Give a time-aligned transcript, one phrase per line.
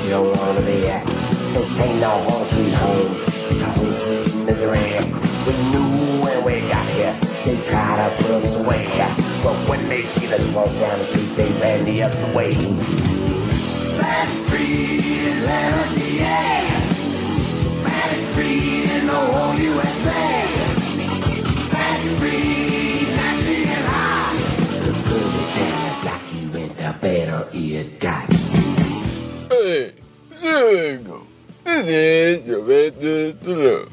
[0.00, 1.06] Place you don't wanna be at.
[1.54, 3.16] This ain't no home sweet home,
[3.50, 4.94] it's home sweet misery.
[5.46, 8.86] We knew when we got here, they try to put us away.
[9.42, 12.52] But when they see us walk down the street, they ran the other way.
[14.00, 16.94] That's free Atlanta, yeah.
[17.84, 20.46] That's free in the whole USA.
[21.70, 24.36] That's free, nasty and high.
[24.86, 28.29] The further can block you in, the better it got.
[29.70, 29.94] Hey.
[30.30, 33.88] This is your business to know.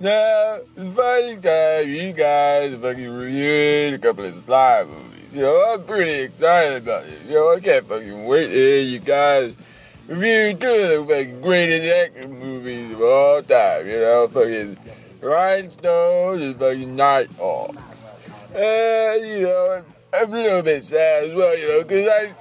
[0.00, 5.34] Now, it's finally time you guys fucking reviewing a couple of Sly movies.
[5.34, 7.06] You know, I'm pretty excited about.
[7.26, 9.54] You know, I can't fucking wait to hear you guys
[10.08, 13.86] review two of the fucking greatest action movies of all time.
[13.86, 14.76] You know, fucking
[15.22, 17.74] Rhinestone and fucking Nighthawk.
[18.54, 22.34] And, you know, I'm a little bit sad as well, you know, because I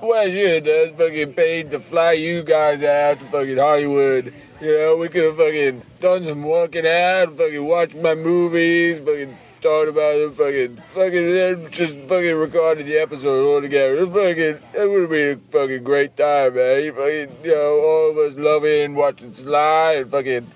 [0.00, 4.32] have done is fucking paid to fly you guys out to fucking Hollywood.
[4.60, 9.36] You know, we could have fucking done some walking out, fucking watched my movies, fucking
[9.60, 13.96] talked about them, fucking, fucking, then just fucking recorded the episode all together.
[13.96, 16.84] It fucking, it would have been a fucking great time, man.
[16.84, 20.46] You fucking, you know, all of us loving watching Sly and fucking,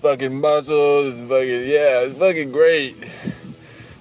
[0.00, 2.96] fucking muscles and fucking, yeah, it's fucking great.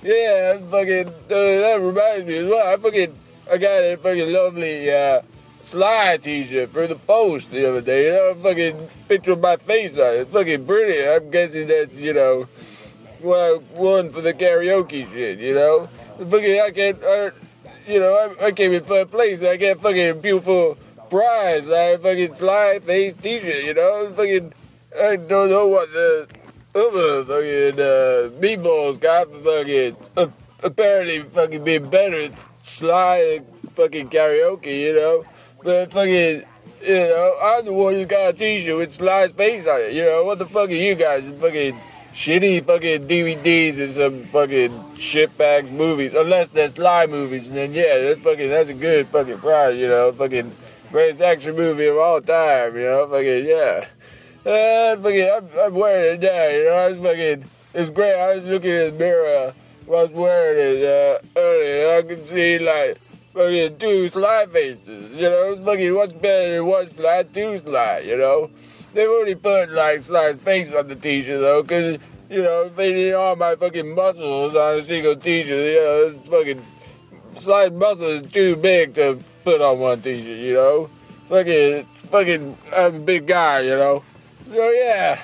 [0.01, 2.67] Yeah, that's fucking, uh, that reminds me as well.
[2.67, 3.15] I fucking,
[3.49, 5.21] I got a fucking lovely uh,
[5.63, 8.05] Sly t-shirt for the post the other day.
[8.05, 10.19] You know, a fucking picture of my face on it.
[10.19, 11.23] It's fucking brilliant.
[11.23, 12.47] I'm guessing that's, you know,
[13.21, 15.89] well, one for the karaoke shit, you know?
[16.17, 16.97] Fucking, I can't,
[17.87, 19.41] you know, I, I came in third place.
[19.43, 20.77] I get fucking beautiful
[21.09, 21.69] prize.
[21.69, 24.11] I fucking Sly face t-shirt, you know?
[24.15, 24.53] Fucking,
[24.99, 26.27] I don't know what the
[26.75, 30.27] other fucking uh, meatballs got for fucking, uh,
[30.63, 32.29] apparently fucking being better
[32.63, 33.41] Sly
[33.75, 35.25] fucking karaoke, you know?
[35.63, 36.43] But fucking,
[36.83, 40.03] you know, I'm the one who's got a t-shirt with Sly's face on it, you
[40.03, 40.23] know?
[40.23, 41.23] What the fuck are you guys?
[41.39, 41.79] Fucking
[42.13, 46.13] shitty fucking DVDs and some fucking shitbags movies.
[46.13, 49.87] Unless they're Sly movies, and then yeah, that's fucking, that's a good fucking prize, you
[49.87, 50.11] know?
[50.11, 50.51] Fucking
[50.91, 53.07] greatest action movie of all time, you know?
[53.07, 53.85] Fucking, yeah.
[54.43, 56.73] Uh, fucking, I'm, I'm wearing it now, you know?
[56.73, 58.15] I was fucking, it's great.
[58.15, 59.53] I was looking in the mirror
[59.91, 61.97] was wearing it uh, earlier.
[61.97, 62.97] I could see, like,
[63.33, 65.51] fucking two Sly faces, you know?
[65.51, 68.49] It's looking what's better than one Sly, two Sly, you know?
[68.93, 71.97] They've only put, like, Sly's face on the t-shirt, though, because,
[72.29, 76.15] you know, they need all my fucking muscles on a single t-shirt, you know?
[76.15, 76.65] It's fucking,
[77.39, 80.89] Sly's muscles are too big to put on one t-shirt, you know?
[81.25, 84.03] Fucking, fucking, I'm a big guy, you know?
[84.47, 85.19] So, yeah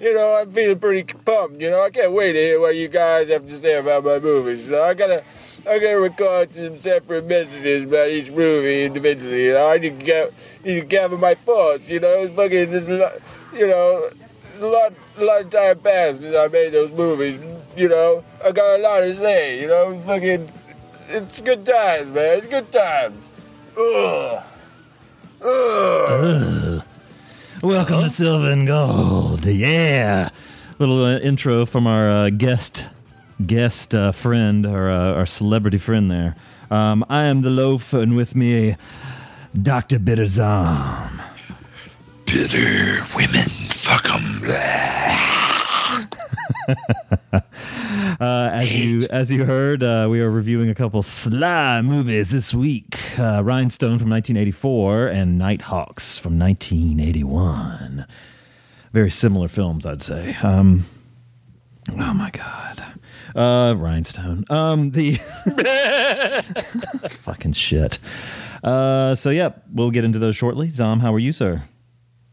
[0.00, 1.60] you know, I'm feeling pretty pumped.
[1.60, 4.18] You know, I can't wait to hear what you guys have to say about my
[4.18, 4.64] movies.
[4.64, 5.24] You know, I gotta,
[5.66, 9.46] I gotta record some separate messages about each movie individually.
[9.46, 10.32] You know, I need to get,
[10.64, 11.88] need to gather my thoughts.
[11.88, 12.88] You know, it's fucking, this,
[13.52, 14.10] you know,
[14.60, 17.40] a lot, a lot of time passed since I made those movies.
[17.76, 19.60] You know, I got a lot to say.
[19.60, 20.50] You know, fucking,
[21.08, 22.38] it's good times, man.
[22.38, 23.16] It's good times.
[23.76, 24.42] Ugh.
[25.42, 26.84] Ugh.
[27.62, 29.44] Welcome to Silver and Gold.
[29.44, 30.28] Yeah.
[30.78, 32.86] Little uh, intro from our uh, guest
[33.46, 36.36] guest uh, friend, our, uh, our celebrity friend there.
[36.70, 38.76] Um, I am the loaf, and with me,
[39.60, 39.98] Dr.
[39.98, 41.20] Bitterzam.
[42.26, 45.37] Bitter women, fuck 'em.
[48.20, 52.52] Uh, as you as you heard, uh, we are reviewing a couple Sly movies this
[52.52, 58.06] week: uh, Rhinestone from 1984 and Nighthawks from 1981.
[58.92, 60.34] Very similar films, I'd say.
[60.42, 60.86] Um,
[61.96, 62.84] oh my god,
[63.36, 64.44] uh, Rhinestone.
[64.50, 65.14] Um, the
[67.22, 68.00] fucking shit.
[68.64, 70.70] Uh, so yeah, we'll get into those shortly.
[70.70, 71.62] Zom, how are you, sir?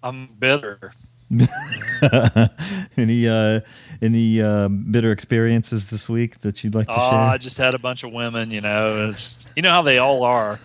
[0.02, 0.94] I'm bitter.
[2.98, 3.60] any uh,
[4.02, 7.20] any uh, bitter experiences this week that you'd like to Oh, share?
[7.20, 9.08] I just had a bunch of women, you know.
[9.10, 10.60] It's, you know how they all are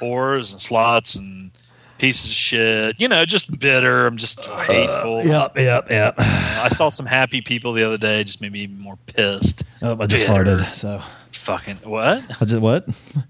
[0.00, 1.50] whores and slots and
[1.98, 3.00] pieces of shit.
[3.00, 4.06] You know, just bitter.
[4.06, 5.24] I'm just hateful.
[5.24, 6.14] Yep, yep, yep.
[6.18, 9.62] I saw some happy people the other day, just made me even more pissed.
[9.82, 10.56] Oh, I just Bitter.
[10.58, 10.74] farted.
[10.74, 11.02] So
[11.32, 12.22] fucking what?
[12.40, 12.86] I just, what?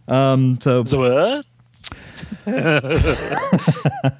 [0.09, 1.47] Um, so, So what?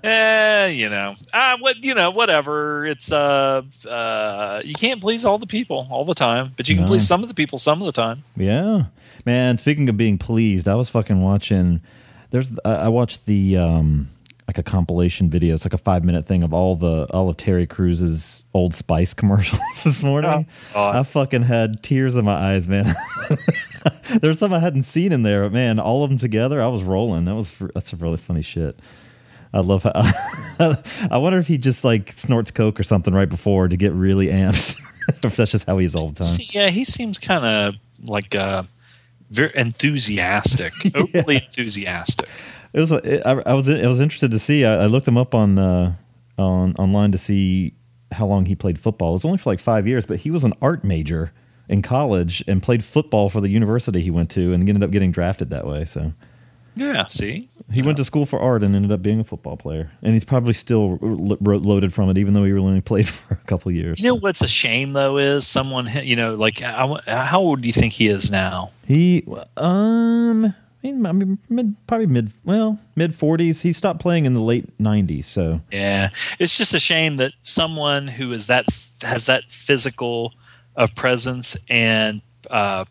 [0.05, 2.87] Eh, you know, uh, what you know, whatever.
[2.87, 6.85] It's uh, uh, you can't please all the people all the time, but you can
[6.85, 6.89] No.
[6.89, 8.25] please some of the people some of the time.
[8.37, 8.85] yeah,
[9.25, 9.59] man.
[9.59, 11.81] Speaking of being pleased, I was fucking watching.
[12.31, 14.09] There's I I watched the um
[14.47, 15.55] like a compilation video.
[15.55, 19.15] It's like a five minute thing of all the all of Terry Crews's Old Spice
[19.15, 20.47] commercials this morning.
[20.75, 20.97] God.
[20.97, 22.95] I fucking had tears in my eyes, man.
[24.21, 26.83] There's some I hadn't seen in there, but man, all of them together, I was
[26.83, 27.25] rolling.
[27.25, 28.79] That was that's a really funny shit.
[29.53, 29.93] I love how.
[31.11, 34.27] I wonder if he just like snorts coke or something right before to get really
[34.27, 34.81] amped.
[35.25, 36.29] if that's just how he is all the time.
[36.29, 37.75] See, yeah, he seems kind of
[38.05, 38.65] like uh,
[39.31, 42.29] very enthusiastic, overly enthusiastic.
[42.73, 42.93] It was.
[42.93, 43.69] It, I, I was.
[43.69, 44.65] I was interested to see.
[44.65, 45.95] I, I looked him up on uh,
[46.37, 47.73] on online to see
[48.13, 49.11] how long he played football.
[49.11, 51.33] It was only for like five years, but he was an art major
[51.69, 55.13] in college and played football for the university he went to, and ended up getting
[55.13, 55.85] drafted that way.
[55.85, 56.13] So
[56.77, 59.91] Yeah, see, he went to school for art and ended up being a football player.
[60.03, 63.47] And he's probably still loaded from it, even though he really only played for a
[63.47, 64.01] couple years.
[64.01, 67.73] you know what's a shame though is someone you know like how old do you
[67.73, 68.71] think he is now?
[68.87, 69.25] He
[69.57, 70.55] um.
[70.81, 73.63] I mean, I mean, mid, probably mid, well, mid forties.
[73.63, 75.27] He stopped playing in the late nineties.
[75.27, 78.65] So Yeah, it's just a shame that someone who is that
[79.03, 80.35] has that physical
[80.79, 82.87] of presence and uh,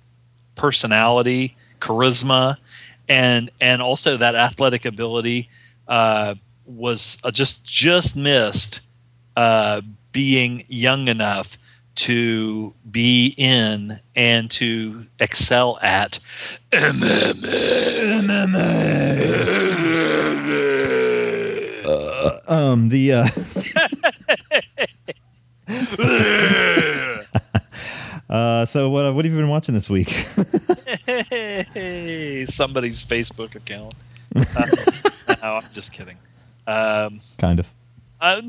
[0.55, 2.57] personality, charisma,
[3.07, 5.49] and and also that athletic ability
[5.87, 6.35] uh,
[6.65, 8.81] was uh, just just missed
[9.37, 9.81] uh,
[10.11, 11.57] being young enough
[11.95, 16.19] to be in and to excel at
[16.71, 17.33] MMA.
[22.47, 23.27] um the uh
[28.29, 30.09] uh so what what have you been watching this week
[31.05, 33.93] hey, somebody's Facebook account.
[35.29, 36.17] Uh, no, I'm just kidding.
[36.67, 37.67] Um, kind of
[38.21, 38.41] uh,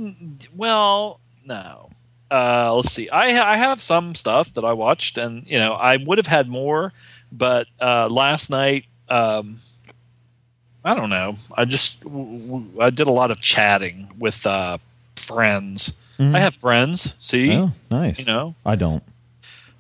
[0.57, 1.91] well, no.
[2.31, 3.09] Uh, let's see.
[3.11, 6.27] I ha- I have some stuff that I watched, and you know I would have
[6.27, 6.93] had more,
[7.33, 9.59] but uh, last night, um,
[10.85, 11.37] I don't know.
[11.55, 14.79] I just w- w- I did a lot of chatting with uh,
[15.17, 15.97] friends.
[16.19, 16.35] Mhm.
[16.37, 17.15] I have friends.
[17.19, 18.55] See, oh nice you know.
[18.67, 19.03] i don't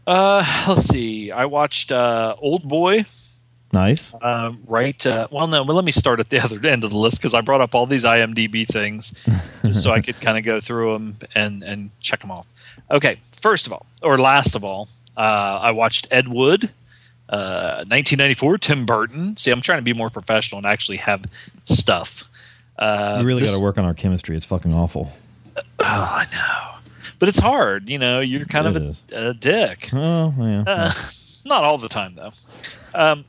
[0.08, 1.30] Uh, let's see.
[1.30, 3.04] I watched uh, Old Boy.
[3.72, 5.06] nice Um, right.
[5.06, 5.62] Uh, well, no.
[5.62, 7.74] Well, let me start at the other end of the list because I brought up
[7.74, 9.14] all these IMDb things,
[9.62, 12.46] just so I could kind of go through them and and check them off.
[12.90, 13.20] Okay.
[13.32, 16.70] First of all, or last of all, uh, I watched Ed Wood,
[17.28, 19.36] uh, 1994, Tim Burton.
[19.36, 21.24] See, I'm trying to be more professional and actually have
[21.66, 22.24] stuff.
[22.78, 25.12] Uh, you really got to work on our chemistry it's fucking awful
[25.56, 26.77] Oh, I know,
[27.18, 27.88] but it's hard.
[27.88, 29.90] You know, you're kind It of a, a dick.
[29.92, 30.92] oh yeah Uh,
[31.44, 32.32] not all the time though.
[32.94, 33.24] Um,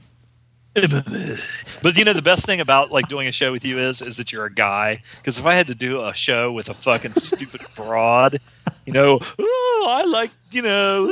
[1.81, 4.17] but you know the best thing about like doing a show with you is is
[4.17, 5.01] that you're a guy.
[5.17, 8.39] Because if I had to do a show with a fucking stupid broad,
[8.85, 11.05] you know, oh, I like you know.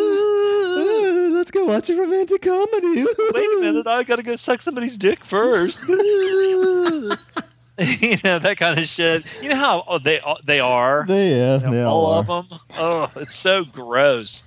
[1.33, 5.23] Let's go watch a romantic comedy Wait a minute, I gotta go suck somebody's dick
[5.25, 5.79] first.
[7.79, 9.23] you know that kind of shit.
[9.41, 11.05] You know how oh, they they are.
[11.07, 12.47] they, yeah they all all of them.
[12.75, 14.43] Oh, it's so gross.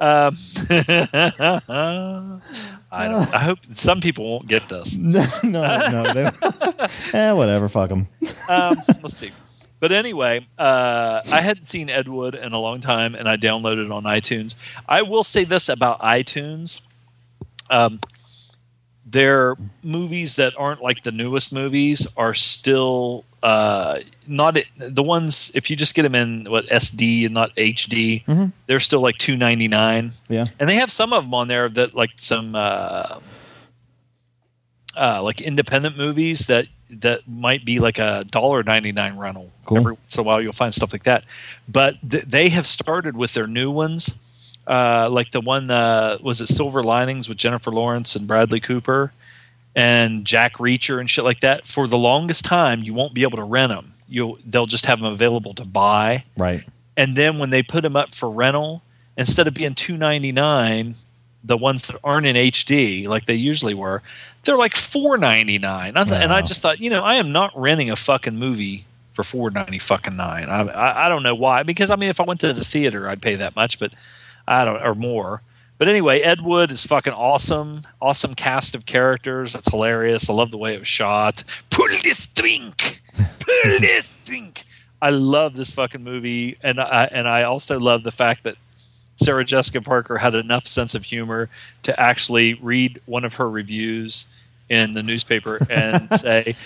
[0.00, 0.36] Um,
[0.70, 2.40] I
[3.08, 3.32] don't.
[3.32, 4.96] I hope some people won't get this.
[4.98, 6.30] no no no they,
[7.12, 8.08] eh, whatever fuck them
[8.48, 9.30] Um, let's see.
[9.78, 13.84] But anyway, uh, I hadn't seen Ed Wood in a long time, and I downloaded
[13.84, 14.56] it on iTunes.
[14.88, 16.80] I will say this about iTunes:
[17.70, 18.00] um,
[19.14, 25.50] their movies that aren't like the newest movies are still uh, not the ones.
[25.54, 28.52] If you just get them in what SD and not HD, Mhm.
[28.66, 30.12] they're still like two ninety nine.
[30.28, 33.20] yeah and they have some of them on there that like some uh,
[34.96, 39.50] uh, like independent movies that that might be like a dollar ninety nine rental.
[39.64, 39.78] Cool.
[39.78, 41.24] Every once in a while, you'll find stuff like that.
[41.68, 44.14] But th- they have started with their new ones,
[44.66, 49.12] uh, like the one uh, was it Silver Linings with Jennifer Lawrence and Bradley Cooper
[49.74, 51.66] and Jack Reacher and shit like that.
[51.66, 53.94] For the longest time, you won't be able to rent them.
[54.08, 56.24] You'll they'll just have them available to buy.
[56.36, 56.64] Right.
[56.96, 58.82] And then when they put them up for rental
[59.16, 60.96] instead of being 299
[61.44, 64.02] the ones that aren't in hd like they usually were
[64.44, 67.90] they're like 499 I th- and i just thought you know i am not renting
[67.90, 70.48] a fucking movie for 490 fucking nine.
[70.48, 73.08] I, I, I don't know why because i mean if i went to the theater
[73.08, 73.92] i'd pay that much but
[74.46, 75.42] i don't or more.
[75.78, 77.82] But anyway ed wood is fucking awesome.
[78.00, 79.52] Awesome cast of characters.
[79.52, 80.30] That's hilarious.
[80.30, 81.42] I love the way it was shot.
[81.70, 83.02] Pull this drink!
[83.16, 84.64] Pull this drink!
[85.04, 88.56] I love this fucking movie, and I and I also love the fact that
[89.16, 91.50] Sarah Jessica Parker had enough sense of humor
[91.82, 94.26] to actually read one of her reviews
[94.70, 96.56] in the newspaper and say,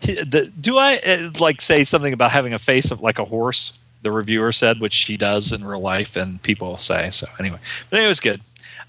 [0.00, 3.72] the, "Do I uh, like say something about having a face of like a horse?"
[4.02, 7.26] The reviewer said, which she does in real life, and people say so.
[7.38, 7.58] Anyway,
[7.90, 8.40] but it was good.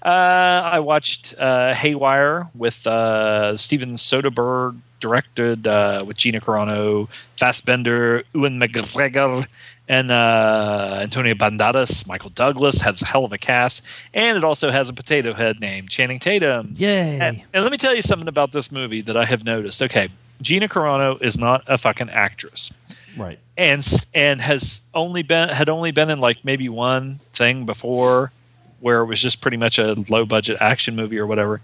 [0.02, 8.22] Uh, I watched uh, Haywire with uh, Steven Soderbergh, directed uh, with Gina Carano, Fassbender,
[8.34, 9.46] Ewan McGregor,
[9.88, 12.06] and uh, Antonio Banderas.
[12.06, 15.60] Michael Douglas has a hell of a cast, and it also has a potato head
[15.60, 16.74] named Channing Tatum.
[16.76, 17.18] Yay.
[17.20, 19.82] And, and let me tell you something about this movie that I have noticed.
[19.82, 20.08] Okay,
[20.42, 22.72] Gina Carano is not a fucking actress
[23.16, 23.38] right.
[23.56, 28.32] and and has only been had only been in like maybe one thing before
[28.80, 31.60] where it was just pretty much a low budget action movie or whatever.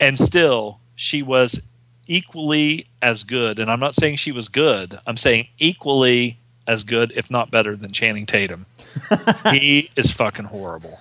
[0.00, 1.60] And still she was
[2.08, 3.60] equally as good.
[3.60, 4.98] And I'm not saying she was good.
[5.06, 8.66] I'm saying equally as good if not better than Channing Tatum
[9.50, 10.98] he is fucking horrible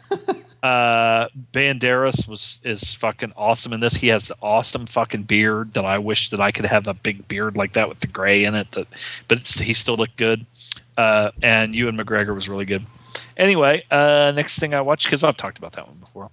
[0.64, 3.96] uh Banderas was is fucking awesome in this.
[3.96, 7.28] He has the awesome fucking beard that I wish that I could have a big
[7.28, 8.72] beard like that with the gray in it.
[8.72, 8.88] That,
[9.28, 10.46] but he still looked good.
[10.98, 12.86] Uh, and Ewan McGregor was really good.
[13.36, 16.32] Anyway, uh, next thing I watched because I've talked about that one before.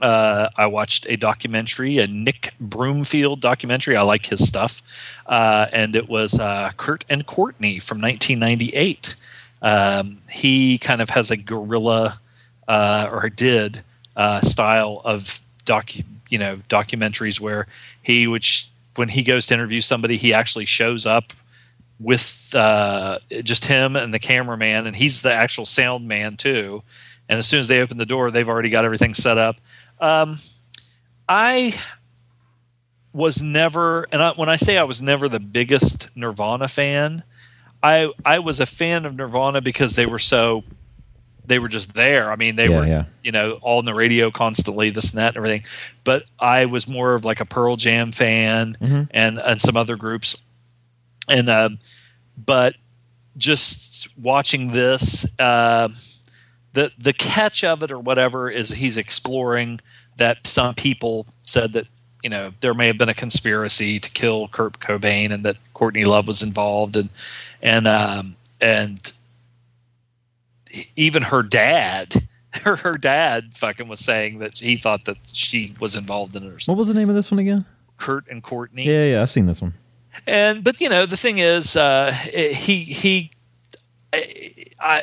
[0.00, 3.96] Uh, I watched a documentary, a Nick Broomfield documentary.
[3.96, 4.82] I like his stuff,
[5.26, 9.16] uh, and it was uh, Kurt and Courtney from 1998.
[9.62, 12.20] Um, he kind of has a guerrilla
[12.68, 13.82] uh, or did
[14.16, 15.92] uh, style of doc,
[16.28, 17.66] you know, documentaries where
[18.02, 21.32] he, which when he goes to interview somebody, he actually shows up
[21.98, 26.82] with uh, just him and the cameraman, and he's the actual sound man too.
[27.28, 29.56] And as soon as they open the door, they've already got everything set up.
[30.00, 30.40] Um,
[31.28, 31.74] I
[33.12, 37.22] was never, and I, when I say I was never the biggest Nirvana fan,
[37.82, 40.64] I I was a fan of Nirvana because they were so
[41.44, 42.30] they were just there.
[42.30, 43.04] I mean, they Yeah, were yeah.
[43.22, 45.64] you know all in the radio constantly, this and that and everything.
[46.04, 49.08] But I was more of like a Pearl Jam fan Mhm.
[49.10, 50.36] and and some other groups,
[51.28, 51.78] and um,
[52.36, 52.74] but
[53.36, 55.26] just watching this.
[55.38, 55.88] Uh,
[56.74, 59.78] the the catch of it or whatever is he's exploring
[60.16, 61.86] that some people said that
[62.22, 66.04] you know there may have been a conspiracy to kill Kurt Cobain and that Courtney
[66.04, 67.10] Love was involved and
[67.62, 69.12] and um, and
[70.96, 72.28] even her dad
[72.62, 76.46] her her dad fucking was saying that he thought that she was involved in it
[76.48, 76.76] or something.
[76.76, 77.64] What was the name of this one again?
[77.98, 79.74] Kurt and Courtney Yeah, yeah, I've seen this one.
[80.26, 83.30] and but you know the thing is uh he he
[84.12, 85.02] I, I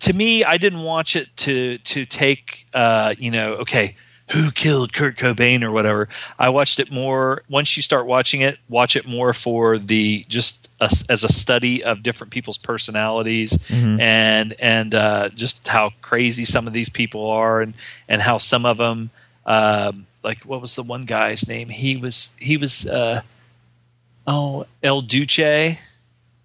[0.00, 3.96] to me i didn't watch it to to take uh you know okay
[4.30, 8.58] who killed kurt cobain or whatever i watched it more once you start watching it
[8.68, 14.00] watch it more for the just a, as a study of different people's personalities Mhm.
[14.00, 17.74] and and uh just how crazy some of these people are and
[18.08, 19.10] and how some of them
[19.46, 23.20] um like what was the one guy's name he was he was uh
[24.26, 25.76] Oh, El Duce.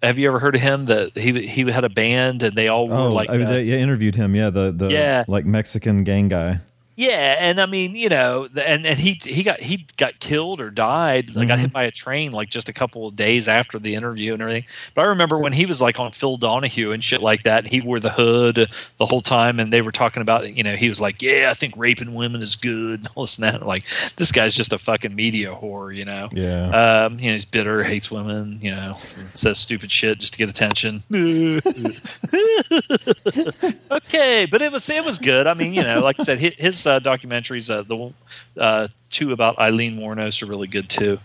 [0.02, 0.84] Have you ever heard of him?
[0.84, 3.76] That he he had a band and they all were Oh, like I, they, yeah,
[3.76, 4.34] interviewed him.
[4.34, 5.24] Yeah, the the Yeah.
[5.28, 6.58] like Mexican gang guy.
[7.00, 10.68] Yeah, and I mean you know, and and he he got he got killed or
[10.68, 13.94] died, like got hit by a train like just a couple of days after the
[13.94, 14.66] interview and everything.
[14.94, 17.66] But I remember when he was like on Phil Donahue and shit like that.
[17.66, 20.90] He wore the hood the whole time, and they were talking about you know he
[20.90, 23.00] was like, yeah, I think raping women is good.
[23.00, 23.66] and All this and that.
[23.66, 26.28] Like this guy's just a fucking media whore, you know.
[26.32, 27.06] Yeah.
[27.06, 28.98] Um, you know, he's bitter, hates women, you know,
[29.32, 31.02] says stupid shit just to get attention.
[33.90, 35.46] okay, but it was it was good.
[35.46, 39.32] I mean, you know, like I said, his, his uh, documentaries, uh, the uh, two
[39.32, 41.18] about Aileen Wuornos are really good too.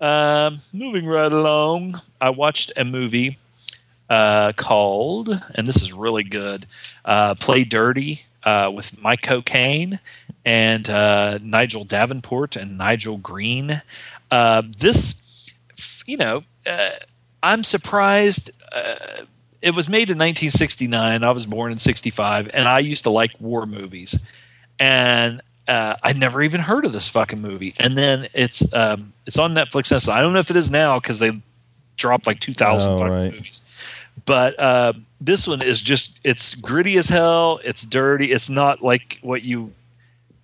[0.00, 3.38] Um, moving right along, I watched a movie
[4.10, 6.66] uh, called, and this is really good,
[7.04, 9.98] uh, "Play Dirty" uh, with Michael Caine
[10.44, 10.86] and
[11.42, 13.82] Nigel Davenport and Nigel Green.
[14.30, 15.14] This,
[16.06, 16.44] you know,
[17.42, 18.50] I'm surprised.
[19.62, 21.24] It was made in 1969.
[21.24, 24.18] I was born in 65, and I used to like war movies,
[24.78, 27.74] and uh, I never even heard of this fucking movie.
[27.78, 29.90] And then it's um, it's on Netflix.
[29.90, 31.40] And I don't know if it is now because they
[31.96, 33.32] dropped like 2,000 Oh, fucking right.
[33.32, 33.62] movies.
[34.24, 37.60] But uh, this one is just it's gritty as hell.
[37.64, 38.32] It's dirty.
[38.32, 39.72] It's not like what you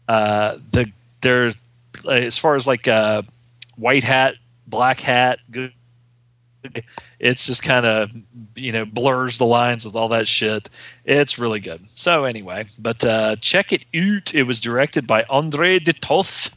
[0.09, 1.57] uh, the there's
[2.11, 3.23] as far as like uh,
[3.77, 4.35] white hat,
[4.67, 5.39] black hat.
[5.51, 5.73] Good.
[7.19, 8.11] It's just kind of
[8.55, 10.69] you know blurs the lines with all that shit.
[11.05, 11.87] It's really good.
[11.95, 14.35] So anyway, but uh, check it out.
[14.35, 16.51] It was directed by Andre de Toth.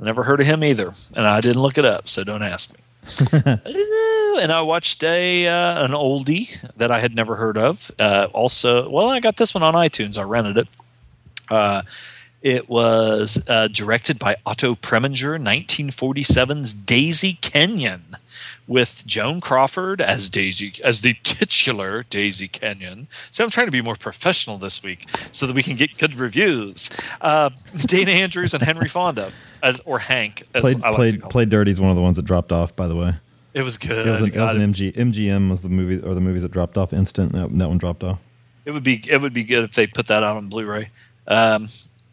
[0.00, 2.72] I never heard of him either, and I didn't look it up, so don't ask
[2.72, 2.80] me.
[4.40, 7.90] and I watched a uh, an oldie that I had never heard of.
[7.98, 10.18] Uh, also, well, I got this one on iTunes.
[10.18, 10.68] I rented it.
[11.50, 11.82] Uh,
[12.42, 18.16] it was uh, directed by Otto Preminger, 1947's Daisy Kenyon,
[18.70, 23.08] with Joan Crawford as Daisy as the titular Daisy Kenyon.
[23.32, 26.14] So I'm trying to be more professional this week so that we can get good
[26.14, 26.88] reviews.
[27.20, 27.50] Uh,
[27.86, 29.32] Dana Andrews and Henry Fonda
[29.64, 30.44] as or Hank.
[30.54, 32.76] As Played like played played Dirty's one of the ones that dropped off.
[32.76, 33.12] By the way,
[33.54, 34.06] It was good.
[34.06, 36.52] it was an, it was an MG, MGM was the movie or the movies that
[36.52, 37.32] dropped off instant.
[37.32, 38.20] That, that one dropped off.
[38.64, 40.90] It would be it would be good if they put that out on Blu-ray.
[41.26, 41.68] Um,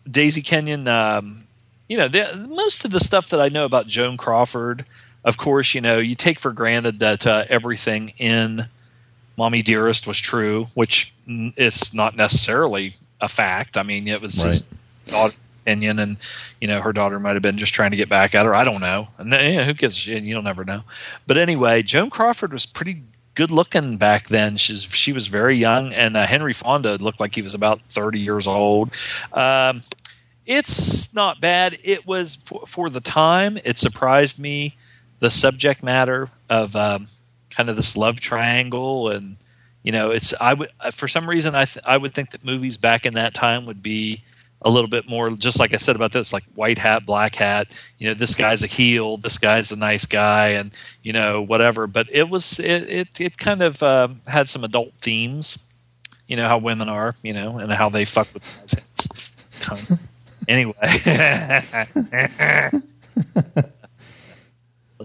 [0.10, 1.44] Daisy Kenyon, um,
[1.88, 4.86] you know, the, most of the stuff that I know about Joan Crawford,
[5.28, 8.70] of course, you know, you take for granted that uh, everything in
[9.36, 13.78] "Mommy Dearest" was true, which is not necessarily a fact.
[13.78, 14.64] I mean, it was his
[15.06, 16.16] daughter's opinion, and
[16.62, 18.56] you know, her daughter might have been just trying to get back at her.
[18.56, 20.08] I don't know, and you know, who gives?
[20.08, 20.84] You'll never know.
[21.28, 23.04] But anyway, Joan Crawford was pretty
[23.36, 24.56] good looking back then.
[24.56, 28.22] She's she was very young, and uh, Henry Fonda looked like he was about thirty
[28.22, 28.92] years old.
[29.34, 29.82] Um,
[30.46, 31.78] it's not bad.
[31.84, 33.60] It was for, for the time.
[33.66, 34.78] It surprised me
[35.20, 37.08] the subject matter of um,
[37.50, 39.38] kind of this love triangle, and
[39.84, 42.44] you know, it's I would uh, for some reason I th- I would think that
[42.46, 44.24] movies back in that time would be
[44.64, 47.72] a little bit more just like I said about this, like white hat, black hat.
[48.00, 50.72] You know, this guy's a heel, this guy's a nice guy, and
[51.04, 51.88] you know whatever.
[51.88, 55.58] But it was it it, it kind of um had some adult themes.
[56.28, 58.44] You know how women are, you know, and how they fuck with.
[59.62, 60.06] Cunts.
[60.48, 60.74] anyway,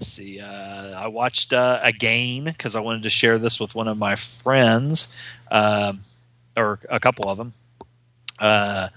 [0.02, 0.40] let's see.
[0.40, 4.16] Uh, I watched uh, again because I wanted to share this with one of my
[4.16, 5.06] friends,
[5.48, 6.00] um,
[6.56, 7.52] or a couple of them.
[8.36, 8.88] Uh,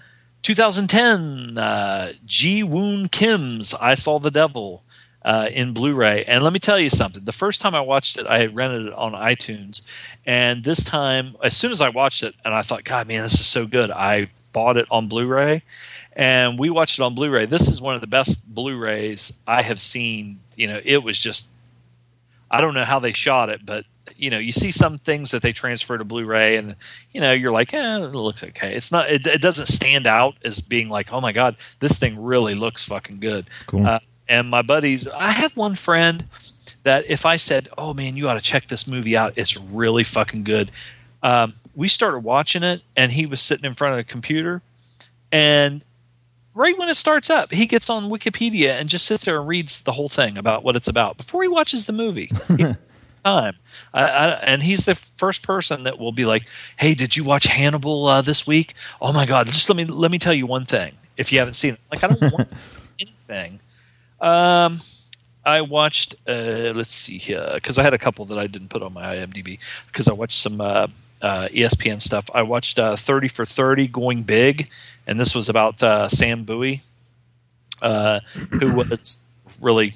[0.42, 4.82] 2010, uh, Ji Woon Kim's I Saw the Devil
[5.24, 6.24] uh, in Blu-ray.
[6.26, 7.24] And let me tell you something.
[7.24, 9.84] The first time I watched it, I rented it on iTunes,
[10.26, 13.36] and this time, as soon as I watched it, and I thought, God, man, this
[13.36, 13.92] is so good.
[13.92, 15.62] I bought it on Blu-ray,
[16.14, 17.46] and we watched it on Blu-ray.
[17.46, 20.40] This is one of the best Blu-rays I have seen.
[20.56, 21.48] You know, it was just
[22.52, 25.42] I don't know how they shot it, but you know, you see some things that
[25.42, 26.76] they transfer to Blu-ray, and
[27.12, 28.76] you know, you're like, eh, it looks okay.
[28.76, 32.22] It's not, it, it doesn't stand out as being like, oh my god, this thing
[32.24, 33.50] really looks fucking good.
[33.68, 33.86] Cool.
[33.86, 36.28] Uh, and my buddies, I have one friend
[36.84, 40.04] that if I said, oh man, you ought to check this movie out, it's really
[40.04, 40.72] fucking good.
[41.24, 44.62] Um, we started watching it, and he was sitting in front of the computer,
[45.32, 45.84] and
[46.56, 49.84] right when it starts up, he gets on Wikipedia and just sits there and reads
[49.84, 52.32] the whole thing about what it's about before he watches the movie.
[53.24, 53.56] Time,
[53.92, 56.46] I, I, and he's the first person that will be like,
[56.78, 58.76] "Hey, did you watch Hannibal uh, this week?
[59.02, 60.94] Oh my god, just let me let me tell you one thing.
[61.18, 62.50] If you haven't seen it, like I don't want
[63.00, 63.60] anything.
[64.22, 64.80] Um,
[65.44, 66.14] I watched.
[66.28, 69.16] Uh, let's see here, because I had a couple that I didn't put on my
[69.16, 70.86] IMDb because I watched some uh,
[71.24, 72.30] uh, ESPN stuff.
[72.34, 74.70] I watched uh, Thirty for Thirty, Going Big,
[75.08, 76.82] and this was about uh, Sam Bowie,
[77.82, 78.20] uh,
[78.52, 79.20] who was
[79.62, 79.94] really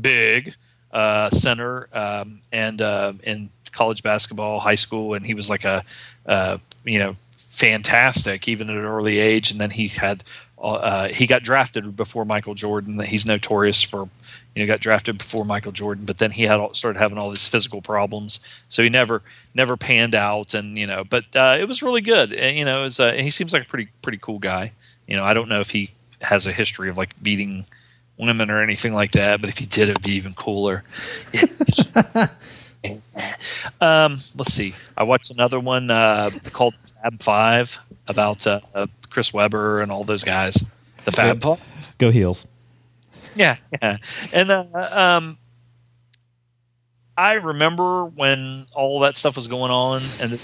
[0.00, 0.54] big
[0.92, 5.84] uh, center um, and uh, in college basketball, high school, and he was like a
[6.26, 9.50] uh, you know fantastic even at an early age.
[9.50, 10.24] And then he had
[10.60, 13.00] uh, he got drafted before Michael Jordan.
[13.00, 14.08] He's notorious for
[14.54, 17.30] you know got drafted before Michael Jordan, but then he had all, started having all
[17.30, 19.22] these physical problems, so he never
[19.54, 20.54] never panned out.
[20.54, 22.32] And you know, but uh, it was really good.
[22.32, 24.72] And, you know, was, uh, he seems like a pretty pretty cool guy.
[25.06, 27.66] You know, I don't know if he has a history of like beating
[28.18, 30.84] women or anything like that, but if he did, it would be even cooler.
[33.80, 34.74] um, let's see.
[34.96, 40.04] I watched another one uh, called Fab Five about uh, uh, Chris Webber and all
[40.04, 40.62] those guys.
[41.04, 41.60] The Fab Five.
[41.98, 42.46] Go heels.
[43.36, 43.96] Yeah, yeah.
[44.32, 45.38] And uh, um,
[47.16, 50.40] I remember when all that stuff was going on and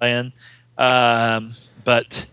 [0.00, 0.32] and
[0.78, 2.26] um, but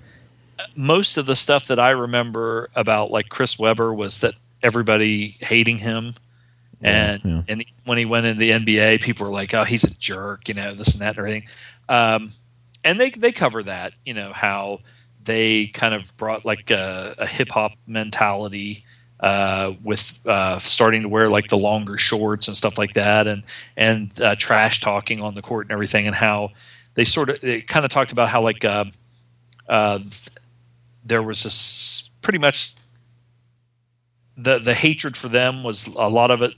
[0.75, 5.77] most of the stuff that I remember about like Chris Webber was that everybody hating
[5.79, 6.15] him.
[6.81, 7.41] And yeah.
[7.47, 10.53] and when he went in the NBA, people were like, "Oh, he's a jerk," you
[10.53, 11.47] know, this and that and everything.
[11.87, 12.31] Um,
[12.83, 14.81] and they they cover that, you know, how
[15.23, 18.83] they kind of brought like a, a hip hop mentality
[19.25, 23.41] uh, with uh, starting to wear like the longer shorts and stuff like that, and
[23.75, 26.51] and uh, trash talking on the court and everything, and how
[26.93, 28.85] they sort of they kind of talked about how like uh,
[29.67, 29.97] uh,
[31.03, 32.75] there was this pretty much
[34.37, 36.53] the the hatred for them was a lot of it.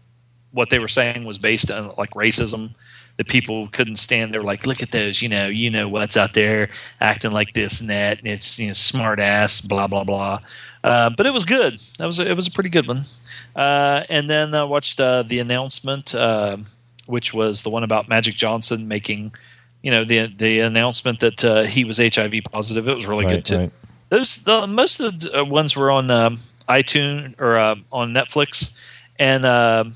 [0.51, 2.75] What they were saying was based on like racism
[3.17, 4.33] that people couldn't stand.
[4.33, 6.69] They were like, "Look at those, you know, you know what's out there
[7.01, 10.39] acting like this and that, and it's you know smart ass, blah blah blah."
[10.83, 11.79] Uh, but it was good.
[11.99, 13.03] That was a, it was a pretty good one.
[13.55, 16.57] Uh, and then I watched uh, the announcement, uh,
[17.07, 19.33] which was the one about Magic Johnson making,
[19.81, 22.87] you know, the the announcement that uh, he was HIV positive.
[22.87, 23.57] It was really Right, good too.
[23.57, 23.71] right.
[24.09, 26.37] those the most of the uh, ones were on um,
[26.69, 28.71] iTunes or uh, on Netflix,
[29.17, 29.95] and um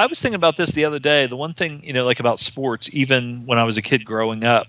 [0.00, 1.26] I was thinking about this the other day.
[1.26, 4.44] The one thing you know, like about sports, even when I was a kid growing
[4.44, 4.66] up,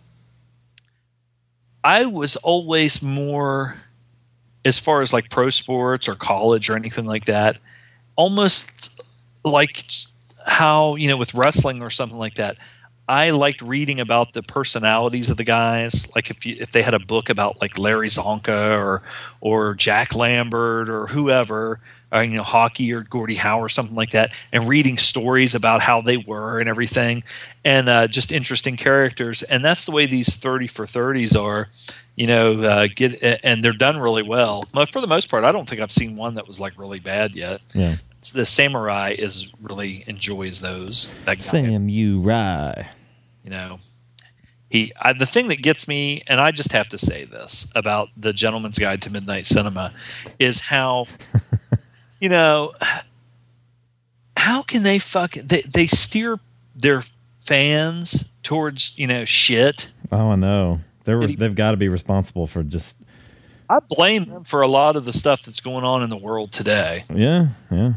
[1.85, 3.77] I was always more
[4.65, 7.59] as far as like pro sports or college or anything like that,
[8.17, 8.91] almost
[9.45, 9.85] like
[10.45, 12.57] how you know with wrestling or something like that.
[13.11, 16.07] I liked reading about the personalities of the guys.
[16.15, 19.01] Like if you, if they had a book about like Larry Csonka or
[19.41, 24.11] or Jack Lambert or whoever, or, you know, hockey or Gordie Howe or something like
[24.11, 27.23] that, and reading stories about how they were and everything,
[27.65, 29.43] and uh, just interesting characters.
[29.43, 31.67] And that's the way these thirty for thirties are.
[32.15, 34.69] You know, uh, get and they're done really well.
[34.73, 36.99] But for the most part, I don't think I've seen one that was like really
[36.99, 37.59] bad yet.
[37.73, 37.97] Yeah.
[38.33, 41.11] The samurai is really enjoys those.
[41.25, 41.89] That guy Sam
[43.43, 43.79] you know
[44.69, 48.09] he I, the thing that gets me and i just have to say this about
[48.15, 49.93] the gentleman's guide to midnight cinema
[50.39, 51.05] is how
[52.19, 52.73] you know
[54.37, 56.39] how can they fuck they, they steer
[56.75, 57.03] their
[57.39, 60.79] fans towards you know shit Oh, I know.
[61.05, 62.95] They're, they've got to be responsible for just
[63.69, 66.51] i blame them for a lot of the stuff that's going on in the world
[66.51, 67.93] today yeah yeah.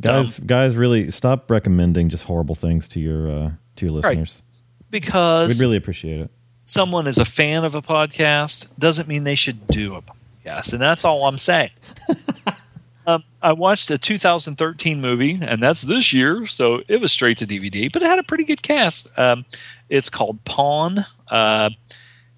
[0.00, 4.18] Guys, guys, really stop recommending just horrible things to your uh, to your Right.
[4.18, 4.42] listeners.
[4.90, 6.30] because We'd really appreciate it.
[6.64, 10.80] someone is a fan of a podcast doesn't mean they should do a podcast, and
[10.82, 11.70] that's all I'm saying.
[13.06, 17.46] um, I watched a 2013 movie, and that's this year, so it was straight to
[17.46, 19.08] DVD, but it had a pretty good cast.
[19.18, 19.44] Um,
[19.88, 21.70] it's called Pawn, uh,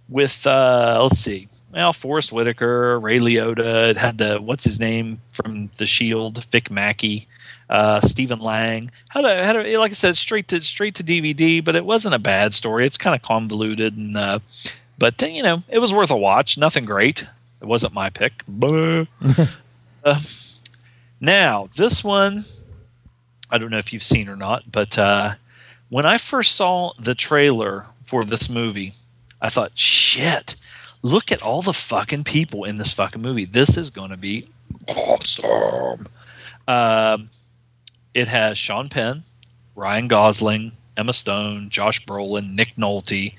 [0.08, 3.90] with uh, let's see, well, Forest Whitaker, Ray Liotta.
[3.90, 7.26] It had the what's his name from The Shield, Vic Mackey.
[7.68, 11.64] Uh, Stephen Lang had a, had a like I said straight to straight to DVD,
[11.64, 12.86] but it wasn't a bad story.
[12.86, 14.38] It's kind of convoluted and uh,
[14.98, 16.58] but you know it was worth a watch.
[16.58, 17.26] Nothing great.
[17.60, 18.42] It wasn't my pick.
[20.06, 20.20] Uh,
[21.18, 22.44] now this one,
[23.50, 25.36] I don't know if you've seen or not, but uh,
[25.88, 28.92] when I first saw the trailer for this movie,
[29.40, 30.56] I thought, shit,
[31.02, 33.44] look at all the fucking people in this fucking movie.
[33.44, 34.46] This is going to be
[34.88, 36.08] awesome.
[36.66, 37.30] Um,
[38.14, 39.24] it has Sean Penn,
[39.74, 43.34] Ryan Gosling, Emma Stone, Josh Brolin, Nick Nolte,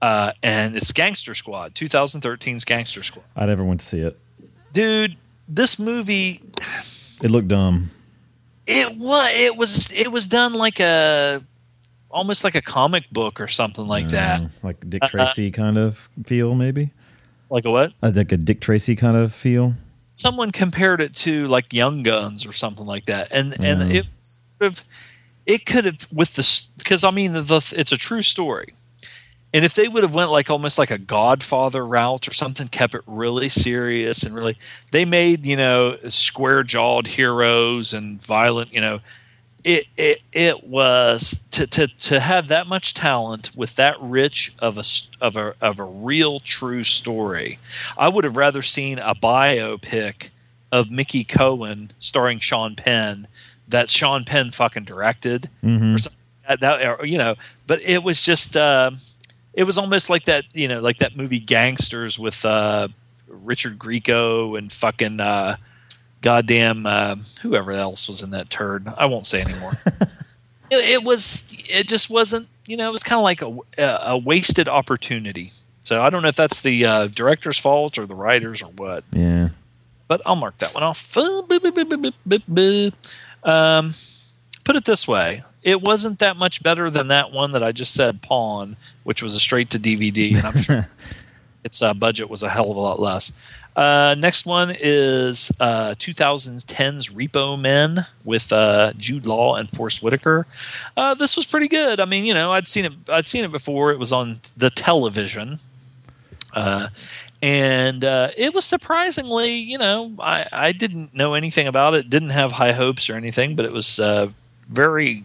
[0.00, 3.24] uh, and it's Gangster Squad, 2013's Gangster Squad.
[3.36, 4.18] I never went to see it.
[4.72, 5.16] Dude,
[5.48, 6.42] this movie
[7.22, 7.90] It looked dumb.
[8.66, 11.42] it was it was it was done like a
[12.10, 14.40] almost like a comic book or something like that.
[14.40, 16.90] Uh, like Dick Uh, Tracy kind of feel, maybe.
[17.50, 17.92] Like a what?
[18.02, 19.74] Uh, like a Dick Tracy kind of feel.
[20.14, 23.94] Someone compared it to like Young Guns or something like that, and and Mm.
[23.94, 24.84] it sort of
[25.46, 28.72] it could have with the because I mean the, the it's a true story,
[29.52, 32.94] and if they would have went like almost like a Godfather route or something, kept
[32.94, 34.56] it really serious and really
[34.92, 39.00] they made you know square jawed heroes and violent you know.
[39.64, 44.76] It, it it was to, to to have that much talent with that rich of
[44.76, 44.84] a
[45.22, 47.58] of a of a real true story.
[47.96, 50.28] I would have rather seen a biopic
[50.70, 53.26] of Mickey Cohen starring Sean Penn
[53.68, 58.02] that Sean Penn fucking directed hmm or something that, that or, you know but it
[58.02, 58.98] was just um
[59.54, 62.88] it was almost like that you know like that movie Gangsters with uh
[63.28, 65.56] Richard Grieco and fucking uh
[66.24, 69.72] goddamn uh, whoever else was in that turd I won't say anymore
[70.70, 74.16] it, it was it just wasn't you know it was kind of like a, a
[74.16, 78.62] wasted opportunity so I don't know if that's the uh, director's fault or the writers
[78.62, 79.50] or what Yeah.
[80.08, 81.14] but I'll mark that one off.
[83.44, 83.94] Um,
[84.64, 87.92] put it this way: it wasn't that much better than that one that I just
[87.92, 90.88] said, Pawn, which was a straight to DVD, and I'm sure
[91.64, 93.32] its uh, budget was a hell of a lot less.
[93.76, 100.46] Uh, next one is uh, 2010's Repo Men with uh, Jude Law and Forest Whitaker.
[100.96, 101.98] Uh, this was pretty good.
[101.98, 102.92] I mean, you know, I'd seen it.
[103.08, 103.90] I'd seen it before.
[103.90, 105.58] It was on the television,
[106.52, 106.88] uh,
[107.42, 112.08] and uh, it was surprisingly, you know, I, I didn't know anything about it.
[112.08, 114.30] Didn't have high hopes or anything, but it was uh,
[114.68, 115.24] very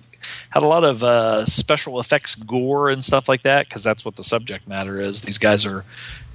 [0.49, 4.15] had a lot of uh, special effects, gore, and stuff like that because that's what
[4.15, 5.21] the subject matter is.
[5.21, 5.85] These guys are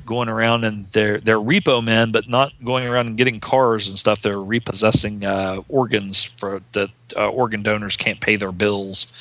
[0.06, 3.98] going around and they're they're repo men, but not going around and getting cars and
[3.98, 4.22] stuff.
[4.22, 9.12] They're repossessing uh, organs for that uh, organ donors can't pay their bills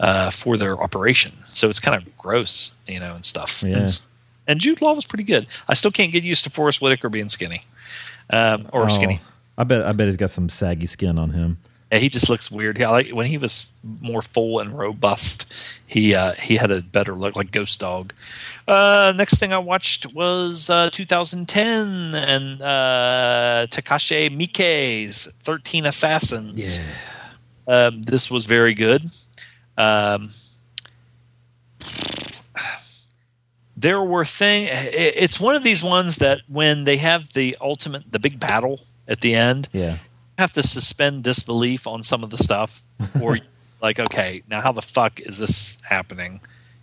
[0.00, 1.32] uh, for their operation.
[1.46, 3.62] So it's kind of gross, you know, and stuff.
[3.62, 3.78] Yeah.
[3.78, 4.02] And,
[4.48, 5.46] and Jude Law was pretty good.
[5.68, 7.64] I still can't get used to Forest Whitaker being skinny,
[8.30, 9.20] um, or Oh, skinny.
[9.58, 9.82] I bet.
[9.82, 11.58] I bet he's got some saggy skin on him.
[11.92, 12.80] Yeah, he just looks weird.
[12.80, 13.66] I like when he was
[14.00, 15.44] more full and robust.
[15.86, 18.14] He uh, he had a better look, like Ghost Dog.
[18.66, 26.78] Uh, next thing I watched was uh, 2010 and uh, Takashi Miike's 13 Assassins.
[26.78, 26.84] Yeah.
[27.68, 29.10] Um, this was very good.
[29.76, 30.30] Um,
[33.76, 34.68] there were thing.
[34.70, 39.20] It's one of these ones that when they have the ultimate, the big battle at
[39.20, 39.98] the end, Yeah.
[40.38, 42.82] Have to suspend disbelief on some of the stuff,
[43.20, 43.38] or
[43.80, 46.40] like, okay, now how the fuck is this happening?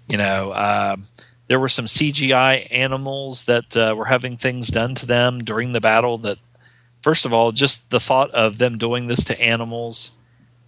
[0.08, 1.08] You know, um,
[1.48, 5.82] there were some CGI animals that uh, were having things done to them during the
[5.82, 6.18] battle.
[6.20, 6.38] That,
[7.02, 10.12] first of all, just the thought of them doing this to animals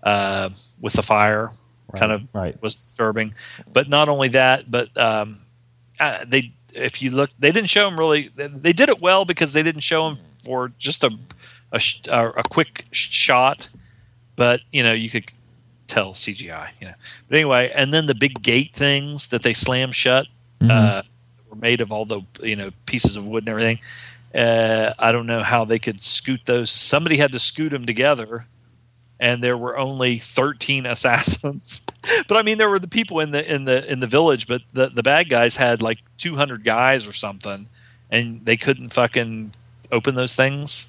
[0.04, 1.52] uh, with the fire
[1.96, 2.62] kind of right.
[2.62, 3.36] was disturbing.
[3.72, 5.42] But not only that, but um,
[6.00, 8.32] uh, they if you look, they didn't show them really.
[8.36, 11.12] They did it well because they didn't show them for just a
[11.72, 13.70] a, sh- a, a quick shot,
[14.36, 15.32] but you know you could
[15.88, 16.70] tell CGI.
[16.80, 16.94] You know,
[17.28, 20.28] but anyway, and then the big gate things that they slam shut
[20.70, 21.02] uh,
[21.50, 23.80] were made of all the you know pieces of wood and everything.
[24.34, 26.72] Uh, I don't know how they could scoot those.
[26.72, 28.46] Somebody had to scoot them together,
[29.20, 31.82] and there were only thirteen assassins.
[32.28, 34.62] but I mean, there were the people in the in the in the village, but
[34.74, 37.68] the the bad guys had like two hundred guys or something,
[38.10, 39.54] and they couldn't fucking
[39.92, 40.88] open those things.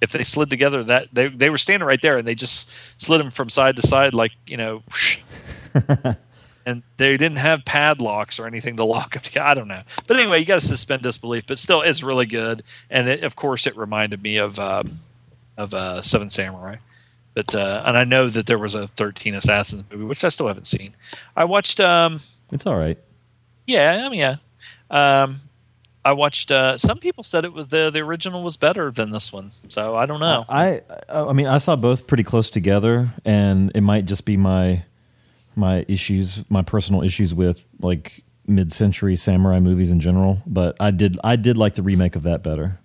[0.00, 3.20] If they slid together, that they they were standing right there, and they just slid
[3.20, 4.82] them from side to side, like you know.
[6.66, 9.42] and they didn't have padlocks or anything to lock them.
[9.42, 11.44] I don't know, but anyway, you got to suspend disbelief.
[11.46, 14.98] But still, it's really good, and it, of course, it reminded me of um,
[15.56, 16.76] of uh, Seven Samurai.
[17.34, 20.48] But uh, and I know that there was a Thirteen Assassins movie, which I still
[20.48, 20.94] haven't seen.
[21.36, 21.80] I watched.
[21.80, 22.20] Um,
[22.52, 22.98] It's all right.
[23.66, 24.36] yeah, I mean, yeah.
[24.90, 25.40] Um,
[26.04, 26.50] I watched.
[26.50, 29.96] Uh, some people said it was the the original was better than this one, so
[29.96, 30.44] I don't know.
[30.48, 34.84] I I mean I saw both pretty close together, and it might just be my
[35.56, 40.38] my issues, my personal issues with like mid-century samurai movies in general.
[40.46, 42.78] But I did I did like the remake of that better.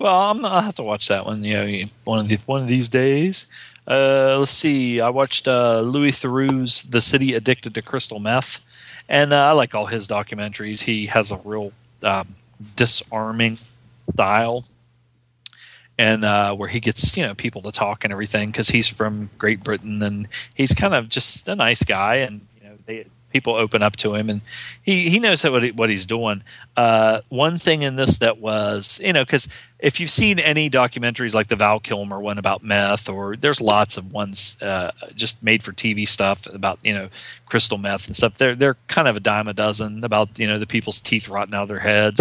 [0.00, 1.44] Well, I'm, I'll have to watch that one.
[1.44, 3.46] You know, one of the one of these days.
[3.86, 5.00] Uh, let's see.
[5.00, 8.60] I watched uh, Louis Theroux's "The City Addicted to Crystal Meth,"
[9.08, 10.80] and uh, I like all his documentaries.
[10.80, 12.34] He has a real um,
[12.76, 13.58] disarming
[14.12, 14.64] style,
[15.98, 19.30] and uh, where he gets you know people to talk and everything because he's from
[19.38, 23.56] Great Britain and he's kind of just a nice guy, and you know they people
[23.56, 24.40] open up to him and
[24.82, 26.42] he he knows what he, what he's doing.
[26.76, 29.48] Uh, one thing in this that was you know because
[29.80, 33.96] if you've seen any documentaries like the Val Kilmer one about meth, or there's lots
[33.96, 37.08] of ones uh, just made for TV stuff about you know
[37.46, 38.38] crystal meth and stuff.
[38.38, 41.54] They're they're kind of a dime a dozen about you know the people's teeth rotting
[41.54, 42.20] out of their heads.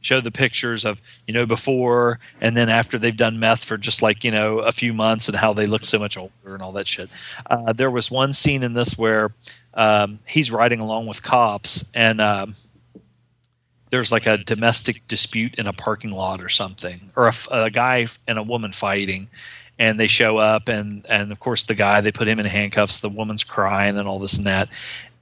[0.00, 4.00] Show the pictures of you know before and then after they've done meth for just
[4.00, 6.72] like you know a few months and how they look so much older and all
[6.72, 7.10] that shit.
[7.50, 9.32] Uh, there was one scene in this where
[9.78, 12.20] um, he's riding along with cops and.
[12.20, 12.54] Um,
[13.90, 18.06] there's like a domestic dispute in a parking lot or something, or a, a guy
[18.26, 19.28] and a woman fighting,
[19.78, 23.00] and they show up, and and of course the guy they put him in handcuffs,
[23.00, 24.68] the woman's crying and all this and that,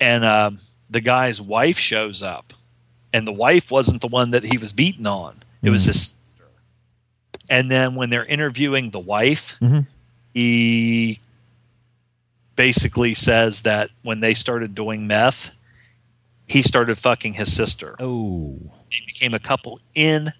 [0.00, 0.58] and um,
[0.90, 2.52] the guy's wife shows up,
[3.12, 6.44] and the wife wasn't the one that he was beaten on; it was his sister.
[7.48, 9.86] And then when they're interviewing the wife, Mhm.
[10.34, 11.20] he
[12.56, 15.50] basically says that when they started doing meth,
[16.46, 17.94] he started fucking his sister.
[18.00, 18.58] Oh,
[18.90, 20.32] they became a couple in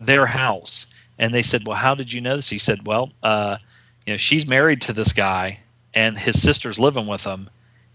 [0.00, 0.86] their house.
[1.18, 2.50] And they said well how did you know this?
[2.50, 3.56] He said well uh,
[4.04, 5.60] you know she's married to this guy
[5.94, 7.48] and his sister's living with him.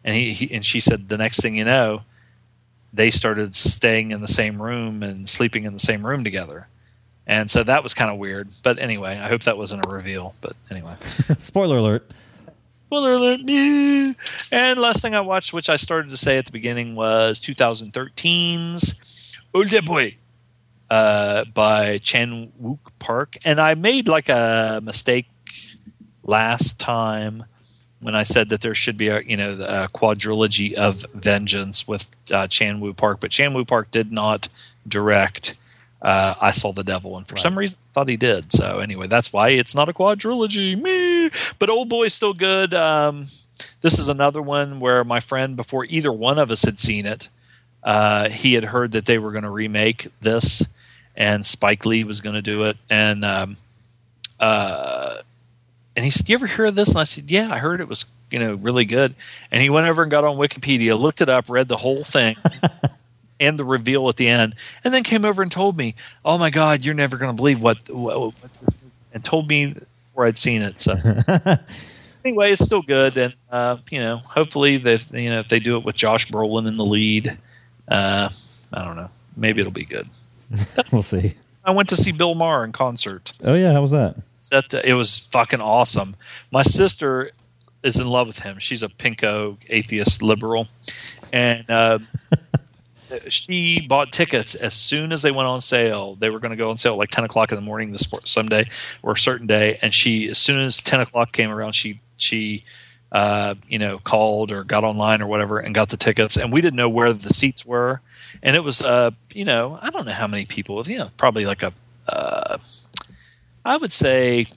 [0.03, 2.01] And he, he and she said the next thing you know
[2.93, 6.67] they started staying in the same room and sleeping in the same room together.
[7.27, 8.49] And so that was kind of weird.
[8.63, 10.35] But anyway i hope that wasn't a reveal.
[10.41, 10.95] But anyway.
[11.39, 12.09] Spoiler alert!
[12.91, 13.39] Spoiler alert.
[13.45, 14.13] meh.
[14.51, 19.37] And last thing I watched, which I started to say at the beginning, was 2013's
[19.53, 20.17] Old Boy
[20.89, 23.37] uh, by Chan Wook Park.
[23.45, 25.27] And I made like a mistake
[26.23, 27.45] last time
[28.01, 32.09] when I said that there should be a you know a quadrilogy of vengeance with
[32.29, 34.49] uh, Chan Woo Park, but Chan Woo Park did not
[34.85, 35.55] direct.
[36.01, 38.51] Uh, I saw the devil, and for some reason, I thought he did.
[38.51, 40.81] So anyway, that's why it's not a quadrilogy.
[40.81, 42.73] Me, but Old Boy's still good.
[42.73, 43.27] Um,
[43.81, 47.29] this is another one where my friend, before either one of us had seen it,
[47.83, 50.65] uh, he had heard that they were going to remake this,
[51.15, 53.57] and Spike Lee was going to do it, and um,
[54.39, 55.17] uh,
[55.95, 57.87] and he said, "You ever hear of this?" And I said, "Yeah, I heard it
[57.87, 59.13] was you know really good."
[59.51, 62.35] And he went over and got on Wikipedia, looked it up, read the whole thing.
[63.41, 66.49] And the reveal at the end, and then came over and told me, "Oh my
[66.51, 68.33] God, you're never going to believe what, what, what,"
[69.13, 69.75] and told me
[70.13, 70.79] where I'd seen it.
[70.79, 70.93] So
[72.25, 75.77] anyway, it's still good, and uh, you know, hopefully they you know if they do
[75.77, 77.37] it with Josh Brolin in the lead,
[77.87, 78.29] uh,
[78.71, 80.07] I don't know, maybe it'll be good.
[80.91, 81.35] we'll see.
[81.63, 83.33] I went to see Bill Maher in concert.
[83.43, 84.15] Oh yeah, how was that?
[84.29, 86.15] Set it was fucking awesome.
[86.51, 87.31] My sister
[87.83, 88.59] is in love with him.
[88.59, 90.67] She's a pinko atheist liberal,
[91.31, 91.99] and uh,
[93.29, 96.15] she bought tickets as soon as they went on sale.
[96.15, 98.69] They were going to go on sale like ten o'clock in the morning this Sunday
[99.03, 102.63] or a certain day, and she as soon as ten o'clock came around, she she
[103.11, 106.61] uh, you know called or got online or whatever and got the tickets, and we
[106.61, 108.01] didn't know where the seats were,
[108.41, 111.45] and it was uh you know I don't know how many people, you know probably
[111.45, 111.73] like a
[112.07, 112.57] uh,
[113.63, 114.47] I would say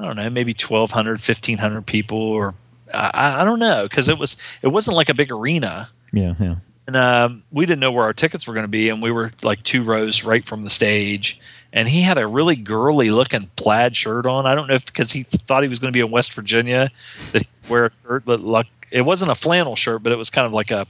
[0.00, 2.54] I don't know, maybe 1,200, 1,500 people, or
[2.94, 6.56] I, I don't know, because it was it wasn't like a big arena, Yeah, yeah.
[6.88, 9.30] And um, we didn't know where our tickets were going to be, and we were
[9.42, 11.38] like two rows right from the stage,
[11.70, 14.46] and he had a really girly looking plaid shirt on.
[14.46, 16.90] I don't know if because he thought he was going to be in West Virginia
[17.32, 20.30] that he wear a shirt that like it wasn't a flannel shirt, but it was
[20.30, 20.86] kind of like a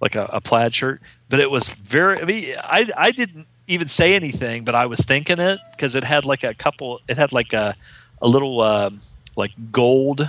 [0.00, 2.20] like a, a plaid shirt, but it was very.
[2.20, 6.02] I mean, I I didn't even say anything, but I was thinking it because it
[6.02, 7.00] had like a couple.
[7.06, 7.76] It had like a
[8.20, 8.90] a little uh,
[9.36, 10.28] like gold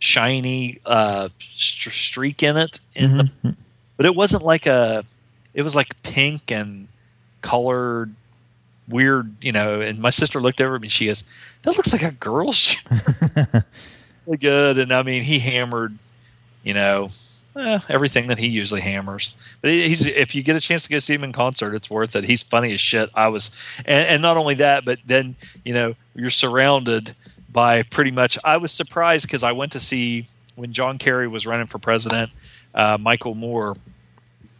[0.00, 3.56] shiny uh, st- streak in it in the
[4.00, 5.04] but it wasn't like a
[5.52, 6.88] it was like pink and
[7.42, 8.14] colored
[8.88, 11.22] weird you know and my sister looked over at me and she goes
[11.64, 12.86] that looks like a girl's shirt.
[14.24, 14.78] Really good.
[14.78, 15.98] And i mean he hammered
[16.62, 17.10] you know
[17.54, 19.34] eh, everything that he usually hammers.
[19.60, 22.16] But he's if you get a chance to go see him in concert it's worth
[22.16, 22.24] it.
[22.24, 23.10] He's funny as shit.
[23.14, 23.50] I was
[23.84, 27.14] and, and not only that but then you know you're surrounded
[27.52, 31.48] by pretty much i was surprised because i went to see when john kerry was
[31.48, 32.30] running for president
[32.76, 33.76] uh, michael moore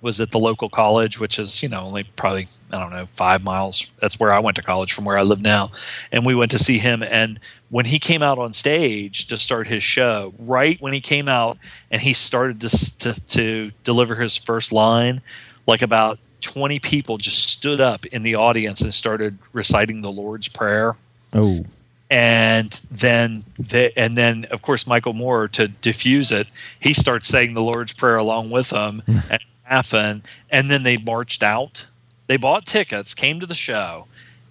[0.03, 3.43] was at the local college, which is you know only probably I don't know five
[3.43, 3.91] miles.
[4.01, 5.73] That's where I went to college from where I live now,
[6.13, 7.03] and we went to see him.
[7.03, 11.29] And when he came out on stage to start his show, right when he came
[11.29, 11.59] out
[11.91, 15.21] and he started to to, to deliver his first line,
[15.67, 20.49] like about twenty people just stood up in the audience and started reciting the Lord's
[20.49, 20.97] Prayer
[21.33, 21.65] Oh,
[22.11, 26.49] and then the, and then of course Michael Moore to diffuse it,
[26.81, 31.43] he starts saying the Lord's Prayer along with them and laughing, and then they marched
[31.43, 31.87] out.
[32.27, 34.07] They bought tickets, came to the show,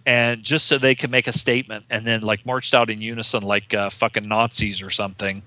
[0.06, 3.44] and just so they could make a statement, and then like marched out in unison
[3.44, 5.42] like uh, fucking Nazis or something,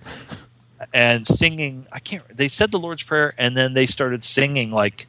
[0.93, 1.87] and singing.
[1.91, 2.25] I can't.
[2.35, 5.07] They said the Lord's Prayer, and then they started singing like.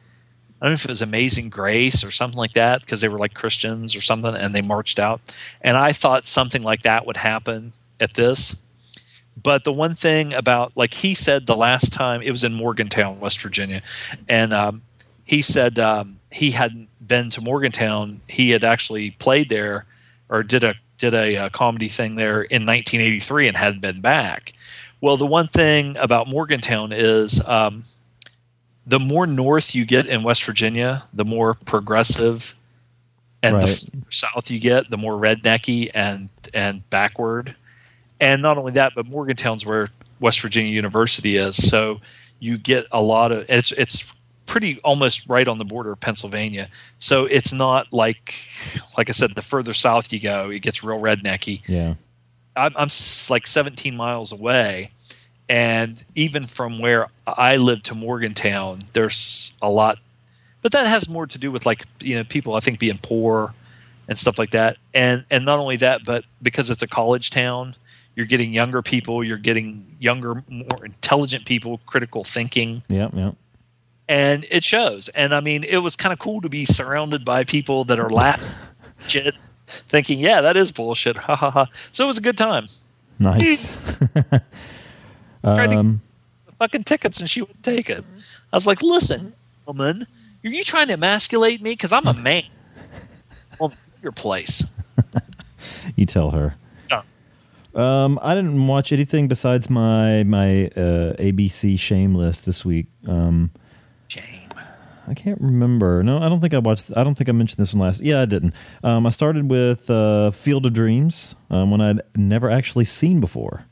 [0.62, 3.18] I don't know if it was Amazing Grace or something like that because they were
[3.18, 5.20] like Christians or something and they marched out.
[5.60, 8.56] And I thought something like that would happen at this.
[9.40, 13.20] But the one thing about, like he said the last time, it was in Morgantown,
[13.20, 13.82] West Virginia.
[14.28, 14.82] And um,
[15.24, 18.20] he said um, he hadn't been to Morgantown.
[18.28, 19.86] He had actually played there
[20.28, 24.52] or did a did a, uh comedy thing there in 1983 and hadn't been back.
[25.00, 27.84] Well, the one thing about Morgantown is um,
[28.86, 32.54] the more north you get in West Virginia, the more progressive,
[33.42, 33.84] and the Right.
[33.92, 37.54] further south you get, the more rednecky and and backward.
[38.24, 42.00] And not only that, but Morgantown's where West Virginia University is, so
[42.38, 44.12] you get a lot of it's it's
[44.46, 46.70] pretty almost right on the border of Pennsylvania.
[46.98, 48.34] So it's not like
[48.96, 51.60] like I said, the further south you go, it gets real rednecky.
[51.68, 51.94] yeah.
[52.56, 52.88] I'm, I'm
[53.30, 54.92] like 17 miles away,
[55.48, 59.98] and even from where I live to Morgantown, there's a lot,
[60.62, 63.52] but that has more to do with like you know people I think being poor
[64.08, 67.74] and stuff like that, and and not only that, but because it's a college town,
[68.16, 73.32] you're getting younger people, you're getting younger, more intelligent people, critical thinking, Yeah, yeah.
[74.08, 75.08] and it shows.
[75.10, 78.10] And I mean, it was kind of cool to be surrounded by people that are
[78.10, 78.48] laughing,
[79.06, 79.34] shit,
[79.88, 81.66] thinking, "Yeah, that is bullshit." Ha ha ha.
[81.92, 82.68] So it was a good time.
[83.18, 83.66] Nice.
[85.44, 88.04] Tried to- um, get the fucking tickets and she wouldn't take it.
[88.52, 89.32] I was like, listen,
[89.66, 90.06] woman,
[90.44, 91.70] are you trying to emasculate me?
[91.70, 92.44] Because I'm a man.
[93.60, 93.72] Well,
[94.02, 94.64] your place.
[95.96, 96.56] you tell her.
[97.76, 102.86] Um, I didn't watch anything besides my my uh, ABC shame list this week.
[103.06, 103.50] Um,
[104.08, 104.48] Shame.
[105.06, 106.02] I can't remember.
[106.02, 106.90] No, I don't think I watched.
[106.96, 108.00] I don't think I mentioned this one last.
[108.00, 108.54] Yeah, I didn't.
[108.82, 113.64] Um, I started with uh, Field of Dreams, um, one I'd never actually seen before.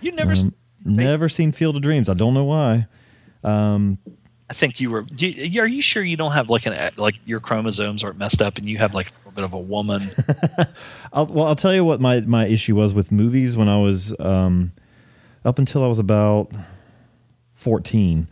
[0.00, 0.32] You never.
[0.32, 0.54] s Um,
[0.84, 2.08] never seen Field of Dreams.
[2.08, 2.86] I don't know why.
[3.42, 3.98] Um,
[4.48, 5.02] I think you were.
[5.02, 8.40] Do you, are you sure you don't have like an like your chromosomes aren't messed
[8.40, 10.10] up and you have like a little bit of a woman?
[11.12, 14.14] I'll, well, I'll tell you what my my issue was with movies when I was
[14.20, 14.70] um,
[15.44, 16.52] up until I was about
[17.54, 18.28] fourteen.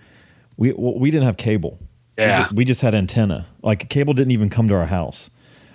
[0.56, 1.78] We we didn't have cable.
[2.16, 2.46] Yeah.
[2.50, 3.46] we, we just had antenna.
[3.62, 5.30] Like cable didn't even come to our house,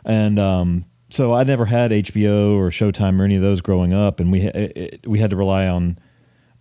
[0.05, 4.19] and um, so I never had HBO or Showtime or any of those growing up,
[4.21, 5.99] and we it- we had to rely on.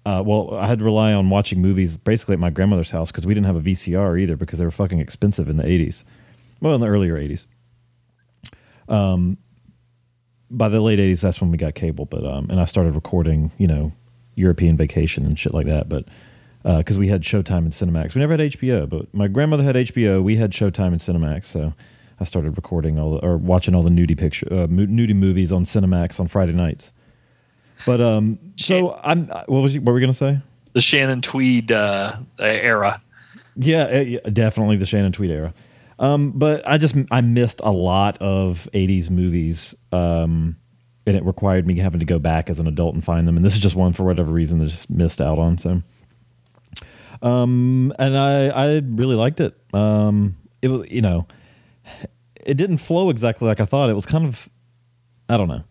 [0.06, 3.26] Uh, well, I had to rely on watching movies basically at my grandmother's house because
[3.26, 6.04] we didn't have a VCR either because they were fucking expensive in the eighties.
[6.60, 7.46] Well, in the earlier eighties.
[8.88, 9.36] Um,
[10.50, 12.06] by the late eighties, that's when we got cable.
[12.06, 13.92] But um, and I started recording, you know,
[14.34, 15.88] European Vacation and shit like that.
[15.88, 16.06] But
[16.62, 18.88] because we had Showtime and Cinemax, we never had HBO.
[18.88, 20.22] But my grandmother had HBO.
[20.22, 21.74] We had Showtime and Cinemax, so
[22.20, 25.64] I started recording all the, or watching all the nudie picture, uh, nudie movies on
[25.64, 26.92] Cinemax on Friday nights.
[27.86, 29.26] But um, so I'm.
[29.26, 30.38] What was you, what were we gonna say?
[30.72, 33.00] The Shannon Tweed uh, era.
[33.56, 35.54] Yeah, yeah, definitely the Shannon Tweed era.
[35.98, 40.56] Um, but I just I missed a lot of '80s movies, um,
[41.06, 43.36] and it required me having to go back as an adult and find them.
[43.36, 45.58] And this is just one for whatever reason that I just missed out on.
[45.58, 45.82] So,
[47.22, 49.56] um, and I I really liked it.
[49.74, 51.26] Um, it was you know,
[52.36, 53.90] it didn't flow exactly like I thought.
[53.90, 54.48] It was kind of
[55.28, 55.64] I don't know.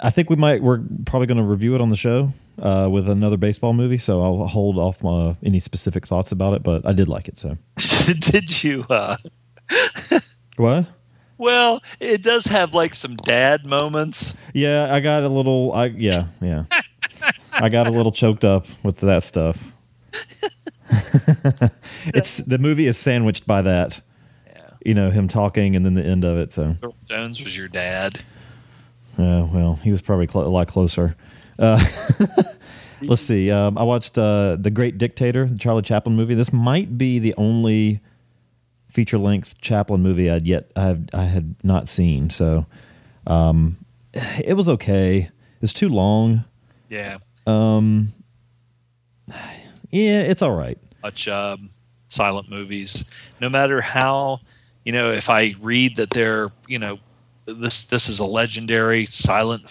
[0.00, 3.08] I think we might we're probably going to review it on the show uh, with
[3.08, 3.98] another baseball movie.
[3.98, 6.62] So I'll hold off my any specific thoughts about it.
[6.62, 7.38] But I did like it.
[7.38, 7.56] So
[8.18, 8.84] Did you?
[8.84, 9.16] Uh,
[10.56, 10.86] what?
[11.38, 14.34] well, it does have like some dad moments.
[14.52, 15.72] Yeah, I got a little.
[15.72, 16.64] I yeah yeah.
[17.52, 19.58] I got a little choked up with that stuff.
[22.06, 24.00] it's the movie is sandwiched by that.
[24.46, 24.70] Yeah.
[24.84, 26.52] You know him talking and then the end of it.
[26.52, 28.22] So Earl Jones was your dad.
[29.18, 31.16] Uh, well, he was probably cl- a lot closer.
[31.58, 31.84] Uh,
[33.02, 33.50] let's see.
[33.50, 36.34] Um, I watched uh, The Great Dictator, the Charlie Chaplin movie.
[36.34, 38.00] This might be the only
[38.90, 42.30] feature length Chaplin movie I'd yet I, have, I had not seen.
[42.30, 42.66] So
[43.26, 43.76] um,
[44.12, 45.30] it was okay.
[45.60, 46.44] It's too long.
[46.88, 47.18] Yeah.
[47.46, 48.12] Um,
[49.90, 50.78] yeah, it's all right.
[51.02, 51.70] Much um,
[52.08, 53.04] silent movies.
[53.40, 54.40] No matter how,
[54.84, 56.98] you know, if I read that they're, you know,
[57.46, 59.64] this this is a legendary silent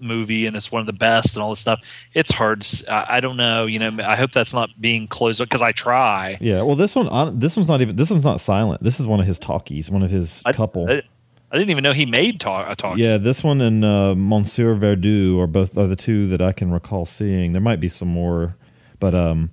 [0.00, 1.80] movie and it's one of the best and all this stuff.
[2.14, 2.62] It's hard.
[2.62, 3.66] to I, I don't know.
[3.66, 6.38] You know, I hope that's not being closed because I try.
[6.40, 6.62] Yeah.
[6.62, 7.96] Well, this one, hon- this one's not even.
[7.96, 8.82] This one's not silent.
[8.82, 9.90] This is one of his talkies.
[9.90, 10.88] One of his I, couple.
[10.88, 11.02] I,
[11.52, 12.70] didn't even know he made talk.
[12.70, 12.98] A talk.
[12.98, 16.70] Yeah, this one and uh, Monsieur Verdoux are both are the two that I can
[16.70, 17.52] recall seeing.
[17.52, 18.56] There might be some more,
[19.00, 19.50] but um,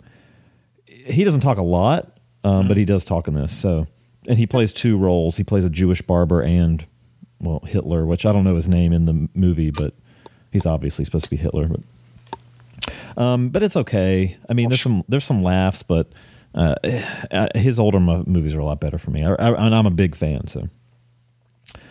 [0.85, 3.55] he doesn't talk a lot, um, but he does talk in this.
[3.55, 3.87] So,
[4.27, 5.37] and he plays two roles.
[5.37, 6.85] He plays a Jewish barber and
[7.43, 9.93] well Hitler, which I don't know his name in the movie, but
[10.51, 11.67] he's obviously supposed to be Hitler.
[11.67, 11.81] But
[13.21, 14.37] um, but it's okay.
[14.49, 16.09] I mean, there's some there's some laughs, but
[16.55, 19.23] uh, eh, his older mo- movies are a lot better for me.
[19.23, 20.47] I, I, and I'm a big fan.
[20.47, 20.69] So.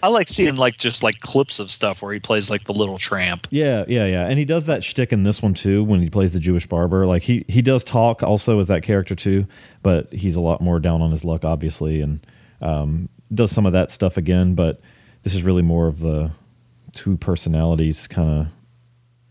[0.03, 2.98] I like seeing like just like clips of stuff where he plays like the little
[2.98, 3.46] tramp.
[3.50, 4.26] Yeah, yeah, yeah.
[4.26, 7.07] And he does that shtick in this one too when he plays the Jewish barber.
[7.07, 9.46] Like he he does talk also as that character too,
[9.82, 12.24] but he's a lot more down on his luck, obviously, and
[12.61, 14.55] um, does some of that stuff again.
[14.55, 14.80] But
[15.23, 16.31] this is really more of the
[16.93, 18.47] two personalities, kind of,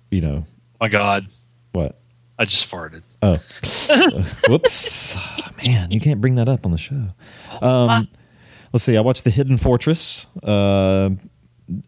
[0.09, 0.45] you know,
[0.79, 1.27] My God,
[1.73, 1.99] what?
[2.39, 3.03] I just farted.
[3.21, 3.37] Oh,
[3.89, 5.15] Uh, whoops,
[5.63, 5.91] man!
[5.91, 7.09] You can't bring that up on the show.
[7.61, 8.07] Um,
[8.73, 8.97] let's see.
[8.97, 11.11] I watched The Hidden Fortress, uh,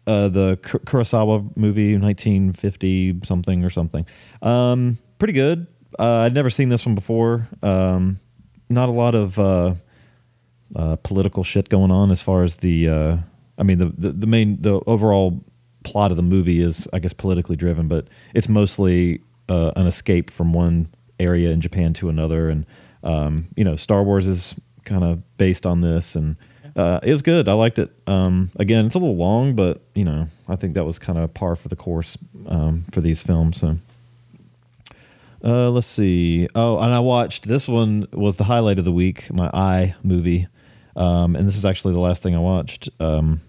[0.06, 4.06] uh, the Kur- Kurosawa movie, 1950 something or something.
[4.42, 5.66] Um, pretty good.
[5.98, 7.48] Uh, I'd never seen this one before.
[7.62, 8.20] Um,
[8.68, 9.74] not a lot of uh,
[10.76, 13.18] uh, political shit going on as far as the.
[13.58, 15.42] I mean, the, the the main the overall
[15.84, 20.30] plot of the movie is, I guess, politically driven, but it's mostly uh, an escape
[20.30, 20.88] from one
[21.20, 22.66] area in Japan to another, and
[23.02, 26.36] um, you know, Star Wars is kind of based on this, and
[26.76, 27.48] uh, it was good.
[27.48, 27.90] I liked it.
[28.06, 31.32] Um, again, it's a little long, but you know, I think that was kind of
[31.32, 33.60] par for the course um, for these films.
[33.60, 33.78] So.
[35.44, 36.48] Uh, let's see.
[36.54, 39.30] Oh, and I watched this one was the highlight of the week.
[39.30, 40.48] My eye movie,
[40.96, 42.88] um, and this is actually the last thing I watched.
[43.00, 43.40] Um,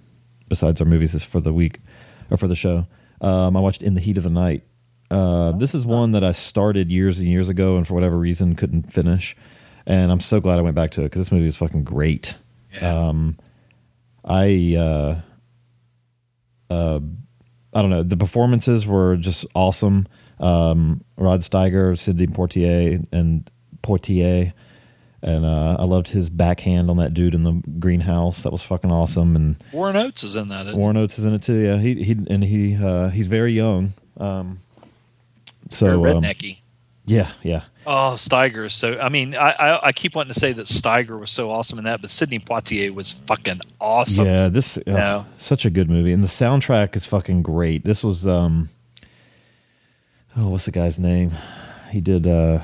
[0.47, 1.79] besides our movies, is for the week
[2.29, 2.87] or for the show.
[3.21, 4.63] Um, I watched In the Heat of the Night.
[5.09, 8.55] Uh, this is one that I started years and years ago, and for whatever reason
[8.55, 9.35] couldn't finish.
[9.85, 12.35] And I'm so glad I went back to it because this movie is fucking great.
[12.73, 13.07] Yeah.
[13.07, 13.37] Um,
[14.23, 15.21] I uh,
[16.69, 16.99] uh,
[17.73, 18.03] I don't know.
[18.03, 20.07] The performances were just awesome.
[20.39, 23.49] Um, Rod Steiger, Sidney Portier, and
[23.83, 24.53] Portier,
[25.25, 28.43] and uh, I loved his backhand on that dude in the greenhouse.
[28.43, 29.35] That was fucking awesome.
[29.35, 30.73] And Warren Oates is in that.
[30.75, 31.55] Warren Oates is in it too.
[31.59, 33.93] Yeah, he he and he uh, he's very young.
[34.17, 34.59] Um,
[35.69, 36.59] so Very um, rednecky.
[37.05, 37.63] yeah, yeah.
[37.87, 38.99] Oh, Steiger is so.
[38.99, 41.83] I mean, I, I I keep wanting to say that Steiger was so awesome in
[41.85, 44.25] that, but Sidney Poitier was fucking awesome.
[44.25, 45.23] Yeah, this uh, Yeah.
[45.37, 47.83] such a good movie, and the soundtrack is fucking great.
[47.83, 48.69] This was um,
[50.37, 51.31] oh, what's the guy's name?
[51.91, 52.61] He did uh,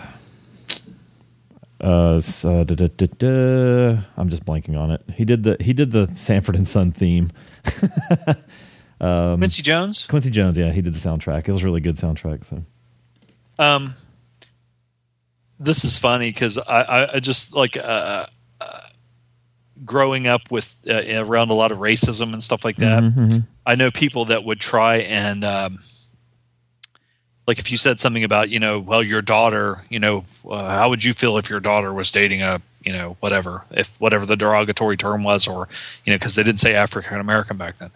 [1.81, 2.21] uh,
[2.63, 4.01] da, da, da.
[4.17, 5.03] I'm just blanking on it.
[5.13, 7.31] He did the he did the Sanford and Son theme.
[9.01, 10.05] Um, Quincy Jones.
[10.05, 11.47] Quincy Jones, yeah, he did the soundtrack.
[11.47, 12.45] It was a really good soundtrack.
[12.45, 12.63] So
[13.57, 13.95] Um,
[15.59, 18.27] this is funny because I, I, I just like uh,
[18.61, 18.79] uh,
[19.83, 23.01] growing up with uh, around a lot of racism and stuff like that.
[23.01, 25.79] Mm-hmm, I know people that would try and um,
[27.47, 30.89] like if you said something about you know well your daughter you know uh, how
[30.89, 34.35] would you feel if your daughter was dating a you know whatever if whatever the
[34.35, 35.67] derogatory term was or
[36.05, 37.91] you know because they didn't say African American back then.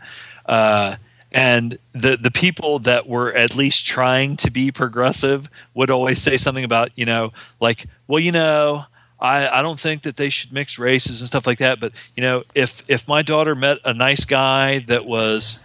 [0.45, 0.95] Uh,
[1.31, 6.37] and the the people that were at least trying to be progressive would always say
[6.37, 8.85] something about you know like well you know
[9.25, 12.21] I, I don't think that they should mix races and stuff like that but you
[12.21, 15.59] know if if my daughter met a nice guy that was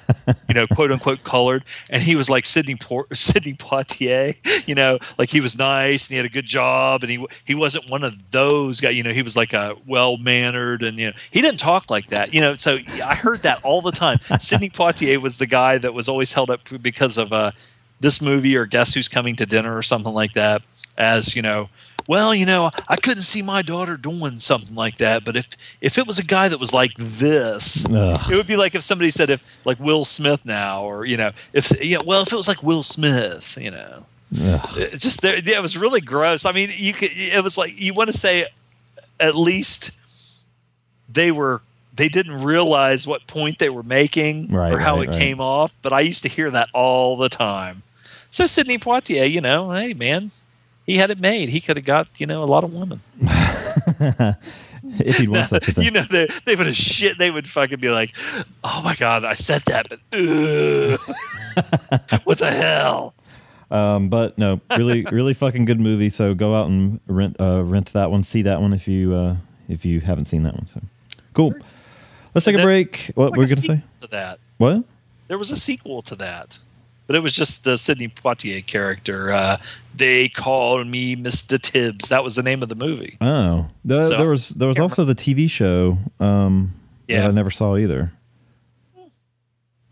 [0.49, 4.35] you know quote unquote colored and he was like Sidney Por- Sidney Poitier
[4.67, 7.55] you know like he was nice and he had a good job and he he
[7.55, 11.09] wasn't one of those guys you know he was like a well mannered and you
[11.09, 14.19] know he didn't talk like that you know so I heard that all the time.
[14.41, 17.53] Sidney Poitier was the guy that was always held up because of uh
[18.01, 20.63] this movie or guess who's coming to dinner or something like that
[21.01, 21.69] as you know
[22.07, 25.49] well you know i couldn't see my daughter doing something like that but if
[25.81, 28.31] if it was a guy that was like this Ugh.
[28.31, 31.31] it would be like if somebody said if like will smith now or you know
[31.53, 34.05] if yeah well if it was like will smith you know
[34.43, 34.67] Ugh.
[34.77, 37.79] it's just there yeah, it was really gross i mean you could it was like
[37.81, 38.47] you want to say
[39.19, 39.91] at least
[41.09, 41.63] they were
[41.95, 45.19] they didn't realize what point they were making Right, or how right, it right.
[45.19, 47.83] came off but i used to hear that all the time
[48.31, 50.31] so sidney poitier you know hey man
[50.87, 53.01] he had it made he could have got you know a lot of women
[54.99, 55.85] if he'd want such a thing.
[55.85, 58.17] you know they, they would have shit they would fucking be like
[58.65, 61.01] oh my god i said that but ugh.
[62.25, 63.15] what the hell
[63.71, 66.11] Um, but no, really, really fucking good movie.
[66.11, 69.37] So go out and rent uh, rent that one, see that one if you uh,
[69.69, 70.67] if you haven't seen that one.
[70.67, 70.81] So
[71.35, 71.55] cool.
[72.35, 73.13] Let's take a break.
[73.15, 73.83] What like we're gonna say?
[74.01, 74.83] to that What?
[75.29, 76.59] there was a sequel to that
[77.11, 79.57] but it was just the sidney poitier character uh,
[79.97, 84.09] they called me mr tibbs that was the name of the movie Oh, the, So,
[84.11, 86.73] there was there was also the TV show um,
[87.09, 87.23] Yeah.
[87.23, 88.13] that I never saw either.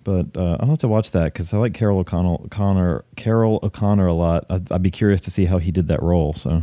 [0.04, 4.06] But uh, I'll have to watch that because I like Carroll O'Connell, O'Connor, Carroll O'Connor
[4.06, 4.46] a lot.
[4.48, 6.34] I'd, I'd be curious to see how he did that role.
[6.34, 6.62] So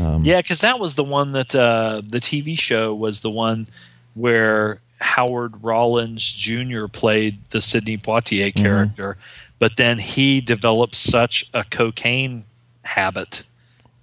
[0.00, 3.66] um, Yeah, because that was the one that uh, the TV show was the one
[4.14, 6.86] where Howard Rollins Jr.
[6.88, 9.16] played the Sidney Poitier character,
[9.62, 12.42] but then he developed such a cocaine
[12.82, 13.44] habit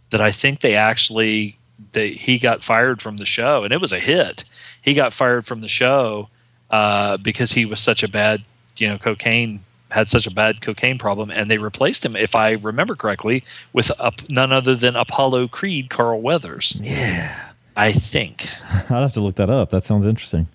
[0.10, 1.57] that I think they actually
[1.91, 4.45] they he got fired from the show, and it was a hit.
[4.82, 6.30] He got fired from the show
[6.70, 8.43] uh, because he was such a bad,
[8.78, 12.51] you know, cocaine had such a bad cocaine problem, and they replaced him, if I
[12.51, 13.43] remember correctly,
[13.74, 13.91] with
[14.30, 16.74] none other than Apollo Creed, Carl Weathers.
[16.80, 19.72] yeah, I think I'd have to look that up.
[19.72, 20.47] That sounds interesting.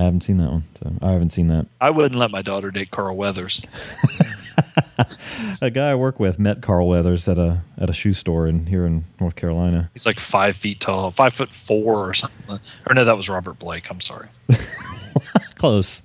[0.00, 0.64] I haven't seen that one.
[0.82, 1.66] So I haven't seen that.
[1.78, 3.60] I wouldn't let my daughter date Carl Weathers.
[5.62, 8.66] A guy I work with met Carl Weathers at a at a shoe store in
[8.66, 9.90] here in North Carolina.
[9.92, 12.60] He's like five feet tall, five foot four or something.
[12.86, 13.90] Or no, that was Robert Blake.
[13.90, 14.28] I'm sorry.
[15.56, 16.02] Close.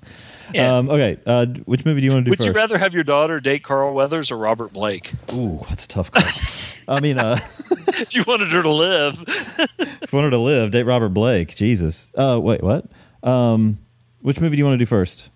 [0.54, 0.78] Yeah.
[0.78, 1.18] Um, okay.
[1.26, 2.48] Uh, which movie do you want to do Would first?
[2.48, 5.14] you rather have your daughter date Carl Weathers or Robert Blake?
[5.34, 6.12] Ooh, that's a tough.
[6.12, 6.86] Question.
[6.94, 7.40] I mean, uh,
[7.88, 11.56] if you wanted her to live, if you wanted her to live, date Robert Blake.
[11.56, 12.10] Jesus.
[12.16, 12.86] Uh, wait, what?
[13.24, 13.80] Um,
[14.26, 15.30] which movie do you want to do first?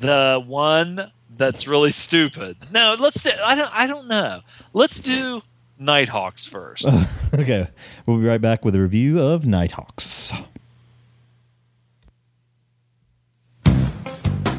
[0.00, 2.56] the one that's really stupid.
[2.72, 3.30] No, let's do.
[3.42, 3.70] I don't.
[3.72, 4.40] I don't know.
[4.72, 5.42] Let's do
[5.78, 6.86] Nighthawks first.
[7.34, 7.68] okay,
[8.06, 10.32] we'll be right back with a review of Nighthawks.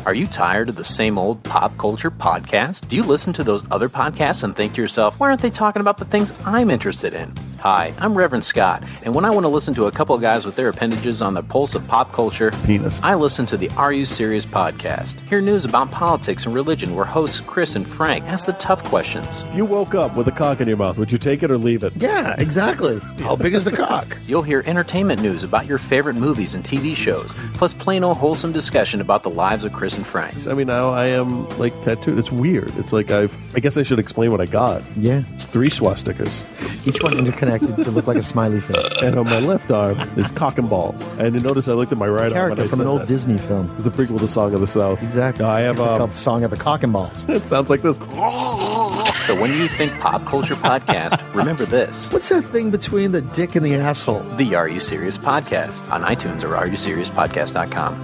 [0.03, 2.87] Are you tired of the same old pop culture podcast?
[2.87, 5.79] Do you listen to those other podcasts and think to yourself, why aren't they talking
[5.79, 7.35] about the things I'm interested in?
[7.61, 10.45] Hi, I'm Reverend Scott, and when I want to listen to a couple of guys
[10.47, 12.99] with their appendages on the pulse of pop culture, Penis.
[13.03, 15.19] I listen to the Are You Serious podcast.
[15.29, 19.43] Hear news about politics and religion where hosts Chris and Frank ask the tough questions.
[19.43, 21.57] If you woke up with a cock in your mouth, would you take it or
[21.59, 21.93] leave it?
[21.97, 22.97] Yeah, exactly.
[23.19, 24.07] How big is the cock?
[24.25, 28.53] You'll hear entertainment news about your favorite movies and TV shows, plus plain old wholesome
[28.53, 30.47] discussion about the lives of Chris and Frank.
[30.47, 32.17] I mean, now I am like tattooed.
[32.17, 32.75] It's weird.
[32.79, 33.37] It's like I've.
[33.55, 34.81] I guess I should explain what I got.
[34.97, 35.21] Yeah.
[35.35, 36.41] It's three swastikas,
[36.87, 38.97] Each one interconnected to look like a smiley face.
[39.01, 41.01] and on my left arm is cock and balls.
[41.19, 42.31] And you notice I looked at my right arm.
[42.33, 43.07] Character and I from an old that.
[43.07, 43.71] Disney film.
[43.75, 45.01] It's the prequel to Song of the South.
[45.03, 45.43] Exactly.
[45.45, 45.79] I have.
[45.79, 47.25] It's Um, called Song of the Cock and Balls.
[47.29, 47.97] it sounds like this.
[47.97, 52.11] So when you think pop culture podcast, remember this.
[52.11, 54.21] What's that thing between the dick and the asshole?
[54.37, 58.01] The Are You Serious podcast on iTunes or areyouseriouspodcast.com.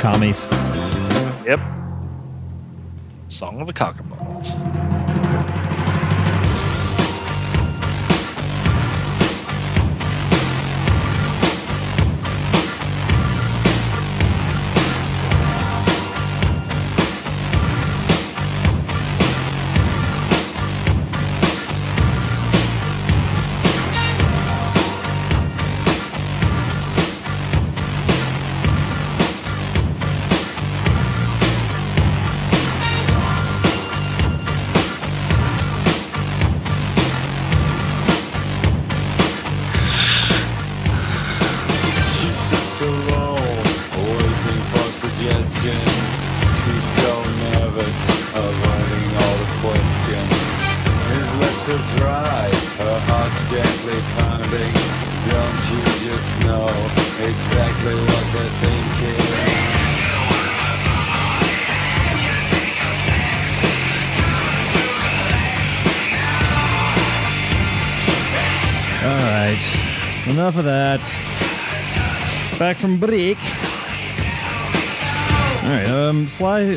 [0.00, 0.48] Commies.
[1.46, 1.60] yep.
[3.28, 4.54] Song of the Cockaballs.
[4.54, 4.89] enough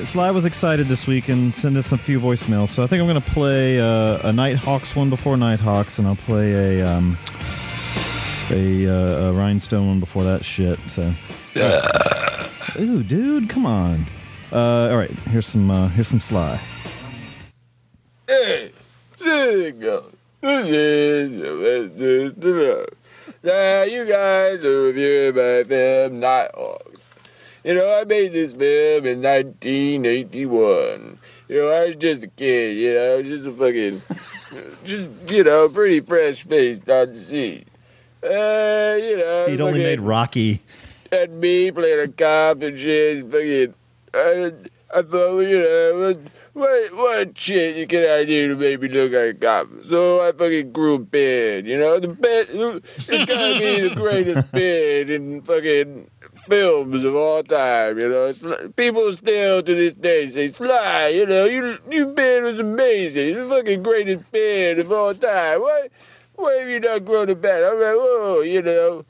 [0.04, 2.70] Sly Sly was excited this week and sent us a few voicemails.
[2.70, 6.18] So I think I'm going to play uh, a Nighthawks one before Nighthawks, and I'll
[6.18, 7.18] play a um,
[8.50, 10.78] a, uh, a Rhinestone one before that shit.
[10.90, 11.14] So.
[12.80, 14.06] Ooh, dude, come on.
[14.52, 15.12] Uh, all right.
[15.12, 15.72] Here's some.
[15.72, 16.60] Uh, here's some Sly.
[18.28, 18.72] Hey,
[19.16, 20.12] single.
[20.42, 20.64] Now
[23.84, 26.93] you guys are reviewing my film Nighthawks.
[27.64, 31.20] You know, I made this film in 1981.
[31.48, 34.02] You know, I was just a kid, you know, I was just a fucking,
[34.86, 37.66] just, you know, pretty fresh faced on the scene.
[38.24, 40.62] Uh, you know, He'd only made Rocky.
[41.12, 43.30] and me playing a cop and shit.
[43.30, 43.74] Fucking,
[44.14, 44.52] I,
[44.94, 46.16] I thought, you know,
[46.54, 49.68] what, what, shit you can I do to make me look like a cop?
[49.88, 52.00] So I fucking grew a beard, you know?
[52.00, 56.12] The best, it's gotta be the greatest beard in fucking
[56.46, 58.32] films of all time, you know?
[58.42, 63.36] Like- people still to this day say, Sly, you know, you, your beard was amazing.
[63.36, 65.62] The fucking greatest beard of all time.
[65.62, 65.88] Why,
[66.36, 67.64] why have you not grown a beard?
[67.64, 69.06] I'm like, whoa, you know,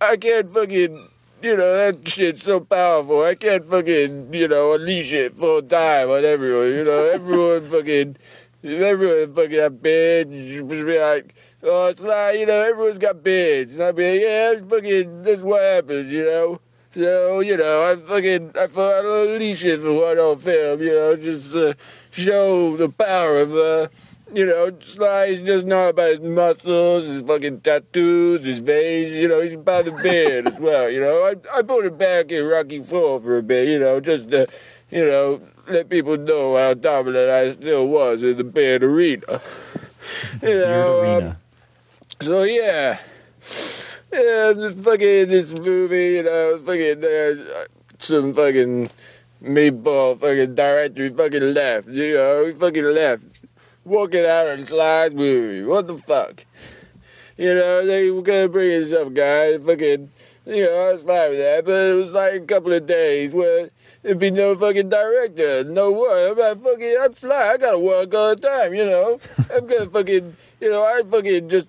[0.00, 1.08] I can't fucking
[1.44, 3.22] you know, that shit's so powerful.
[3.22, 6.68] I can't fucking, you know, unleash it full time on everyone.
[6.68, 8.16] You know, everyone fucking,
[8.64, 10.30] everyone fucking have beards.
[10.32, 13.74] You just be like, oh, it's like, you know, everyone's got beards.
[13.74, 16.60] And I'd be like, yeah, fucking, that's what happens, you know?
[16.94, 20.94] So, you know, I fucking, I thought I'd unleash it for one on film, you
[20.94, 21.76] know, just to
[22.10, 23.88] show the power of, uh,
[24.32, 29.40] you know, Sly's just not about his muscles, his fucking tattoos, his veins, you know,
[29.40, 31.24] he's about the beard as well, you know.
[31.24, 34.46] I, I put it back in Rocky Four for a bit, you know, just to,
[34.90, 39.40] you know, let people know how dominant I still was in the beard arena.
[40.42, 41.36] You know, Beard um, Arena.
[42.20, 42.98] so yeah,
[44.12, 47.64] yeah, this fucking this movie, you know, fucking uh,
[47.98, 48.90] some fucking
[49.42, 53.22] meatball fucking director he fucking left, you know, he fucking left,
[53.84, 55.62] walking out of Sly's movie.
[55.62, 56.44] What the fuck?
[57.36, 60.10] You know, they were gonna bring in some guy, fucking,
[60.46, 63.32] you know, I was fine with that, but it was like a couple of days
[63.32, 63.70] where
[64.02, 66.30] there'd be no fucking director, no work.
[66.30, 69.18] I'm not fucking, I'm Sly, I gotta work all the time, you know.
[69.54, 71.68] I'm gonna fucking, you know, I fucking just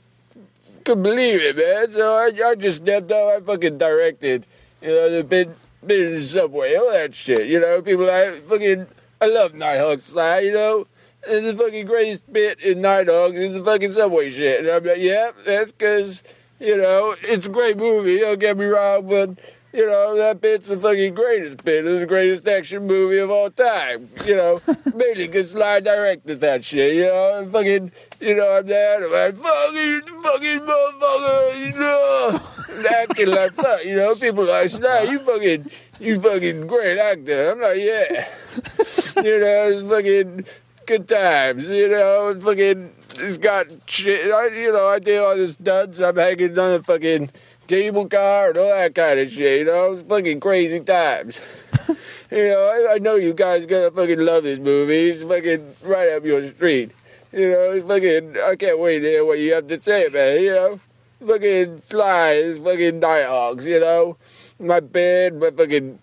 [0.86, 1.92] couldn't believe it, man.
[1.92, 3.28] So I, I just stepped up.
[3.28, 4.46] I fucking directed,
[4.82, 5.50] you know, the bit,
[5.86, 7.48] bit in the subway, all that shit.
[7.48, 8.86] You know, people I fucking,
[9.20, 10.88] I love Nighthawk Sly, you know.
[11.28, 14.62] And the fucking greatest bit in Nighthawks is the fucking subway shit.
[14.62, 16.24] And I'm like, yeah, that's because,
[16.60, 18.20] you know, it's a great movie.
[18.20, 19.38] Don't get me wrong, but.
[19.76, 21.86] You know, that bit's the fucking greatest bit.
[21.86, 24.08] It's the greatest action movie of all time.
[24.24, 24.62] You know,
[24.96, 29.04] mainly because Sly directed that shit, you know, and fucking, you know, I'm there, and
[29.04, 34.62] I'm like, fucking, fucking motherfucker, you know, and acting like fuck, you know, people are
[34.62, 35.70] like, Sly, you fucking,
[36.00, 37.52] you fucking great actor.
[37.52, 38.30] I'm like, yeah.
[39.18, 40.46] you know, it's fucking
[40.86, 45.36] good times, you know, it's fucking, it's got shit, I, you know, I did all
[45.36, 47.32] this stunts, I'm hanging on the fucking
[47.68, 51.42] cable car and all that kind of shit, you know, it's fucking crazy times.
[52.32, 55.10] You know, I, I know you guys gonna fucking love this movie.
[55.10, 56.92] It's fucking right up your street.
[57.32, 58.36] You know, it's fucking.
[58.44, 60.42] I can't wait to hear what you have to say, man.
[60.42, 60.80] You know,
[61.26, 63.64] fucking slides, fucking Nighthawks.
[63.64, 64.18] You know,
[64.60, 66.00] my bed, my fucking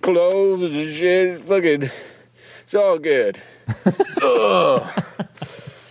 [0.00, 1.28] clothes and shit.
[1.28, 1.90] It's fucking.
[2.64, 3.40] It's all good.
[4.22, 5.02] Ugh.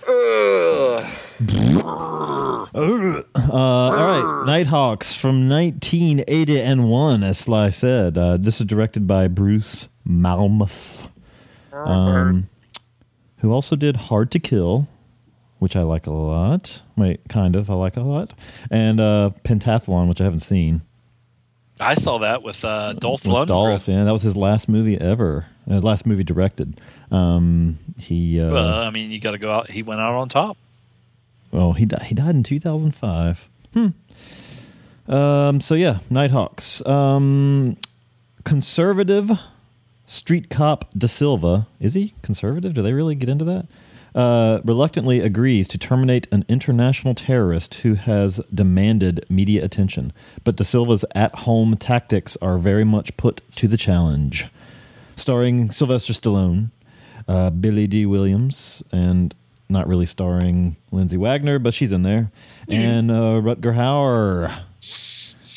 [0.07, 1.05] Ugh.
[2.73, 8.17] Uh, all right, Nighthawks from 1981, as Sly said.
[8.17, 11.09] Uh, this is directed by Bruce Malmuth,
[11.73, 12.47] um,
[13.39, 14.87] who also did Hard to Kill,
[15.59, 16.81] which I like a lot.
[16.95, 18.33] Wait, kind of, I like a lot,
[18.69, 20.81] and uh, Pentathlon, which I haven't seen.
[21.79, 23.47] I saw that with uh, Dolph With Lundgren.
[23.47, 25.47] Dolph, yeah, that was his last movie ever.
[25.69, 26.81] Uh, last movie directed.
[27.11, 29.69] Um, he uh, Well, I mean, you got to go out.
[29.69, 30.57] He went out on top.
[31.51, 32.03] Well, he died.
[32.03, 33.47] He died in 2005.
[33.73, 33.87] Hmm.
[35.11, 35.61] Um.
[35.61, 36.85] So yeah, Nighthawks.
[36.85, 37.77] Um,
[38.43, 39.31] conservative
[40.05, 42.73] street cop Da Silva is he conservative?
[42.73, 43.67] Do they really get into that?
[44.13, 50.11] Uh, reluctantly agrees to terminate an international terrorist who has demanded media attention,
[50.43, 54.47] but Da Silva's at-home tactics are very much put to the challenge.
[55.15, 56.71] Starring Sylvester Stallone,
[57.27, 59.33] uh, Billy Dee Williams, and
[59.69, 62.31] not really starring Lindsay Wagner, but she's in there,
[62.69, 64.63] and uh, Rutger Hauer,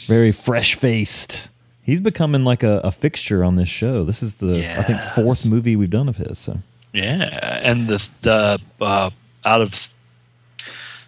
[0.06, 1.48] very fresh faced.
[1.82, 4.04] He's becoming like a, a fixture on this show.
[4.04, 6.38] This is the I think fourth movie we've done of his.
[6.38, 6.58] So
[6.92, 9.10] Yeah, and the the uh,
[9.44, 9.90] out of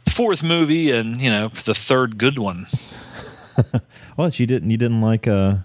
[0.08, 2.66] fourth movie, and you know the third good one.
[4.16, 5.28] What you didn't you didn't like?
[5.28, 5.56] Uh,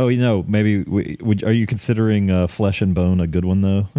[0.00, 3.44] oh, you know, maybe we, would are you considering uh, Flesh and Bone a good
[3.44, 3.86] one though?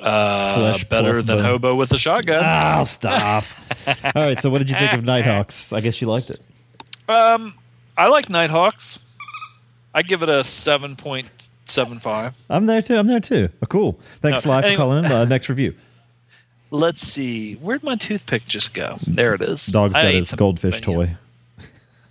[0.00, 1.44] Uh, Flesh better than bone.
[1.44, 2.42] Hobo with a shotgun.
[2.44, 3.44] Ah, stop.
[3.86, 5.72] All right, so what did you think of Nighthawks?
[5.72, 6.40] I guess you liked it.
[7.08, 7.54] Um,
[7.96, 8.98] I like Nighthawks.
[9.94, 12.34] I give it a seven point seven five.
[12.50, 12.96] I'm there too.
[12.96, 13.48] I'm there too.
[13.62, 14.00] Oh, cool.
[14.22, 15.04] Thanks, No, live anyway- for calling.
[15.04, 15.12] in.
[15.12, 15.72] Uh, next review.
[16.72, 17.54] Let's see.
[17.54, 18.96] Where'd my toothpick just go?
[19.06, 19.66] There it is.
[19.66, 21.16] Dog I said ate it's some- goldfish toy.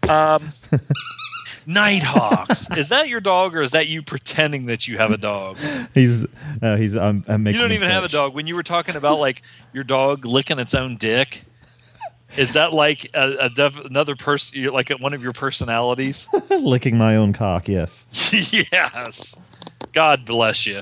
[0.07, 0.53] Um,
[1.65, 2.69] Nighthawks.
[2.77, 5.57] is that your dog, or is that you pretending that you have a dog?
[5.93, 6.25] He's
[6.61, 6.95] uh, he's.
[6.95, 7.59] I'm, I'm making.
[7.59, 8.33] You don't even have a dog.
[8.33, 9.41] When you were talking about like
[9.73, 11.43] your dog licking its own dick,
[12.37, 16.27] is that like a, a def- another person, like one of your personalities?
[16.49, 17.67] Licking my own cock.
[17.67, 18.05] Yes.
[18.51, 19.35] yes.
[19.93, 20.81] God bless you.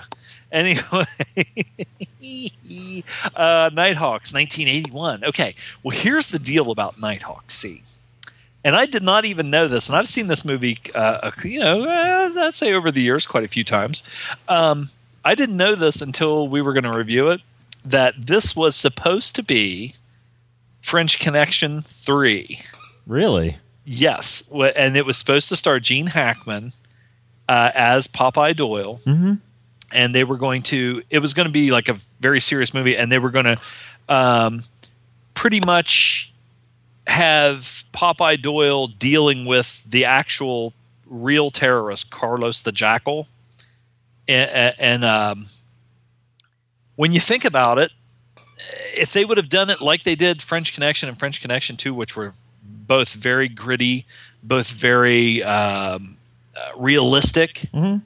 [0.52, 0.82] Anyway,
[3.36, 5.24] uh, Nighthawks, 1981.
[5.26, 7.56] Okay, well, here's the deal about Nighthawks.
[7.56, 7.84] See,
[8.64, 11.84] and I did not even know this, and I've seen this movie, uh, you know,
[11.84, 14.03] uh, I'd say over the years quite a few times.
[14.47, 14.89] Um,
[15.24, 17.41] I didn't know this until we were going to review it.
[17.86, 19.93] That this was supposed to be
[20.82, 22.60] French Connection three.
[23.07, 23.57] Really?
[23.86, 26.74] Yes, and it was supposed to star Gene Hackman
[27.47, 29.34] uh, as Popeye Doyle, Mm-hmm.
[29.93, 31.01] and they were going to.
[31.10, 33.57] It was going to be like a very serious movie, and they were going to
[34.10, 34.64] um,
[35.34, 36.29] pretty much
[37.10, 40.74] have Popeye Doyle dealing with the actual
[41.07, 43.28] real terrorist, Carlos the Jackal,
[44.28, 45.47] and, and um,
[46.95, 47.91] when you think about it,
[48.95, 51.93] if they would have done it like they did French Connection and French Connection 2,
[51.93, 52.34] which were
[52.64, 54.05] both very gritty,
[54.43, 56.18] both very um,
[56.55, 58.01] uh, realistic, Mhm.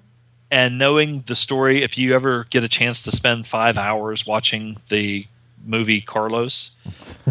[0.52, 4.78] and knowing the story, if you ever get a chance to spend five hours watching
[4.90, 5.26] the
[5.66, 6.72] movie Carlos,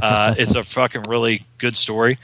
[0.00, 2.18] uh, it's a fucking really good story.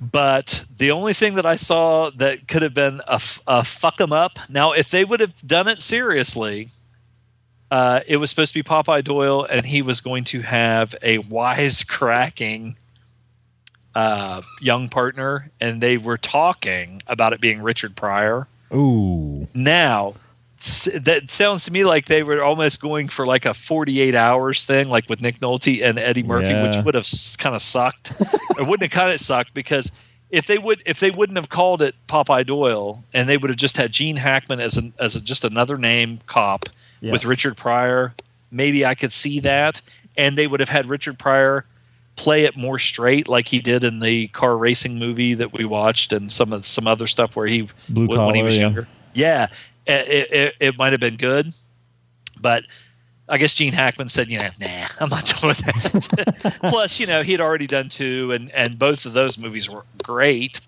[0.00, 4.12] But the only thing that I saw that could have been a, a fuck 'em
[4.12, 4.38] up.
[4.48, 6.70] Now, if they would have done it seriously,
[7.70, 11.18] uh, it was supposed to be Popeye Doyle, and he was going to have a
[11.18, 12.76] wisecracking
[13.94, 18.46] uh, young partner, and they were talking about it being Richard Pryor.
[18.72, 19.48] Ooh.
[19.52, 20.14] Now,
[20.60, 24.88] that sounds to me like they were almost going for like a 48 hours thing,
[24.88, 26.66] like with Nick Nolte and Eddie Murphy, Yeah.
[26.66, 27.06] which would have
[27.38, 28.12] kind of sucked.
[28.58, 29.92] or wouldn't have kind of sucked because
[30.30, 33.56] if they would, if they wouldn't have called it Popeye Doyle, and they would have
[33.56, 36.68] just had Gene Hackman as an as a, just another name cop
[37.00, 37.12] Yeah.
[37.12, 38.14] with Richard Pryor,
[38.50, 39.80] maybe I could see that,
[40.16, 41.64] and they would have had Richard Pryor
[42.16, 46.12] play it more straight like he did in the car racing movie that we watched
[46.12, 48.62] and some of some other stuff where he Blue when, when he was yeah.
[48.62, 48.88] younger.
[49.14, 49.46] Yeah,
[49.88, 51.54] it, it, it might have been good,
[52.40, 52.64] but
[53.28, 56.56] I guess Gene Hackman said, you know, nah, I'm not doing that.
[56.70, 59.84] Plus, you know, he had already done two, and and both of those movies were
[60.02, 60.60] great.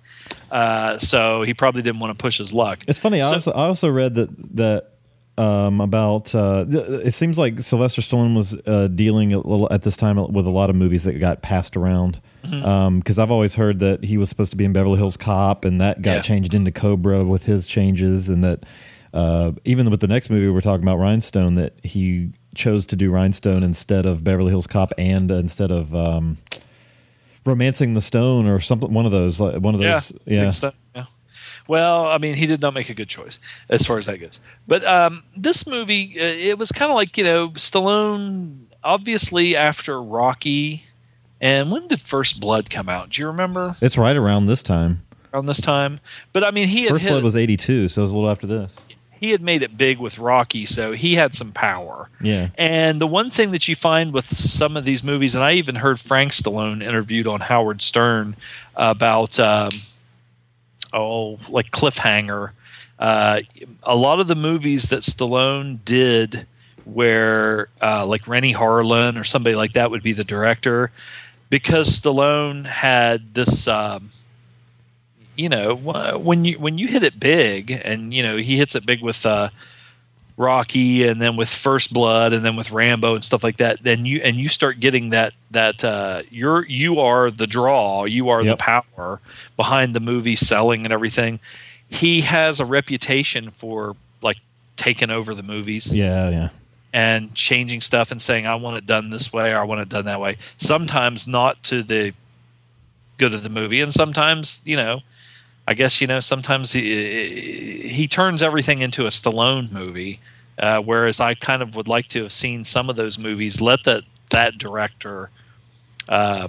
[0.51, 2.81] Uh, so he probably didn't want to push his luck.
[2.89, 3.21] It's funny.
[3.21, 4.91] I also I also read that that
[5.39, 9.97] um, about uh, it seems like Sylvester Stallone was uh, dealing a little at this
[9.97, 12.21] time with a lot of movies that got passed around.
[12.45, 12.99] Mm-hmm.
[12.99, 15.81] Because I've always heard that he was supposed to be in Beverly Hills Cop, and
[15.81, 16.21] that got Yeah.
[16.23, 18.65] changed into Cobra with his changes, and that
[19.13, 23.11] uh, even with the next movie we're talking about, Rhinestone, that he chose to do
[23.11, 26.39] Rhinestone instead of Beverly Hills Cop and instead of um,
[27.45, 28.93] Romancing the Stone or something.
[28.93, 30.13] One of those, like one of yeah, those.
[30.27, 31.07] I think yeah.
[31.67, 33.39] Well, I mean, he did not make a good choice
[33.69, 34.41] as far as that goes.
[34.67, 38.67] But um, this movie, uh, it was kind of like you know, Stallone.
[38.83, 40.85] Obviously, after Rocky,
[41.41, 43.11] and when did First Blood come out?
[43.11, 45.03] Do you remember It's right around this time.
[45.35, 46.01] around this time?
[46.33, 48.31] But I mean, he had First hit, Blood was 82, so it was a little
[48.31, 48.81] after this.
[49.21, 52.09] He had made it big with Rocky, so he had some power.
[52.23, 52.49] Yeah.
[52.57, 55.75] And the one thing that you find with some of these movies, and I even
[55.75, 58.35] heard Frank Stallone interviewed on Howard Stern
[58.75, 59.83] about, um,
[60.95, 62.53] oh, like Cliffhanger.
[62.99, 63.43] Uh,
[63.83, 66.47] a lot of the movies that Stallone did,
[66.87, 70.91] where uh, like Renny Harlin or somebody like that would be the director,
[71.51, 73.69] because Stallone had this.
[73.69, 74.13] Um,
[75.41, 78.85] you know, when you when you hit it big, and you know he hits it
[78.85, 79.49] big with uh,
[80.37, 84.07] Rocky, and then with First Blood, and then with Rambo and stuff like that, then
[84.07, 88.43] you and you start getting that that uh, you're you are the draw, you are
[88.43, 88.59] Yep.
[88.59, 89.21] the power
[89.57, 91.41] behind the movie selling and everything.
[91.89, 94.39] He has a reputation for like
[94.77, 96.49] taking over the movies Yeah, yeah.
[96.93, 99.89] and changing stuff and saying I want it done this way or I want it
[99.89, 100.37] done that way.
[100.59, 102.13] Sometimes not to the
[103.19, 105.01] good of the movie, and sometimes you know,
[105.67, 110.21] I guess you know, sometimes he he turns everything into a Stallone movie.
[110.59, 113.63] Uh, whereas I kind of would like to have seen some of those movies.
[113.63, 115.31] Let that that director
[116.07, 116.49] uh,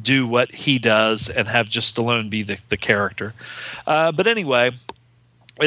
[0.00, 3.34] do what he does and have just Stallone be the, the character.
[3.86, 4.72] Uh, but anyway,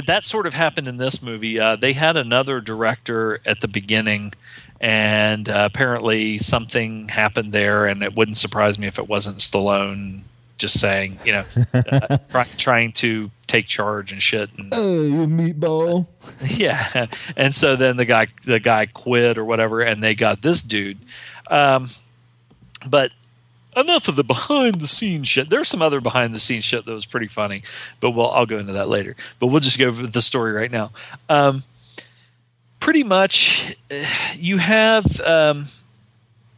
[0.05, 1.59] that sort of happened in this movie.
[1.59, 4.33] Uh, they had another director at the beginning,
[4.81, 10.21] and uh, apparently something happened there, and it wouldn't surprise me if it wasn't Stallone
[10.57, 14.49] just saying, you know, uh, try, trying to take charge and shit.
[14.57, 16.07] And, Oh, you meatball.
[16.43, 20.61] yeah, and so then the guy the guy quit or whatever, and they got this
[20.61, 20.97] dude.
[21.49, 21.89] Um,
[22.87, 23.11] but
[23.75, 25.49] enough of the behind the scenes shit.
[25.49, 27.63] There's some other behind the scenes shit that was pretty funny,
[27.99, 29.15] but we'll I'll go into that later.
[29.39, 30.91] But we'll just go over the story right now.
[31.29, 31.63] Um,
[32.79, 35.65] pretty much, eh, you have um,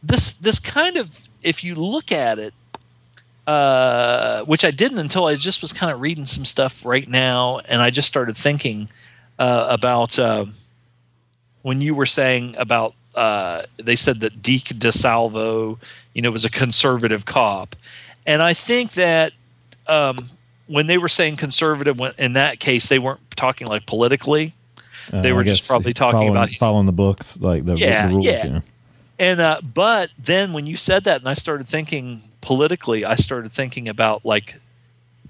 [0.02, 2.54] this this kind of if you look at it.
[3.48, 7.60] Uh, which I didn't until I just was kind of reading some stuff right now,
[7.60, 8.90] and I just started thinking
[9.38, 10.44] uh, about uh,
[11.62, 15.78] when you were saying about uh, they said that Deke DeSalvo,
[16.12, 17.74] you know, was a conservative cop,
[18.26, 19.32] and I think that
[19.86, 20.16] um,
[20.66, 24.52] when they were saying conservative, when- in that case, they weren't talking like politically.
[25.10, 28.08] They Uh, were just probably talking following, about he's- following the books, like the, Yeah,
[28.08, 28.24] the rules.
[28.26, 28.46] yeah.
[28.46, 28.60] Yeah.
[29.18, 33.52] And uh, but then when you said that, and I started thinking politically, I started
[33.52, 34.56] thinking about like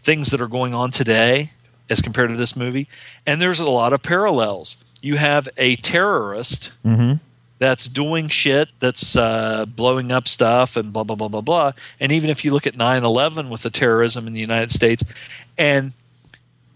[0.03, 1.53] things that are going on today
[1.91, 2.89] as compared to this movie,
[3.27, 4.77] and there's a lot of parallels.
[5.01, 7.15] You have a terrorist hmm
[7.59, 11.73] that's doing shit, that's uh, blowing up stuff, and blah blah blah blah blah.
[11.99, 15.03] And even if you look at 9/11 with the terrorism in the United States,
[15.57, 15.93] and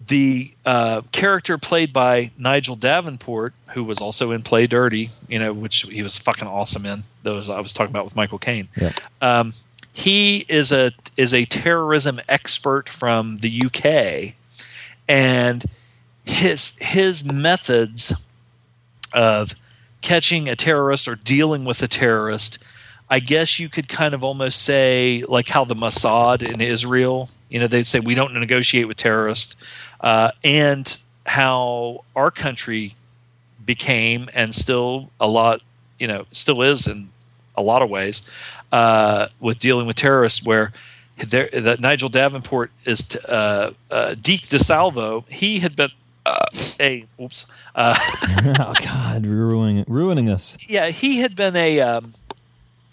[0.08, 5.52] the uh, character played by Nigel Davenport, who was also in Play Dirty, you know,
[5.52, 7.04] which he was fucking awesome in.
[7.22, 8.68] Those I was talking about with Michael Caine.
[8.76, 8.94] Yep.
[9.20, 9.54] Um,
[9.92, 14.34] he is a is a terrorism expert from the UK,
[15.08, 15.64] and
[16.24, 18.12] his his methods
[19.12, 19.54] of
[20.00, 22.58] catching a terrorist or dealing with a terrorist,
[23.10, 27.60] I guess you could kind of almost say like how the Mossad in Israel, you
[27.60, 29.54] know, they'd say we don't negotiate with terrorists,
[30.00, 32.96] uh, and how our country
[33.64, 35.60] became and still a lot,
[35.98, 37.10] you know, still is in
[37.54, 38.22] a lot of ways
[38.72, 40.72] uh, with dealing with terrorists, where
[41.18, 45.28] there, that Nigel Davenport is t- uh, uh, Deke DeSalvo.
[45.28, 45.90] He had been
[46.24, 46.46] uh,
[46.80, 47.46] a oops.
[47.74, 47.96] Uh,
[48.58, 50.56] oh God, ruining ruining us.
[50.68, 52.14] yeah, he had been a um,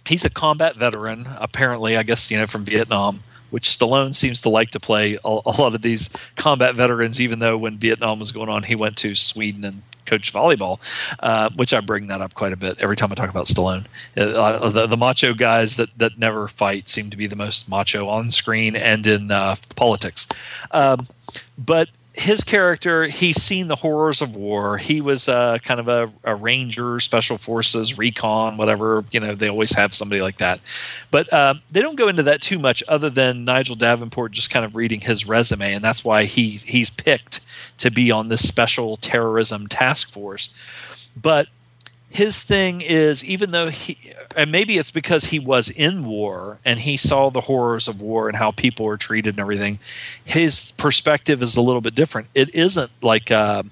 [0.06, 1.98] he's a combat veteran, apparently.
[1.98, 5.54] I guess you know from Vietnam, which Stallone seems to like to play a, a
[5.58, 7.22] lot of these combat veterans.
[7.22, 10.80] Even though when Vietnam was going on, he went to Sweden and coached volleyball,
[11.20, 13.86] uh, which I bring that up quite a bit every time I talk about Stallone.
[14.18, 18.08] Uh, the, the macho guys that that never fight seem to be the most macho
[18.08, 20.28] on screen and in uh, politics.
[20.72, 21.08] Um,
[21.58, 24.78] but his character, he's seen the horrors of war.
[24.78, 29.06] He was uh, kind of a, a ranger, special forces, recon, whatever.
[29.12, 30.60] You know, they always have somebody like that.
[31.12, 34.66] But uh, they don't go into that too much, other than Nigel Davenport just kind
[34.66, 37.42] of reading his resume, and that's why he he's picked
[37.78, 40.50] to be on this special terrorism task force.
[41.16, 41.48] But
[42.10, 43.98] his thing is even though he
[44.36, 48.28] and maybe it's because he was in war and he saw the horrors of war
[48.28, 49.80] and how people are treated and everything
[50.26, 52.28] his perspective is a little bit different.
[52.34, 53.64] It isn't like uh,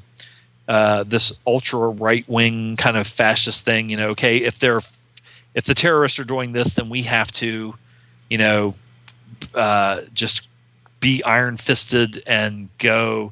[0.67, 4.81] uh, this ultra right wing kind of fascist thing you know okay if they're
[5.55, 7.73] if the terrorists are doing this then we have to
[8.29, 8.75] you know
[9.55, 10.47] uh, just
[10.99, 13.31] be iron fisted and go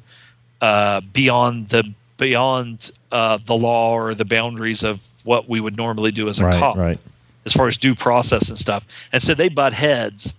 [0.60, 6.10] uh, beyond the beyond uh, the law or the boundaries of what we would normally
[6.12, 6.98] do as a Right, cop, right.
[7.44, 8.86] as far as due process and stuff.
[9.12, 10.32] And so they butt heads,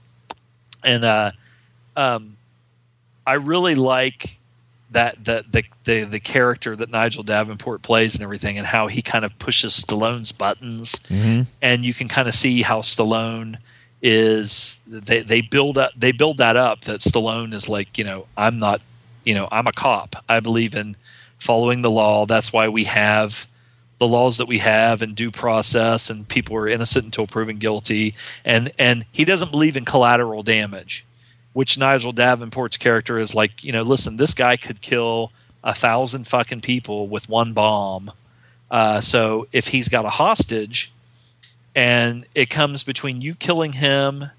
[0.83, 1.31] and uh,
[1.95, 2.37] um,
[3.25, 4.37] I really like
[4.91, 9.01] that that the, the the character that Nigel Davenport plays and everything, and how he
[9.01, 13.57] kind of pushes Stallone's buttons, hmm and you can kind of see how Stallone
[14.01, 18.27] is they they build up they build that up that Stallone is like you know
[18.37, 18.79] I'm not
[19.25, 20.95] you know I'm a cop I believe in
[21.39, 22.25] following the law.
[22.25, 23.47] That's why we have
[23.99, 28.15] the laws that we have and due process and people are innocent until proven guilty.
[28.45, 31.05] And and he doesn't believe in collateral damage
[31.57, 35.31] which Nigel Davenport's character is like you know listen this guy could kill
[35.63, 38.11] a thousand fucking people with one bomb.
[38.69, 40.91] Uh, so if he's got a hostage
[41.73, 44.29] and it comes between you killing him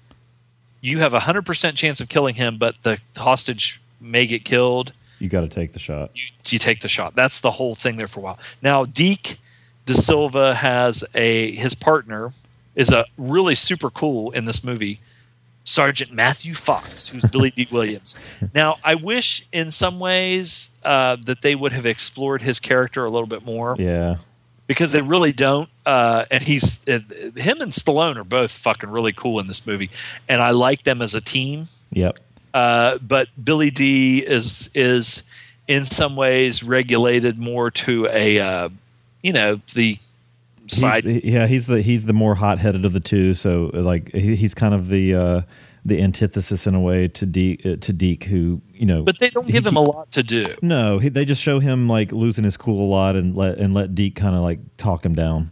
[0.79, 5.29] you have a 100% chance of killing him but the hostage may get killed You
[5.29, 6.11] got to take the shot.
[6.15, 9.37] you, you take the shot that's the whole thing there for a while now deke
[9.85, 12.31] de silva has a his partner
[12.75, 14.99] is a really super cool in this movie
[15.63, 18.15] sergeant matthew fox who's Billy Dee williams
[18.55, 23.09] now i wish in some ways uh, that they would have explored his character a
[23.09, 24.17] little bit more Yeah.
[24.67, 25.69] because they really don't.
[25.85, 26.99] Uh, and he's uh,
[27.35, 29.89] him and Stallone are both fucking really cool in this movie,
[30.27, 31.67] and I like them as a team.
[31.91, 32.19] Yep.
[32.53, 35.23] Uh, but Billy Dee is is
[35.67, 38.69] in some ways regulated more to a uh,
[39.21, 39.99] you know the
[40.67, 41.03] side.
[41.03, 43.33] He's, yeah, he's the he's the more hot headed of the two.
[43.33, 45.41] So like he, he's kind of the uh,
[45.85, 49.03] the antithesis in a way to Deke, uh, to Deke, who you know.
[49.03, 50.45] but they don't give he- him a lot to do.
[50.61, 53.73] No, he, they just show him like losing his cool a lot and let and
[53.73, 55.51] let Deke kind of like talk him down.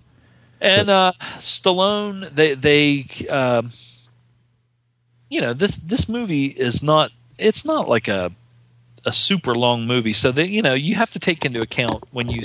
[0.60, 3.70] And uh, Stallone, they they um,
[5.30, 8.32] you know this this movie is not it's not like a
[9.05, 12.30] a super long movie, so that you know you have to take into account when
[12.30, 12.41] you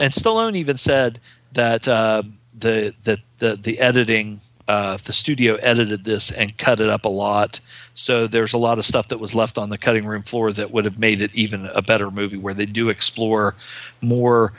[0.00, 1.20] and Stallone even said
[1.52, 2.22] that uh,
[2.58, 4.40] the the the the editing.
[4.68, 7.58] Uh, the studio edited this and cut it up a lot,
[7.94, 10.70] so there's a lot of stuff that was left on the cutting room floor that
[10.70, 12.36] would have made it even a better movie.
[12.36, 13.56] Where they do explore
[14.00, 14.52] more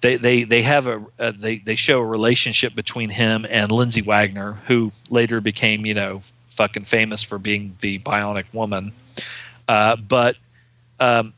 [0.00, 4.02] they they they have a uh, they they show a relationship between him and Lindsay
[4.02, 6.22] Wagner, who later became you know
[6.54, 8.92] fucking famous for being the Bionic Woman.
[9.68, 10.36] Uh, but
[11.00, 11.32] um,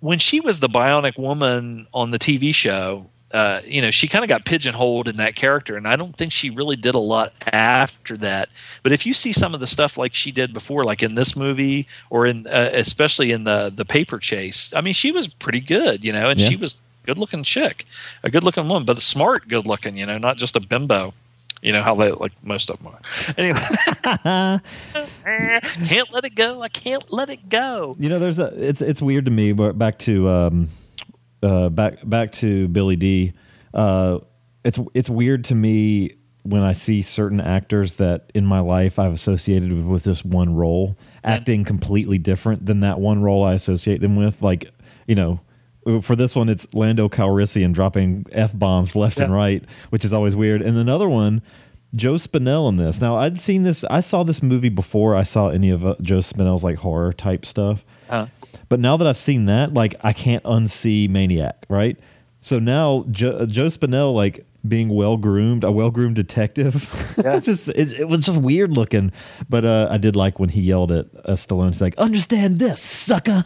[0.00, 4.24] when she was the Bionic Woman on the TV show, uh, you know, she kind
[4.24, 7.32] of got pigeonholed in that character, and I don't think she really did a lot
[7.52, 8.48] after that.
[8.82, 11.36] But if you see some of the stuff like she did before, like in this
[11.36, 15.60] movie, or in uh, especially in the the Paper Chase, I mean, she was pretty
[15.60, 16.48] good, you know, and Yeah.
[16.48, 17.84] she was good looking chick,
[18.22, 21.12] a good looking woman, but smart, good looking, you know, not just a bimbo.
[21.66, 23.00] You know how they like most of them are.
[23.36, 23.58] Anyway,
[25.88, 26.62] can't let it go.
[26.62, 27.96] I can't let it go.
[27.98, 30.68] You know, there's a it's it's weird to me, but back to um,
[31.42, 33.32] uh, back back to Billy Dee.
[33.74, 34.20] Uh,
[34.64, 36.14] it's it's weird to me
[36.44, 40.54] when I see certain actors that in my life I've associated with, with this one
[40.54, 44.40] role acting completely different than that one role I associate them with.
[44.40, 44.70] Like,
[45.08, 45.40] you know,
[46.02, 50.34] for this one, it's Lando Calrissian dropping f bombs left and right, which is always
[50.36, 50.62] weird.
[50.62, 51.42] And another one,
[51.94, 53.00] Joe Spinell in this.
[53.00, 53.84] Now, I'd seen this.
[53.84, 57.46] I saw this movie before I saw any of uh, Joe Spinell's like horror type
[57.46, 57.84] stuff.
[58.10, 58.26] Uh,
[58.68, 61.96] But now that I've seen that, like I can't unsee Maniac, right?
[62.40, 66.74] So now jo- Joe Spinell, like being well groomed, a well groomed detective.
[67.16, 69.12] it's just it, it was just weird looking.
[69.48, 71.68] But uh, I did like when he yelled at uh, Stallone.
[71.68, 73.44] He's like, "Understand this, sucker."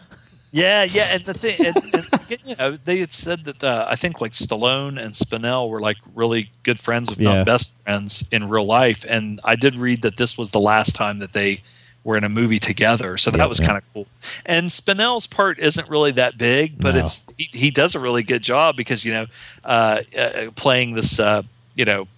[0.53, 3.97] Yeah, yeah, and the thing, and, and you know, they had said that uh, I
[3.97, 7.35] think like Stallone and Spinell were like really good friends, if Yeah.
[7.37, 9.05] not best friends, in real life.
[9.09, 11.62] And I did read that this was the last time that they
[12.05, 13.66] were in a movie together, so that Yeah, was yeah.
[13.66, 14.07] kind of cool.
[14.47, 17.01] And Spinell's part isn't really that big, but No.
[17.03, 19.26] it's he, he does a really good job because you know,
[19.64, 21.43] uh, uh, playing this, uh,
[21.74, 22.09] you know,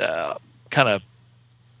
[0.00, 0.34] uh,
[0.70, 1.02] kind of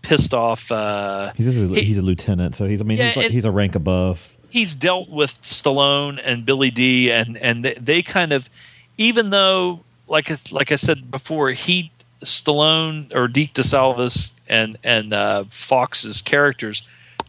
[0.02, 0.70] pissed off.
[0.70, 3.50] Uh, He's a, He- he's a lieutenant, so he's I mean he's like he's a
[3.50, 4.20] rank above.
[4.52, 8.50] He's dealt with Stallone and Billy Dee, and and they, they kind of,
[8.98, 11.90] even though like I, like I said before, he
[12.22, 16.82] Stallone or Deke DeSalvis and and uh, Fox's characters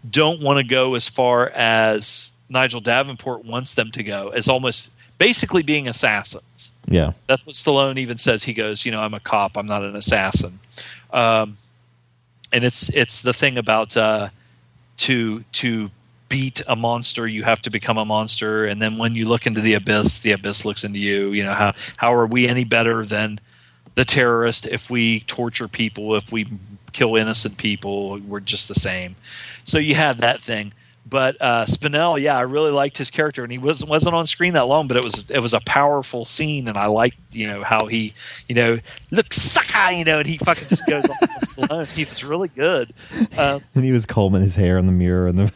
[0.09, 4.89] don't want to go as far as Nigel Davenport wants them to go, as almost
[5.17, 6.71] basically being assassins.
[6.89, 8.43] Yeah, That's what Stallone even says.
[8.43, 9.55] He goes, you know, I'm a cop.
[9.55, 10.59] I'm not an assassin.
[11.13, 11.55] Um,
[12.51, 14.27] and it's it's the thing about uh,
[14.97, 15.89] to to
[16.33, 18.65] beat a monster, you have to become a monster.
[18.65, 21.31] And then when you look into the abyss, the abyss looks into you.
[21.31, 23.39] You know how how are we any better than
[23.93, 26.47] the terrorist if we torture people, if we
[26.91, 28.19] kill innocent people?
[28.19, 29.15] We're just the same.
[29.63, 30.73] So you have that thing.
[31.05, 34.53] But uh, Spinell, yeah, I really liked his character, and he wasn't wasn't on screen
[34.53, 37.63] that long, but it was it was a powerful scene, and I liked you know
[37.63, 38.15] how he
[38.49, 38.79] you know
[39.11, 41.85] look sucker, you know, and he fucking just goes on Stallone.
[41.95, 42.91] He was really good.
[43.37, 45.53] Um, and he was combing his hair in the mirror and the.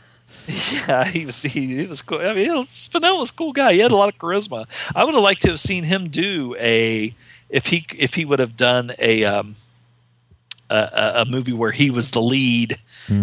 [0.87, 2.19] yeah, he was he, he was cool.
[2.19, 3.73] I mean, Spinell was a cool guy.
[3.73, 4.65] He had a lot of charisma.
[4.95, 7.13] I would have liked to have seen him do a
[7.49, 9.55] if he if he would have done a um
[10.69, 12.77] a, a- movie where he was the lead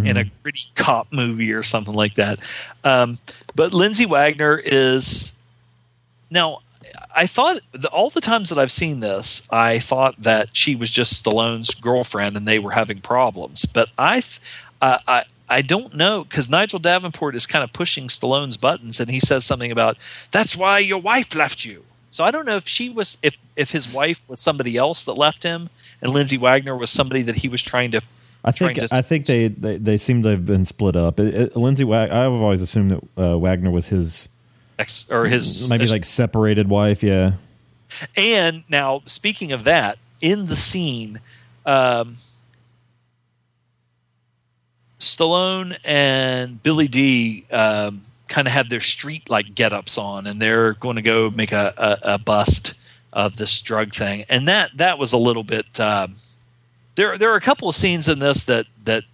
[0.06, 2.38] in a gritty cop movie or something like that.
[2.84, 3.18] Um,
[3.54, 5.32] but Lindsay Wagner is
[6.30, 6.60] now.
[7.16, 10.90] I thought the, all the times that I've seen this, I thought that she was
[10.90, 13.66] just Stallone's girlfriend and they were having problems.
[13.66, 14.22] But I,
[14.82, 15.22] uh, I,
[15.54, 19.44] I don't know because Nigel Davenport is kind of pushing Stallone's buttons, and he says
[19.44, 19.96] something about
[20.32, 21.84] that's why your wife left you.
[22.10, 25.12] So I don't know if she was if if his wife was somebody else that
[25.12, 25.70] left him,
[26.02, 28.00] and Lindsay Wagner was somebody that he was trying to.
[28.44, 31.20] I think to I think they, they they seem to have been split up.
[31.20, 34.28] It, it, Lindsay, Wag- I've always assumed that uh, Wagner was his
[34.76, 37.00] Ex, or his maybe like separated wife.
[37.00, 37.34] Yeah,
[38.16, 41.20] And now, speaking of that, in the scene,
[41.64, 42.16] um,
[45.04, 50.40] Stallone and Billy Dee um, kind of have their street like get ups on, and
[50.40, 52.74] they're going to go make a, a, a bust
[53.12, 55.78] of this drug thing, and that that was a little bit.
[55.78, 56.16] Um,
[56.96, 59.04] there there are a couple of scenes in this that that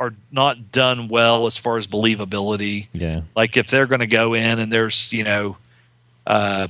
[0.00, 2.88] are not done well as far as believability.
[2.92, 3.22] Yeah.
[3.36, 5.56] Like if they're going to go in and there's you know,
[6.26, 6.68] uh,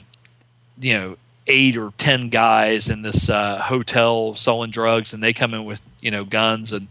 [0.78, 1.16] you know,
[1.46, 5.80] eight or ten guys in this uh, hotel selling drugs, and they come in with
[6.00, 6.88] you know guns and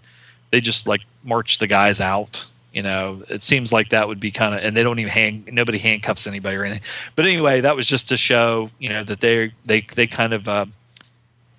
[0.49, 2.45] they just like march the guys out.
[2.73, 5.43] You know, it seems like that would be kind of, and they don't even hang.
[5.51, 6.83] Nobody handcuffs anybody or anything.
[7.15, 10.47] But anyway, that was just to show, you know, that they they they kind of
[10.47, 10.65] uh,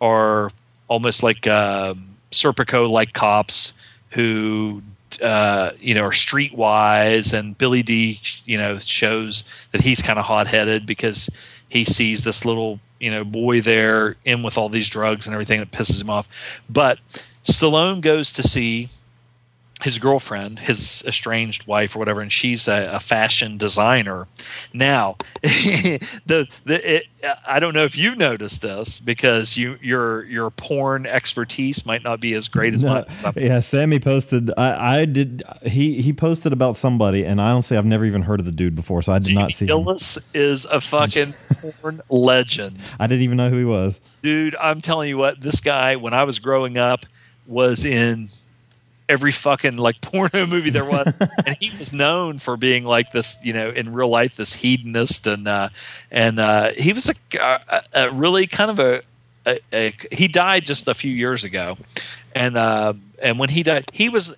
[0.01, 0.51] are
[0.89, 1.95] almost like uh,
[2.31, 3.75] Serpico like cops
[4.11, 4.83] who
[5.23, 10.25] uh, you know are streetwise, and Billy Dee, you know, shows that he's kind of
[10.25, 11.29] hot headed because
[11.69, 15.61] he sees this little you know boy there in with all these drugs and everything
[15.61, 16.27] that pisses him off.
[16.71, 16.99] But
[17.45, 18.89] Stallone goes to see
[19.83, 24.29] his girlfriend, his estranged wife or whatever, and she's a, a fashion designer.
[24.73, 27.05] Now, the the it,
[27.47, 32.21] I don't know if you've noticed this because you your your porn expertise might not
[32.21, 33.33] be as great as No, mine.
[33.37, 34.51] yeah, Sammy posted.
[34.57, 35.43] I, I did.
[35.63, 38.75] He he posted about somebody, and I honestly, I've never even heard of the dude
[38.75, 39.87] before, so I did not see him.
[40.35, 41.35] Is a fucking
[41.81, 42.79] porn legend.
[42.99, 44.01] I didn't even know who he was.
[44.23, 47.07] Dude, I'm telling you what, this guy, when I was growing up,
[47.47, 48.31] was in
[49.09, 51.13] every fucking like porno movie there was,
[51.47, 55.27] and he was known for being like this, you know, in real life, this hedonist,
[55.27, 55.69] and uh,
[56.11, 59.03] and uh, he was a, a, a really kind of a,
[59.47, 61.77] a, a he died just a few years ago,
[62.35, 62.93] and uh,
[63.23, 64.35] and when he died, he was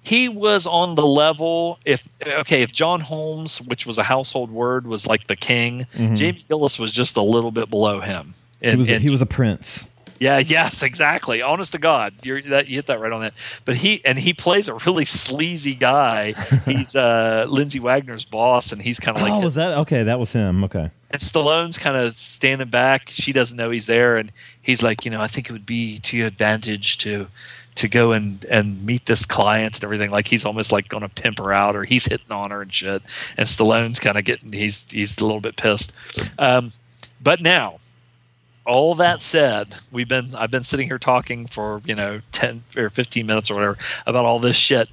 [0.00, 4.86] he was on the level if okay if John Holmes, which was a household word,
[4.86, 6.16] was like the king, Mhm.
[6.16, 8.34] Jamie Gillis was just a little bit below him.
[8.60, 9.86] he was a, he was a prince.
[10.18, 11.42] Yeah, yes, exactly.
[11.42, 13.34] Honest to God, you're that you hit that right on that.
[13.64, 16.32] But he and he plays a really sleazy guy.
[16.64, 20.02] He's uh Lindsay Wagner's boss, and he's kind of like oh, was that okay?
[20.02, 20.64] That was him.
[20.64, 20.90] Okay.
[21.10, 23.08] and Stallone's kind of standing back.
[23.08, 25.98] She doesn't know he's there, and he's like, you know, I think it would be
[26.00, 27.28] to your advantage to
[27.76, 30.10] to go and and meet this client and everything.
[30.10, 32.72] Like he's almost like going to pimp her out, or he's hitting on her and
[32.72, 33.02] shit.
[33.36, 35.92] And Stallone's kind of getting he's he's a little bit pissed.
[36.38, 36.72] Um,
[37.22, 37.78] but now,
[38.68, 42.90] all that said, we've been I've been sitting here talking for you know ten or
[42.90, 44.88] fifteen minutes or whatever about all this shit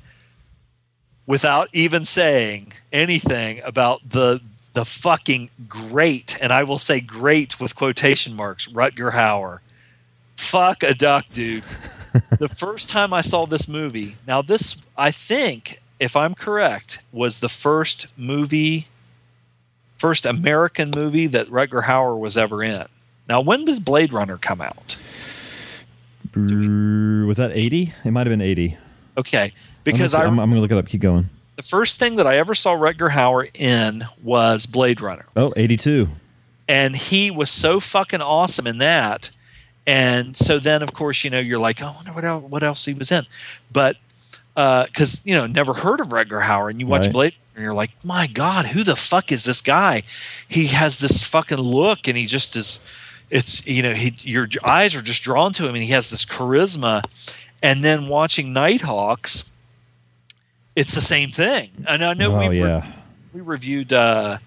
[1.28, 4.42] without even saying anything about the
[4.74, 9.60] the fucking great, and I will say great with quotation marks, Rutger Hauer.
[10.38, 11.64] Fuck a duck, dude.
[12.40, 17.40] the first time I saw this movie, now this I think, if I'm correct, was
[17.40, 18.88] the first movie,
[19.98, 22.86] first American movie that Rutger Hauer was ever in.
[23.28, 24.98] Now, when does Blade Runner come out?
[26.36, 27.94] Was that eighty?
[28.04, 28.78] It might have been eighty.
[29.18, 29.54] Okay,
[29.84, 30.88] because I'm, I'm gonna look it up.
[30.88, 31.30] Keep going.
[31.56, 35.26] the first thing that I ever saw Rutger Hauer in was Blade Runner.
[35.38, 36.10] Oh, 82.
[36.68, 39.30] and he was so fucking awesome in that.
[39.88, 42.64] And so then, of course, you know, you're like, oh, I wonder what else, what
[42.64, 43.26] else he was in,
[43.72, 43.96] but
[44.58, 47.14] uh, because you know, never heard of Rutger Hauer, and you watch Right.
[47.14, 50.04] Blade, and you're like, my God, who the fuck is this guy?
[50.48, 52.80] He has this fucking look, and he just is.
[53.30, 56.26] It's you know, he your eyes are just drawn to him, and he has this
[56.26, 57.02] charisma.
[57.64, 59.44] And then watching Nighthawks,
[60.76, 61.72] it's the same thing.
[61.88, 62.84] And I know Oh we've re-
[63.34, 64.38] we reviewed uh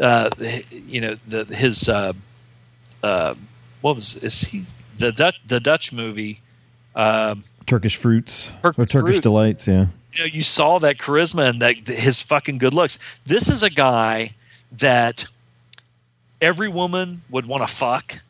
[0.00, 0.30] uh
[0.70, 2.12] you know the his uh
[3.02, 3.34] uh
[3.80, 4.64] what was is he
[4.98, 6.40] the Dutch the Dutch movie
[6.94, 9.20] um Turkish fruits Turkish or Turkish fruits.
[9.20, 9.68] delights.
[9.68, 9.86] Yeah.
[10.12, 13.70] you know you saw that charisma and that his fucking good looks this is a
[13.70, 14.32] guy
[14.72, 15.26] that
[16.40, 18.20] every woman would want to fuck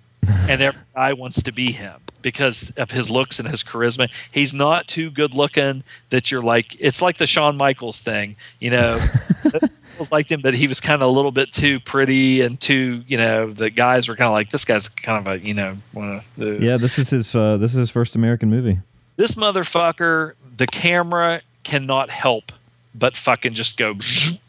[0.49, 4.11] and every guy wants to be him because of his looks and his charisma.
[4.33, 8.71] He's not too good looking that you're like it's like the Shawn Michaels thing, you
[8.71, 9.01] know.
[9.45, 13.03] Michaels liked him, but he was kind of a little bit too pretty and too,
[13.07, 15.77] you know, the guys were kind of like this guy's kind of a, you know,
[15.93, 16.77] one of the Yeah.
[16.77, 17.35] This is his.
[17.35, 18.79] Uh, this is his first American movie.
[19.17, 22.53] this motherfucker, the camera cannot help
[22.95, 23.95] but fucking just go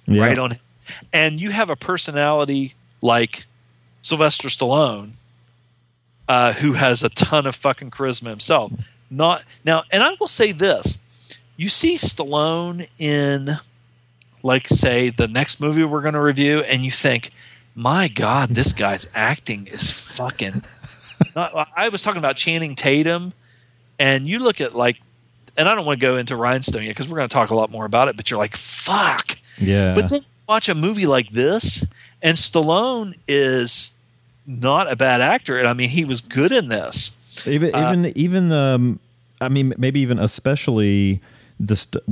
[0.06, 0.22] Yeah.
[0.26, 0.54] right on.
[1.14, 3.44] And you have a personality like
[4.08, 5.12] Sylvester Stallone,
[6.30, 8.72] uh, who has a ton of fucking charisma himself.
[9.10, 10.98] Not now, and I will say this:
[11.58, 13.58] you see Stallone in,
[14.44, 17.32] like, say, the next movie we're going to review, and you think,
[17.76, 20.64] "My God, this guy's acting is fucking."
[21.36, 23.34] Not, I was talking about Channing Tatum,
[24.00, 25.02] and you look at like,
[25.58, 27.56] and I don't want to go into Rhinestone yet because we're going to talk a
[27.56, 28.16] lot more about it.
[28.16, 29.94] But you're like, "Fuck." Yeah.
[29.94, 31.86] But then you watch a movie like this,
[32.22, 33.94] and Stallone is
[34.48, 37.12] not a bad actor, and I mean he was good in this.
[37.46, 39.00] even uh, even even um,
[39.42, 41.20] I mean maybe even especially
[41.60, 42.04] the st-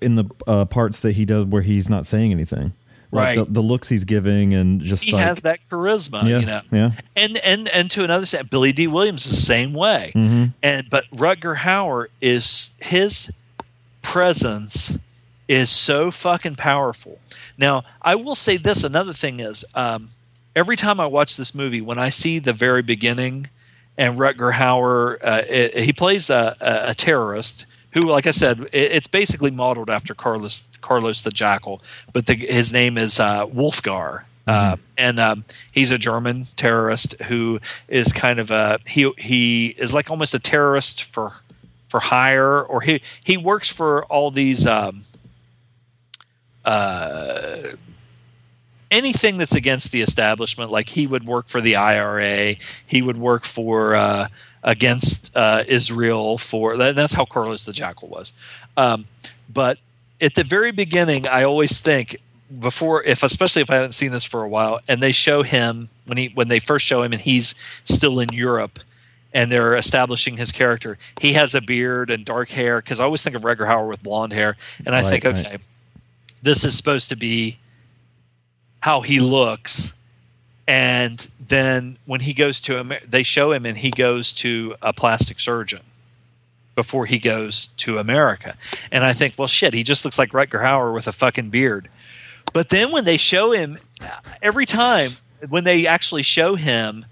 [0.00, 2.72] in the uh, parts that he does where he's not saying anything.
[3.12, 3.38] Like Right.
[3.38, 6.60] the, the looks he's giving and just he like, has that charisma, yeah, you know.
[6.72, 6.90] yeah.
[7.14, 10.10] And and and to another extent, Billy Dee Williams the same way.
[10.16, 10.52] Mhm.
[10.64, 13.30] And but Rutger Hauer is his
[14.02, 14.98] presence
[15.48, 17.18] is so fucking powerful.
[17.58, 18.82] Now, I will say this.
[18.82, 20.10] Another thing is, um,
[20.56, 23.48] every time I watch this movie, when I see the very beginning,
[23.96, 28.60] and Rutger Hauer, uh, it, he plays a, a, a terrorist who, like I said,
[28.72, 31.80] it, it's basically modeled after Carlos Carlos the Jackal,
[32.12, 34.24] but the, his name is uh, Wulfgar.
[34.46, 39.94] Uh, and um, he's a German terrorist who is kind of a he he is
[39.94, 41.32] like almost a terrorist for
[41.88, 45.06] for hire, or he he works for all these um,
[46.64, 47.58] uh,
[48.90, 50.70] anything that's against the establishment.
[50.70, 52.56] Like he would work for the IRA,
[52.86, 54.28] he would work for uh,
[54.62, 56.38] against uh, Israel.
[56.38, 58.32] For that, that's how Carlos the Jackal was.
[58.76, 59.06] Um,
[59.52, 59.78] but
[60.20, 62.16] at the very beginning, I always think
[62.60, 65.88] before, if especially if I haven't seen this for a while, and they show him
[66.06, 67.54] when he when they first show him, and he's
[67.84, 68.78] still in Europe.
[69.36, 70.96] And they're establishing his character.
[71.20, 74.00] He has a beard and dark hair because I always think of Rutger Hauer with
[74.00, 74.56] blonde hair,
[74.86, 75.46] and I Right, think, right.
[75.46, 75.58] okay,
[76.40, 77.58] this is supposed to be
[78.84, 79.94] how he looks.
[80.68, 84.92] And then when he goes to Amer- they show him and he goes to a
[84.92, 85.80] plastic surgeon
[86.74, 88.58] before he goes to America.
[88.92, 91.88] And I think well shit he just looks like Rutger Hauer with a fucking beard.
[92.52, 93.78] But then when they show him
[94.42, 95.12] every time
[95.48, 97.06] when they actually show him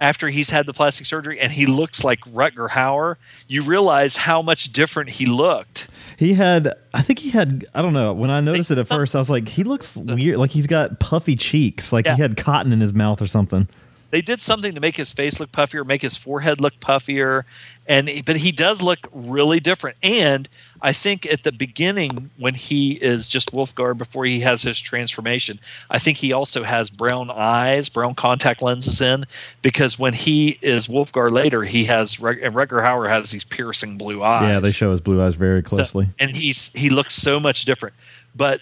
[0.00, 3.16] after he's had the plastic surgery and he looks like Rutger Hauer
[3.48, 7.92] you realize how much different he looked He had, I think he had, I don't
[7.92, 8.12] know.
[8.14, 10.38] When I noticed it at first, I was like, he looks weird.
[10.38, 11.92] Like he's got puffy cheeks.
[11.92, 13.68] Like he had cotton in his mouth or something.
[14.10, 17.44] they did something to make his face look puffier, make his forehead look puffier,
[17.86, 19.96] and but he does look really different.
[20.02, 20.48] And
[20.82, 25.58] I think at the beginning when he is just Wulfgar before he has his transformation,
[25.90, 29.24] I think he also has brown eyes, brown contact lenses in
[29.62, 34.22] because when he is Wulfgar later, he has and Rutger Hauer has these piercing blue
[34.22, 34.42] eyes.
[34.48, 36.08] Yeah, they show his blue eyes very So- closely.
[36.18, 37.94] and he's he looks so much different.
[38.34, 38.60] But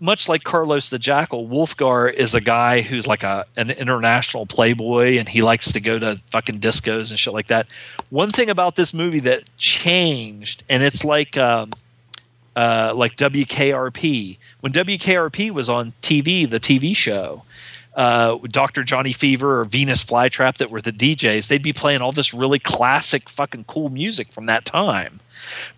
[0.00, 5.18] much like Carlos the Jackal, Wulfgar is a guy who's like a an international playboy
[5.18, 7.66] and he likes to go to fucking discos and shit like that.
[8.10, 11.72] One thing about this movie that changed, and it's like um,
[12.56, 14.38] uh, like WKRP.
[14.60, 17.42] When WKRP was on TV, the TV show,
[17.94, 18.82] uh, Dr.
[18.82, 22.58] Johnny Fever or Venus Flytrap that were the DJs, they'd be playing all this really
[22.58, 25.20] classic, fucking cool music from that time.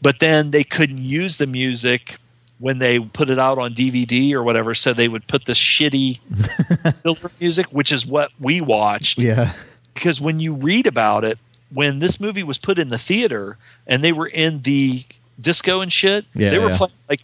[0.00, 2.18] But then they couldn't use the music
[2.58, 6.20] when they put it out on DVD or whatever, so they would put the shitty
[7.02, 9.52] filter music, which is what we watched Yeah.
[9.94, 11.38] because when you read about it,
[11.72, 15.04] when this movie was put in the theater and they were in the
[15.40, 16.76] disco and shit, Yeah, they were yeah.
[16.78, 17.20] playing like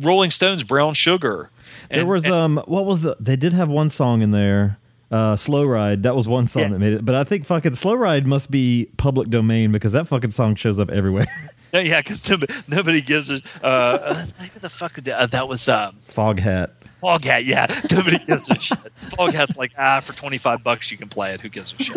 [0.00, 1.50] Rolling Stones, Brown Sugar.
[1.90, 4.78] There was and- um what was the they did have one song in there.
[5.10, 6.02] Uh Slow Ride.
[6.04, 6.68] That was one song Yeah.
[6.68, 7.04] that made it.
[7.04, 10.78] But I think fucking Slow Ride must be public domain because that fucking song shows
[10.78, 11.26] up everywhere.
[11.72, 15.68] Yeah, because nobody, nobody gives a uh, uh, what the fuck that, uh, that was
[15.68, 16.72] um, Fog Hat.
[17.00, 17.44] Foghat.
[17.44, 18.76] Yeah, nobody gives a shit.
[19.16, 21.40] Foghat's like ah, for twenty five bucks you can play it.
[21.40, 21.96] Who gives a shit?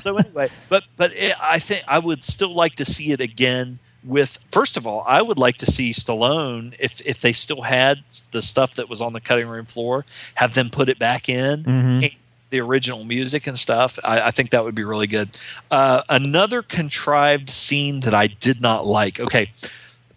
[0.00, 3.78] so anyway, but but it, I think I would still like to see it again.
[4.04, 8.02] With first of all, I would like to see Stallone if if they still had
[8.32, 10.06] the stuff that was on the cutting room floor,
[10.36, 11.64] have them put it back in.
[11.64, 12.04] Mhm.
[12.04, 12.10] and
[12.50, 13.98] the original music and stuff.
[14.04, 15.30] I, I think that would be really good.
[15.70, 19.18] Uh, another contrived scene that I did not like.
[19.20, 19.50] Okay,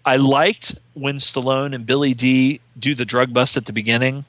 [0.06, 4.26] I liked when Stallone and Billy Dee do the drug bust at the beginning,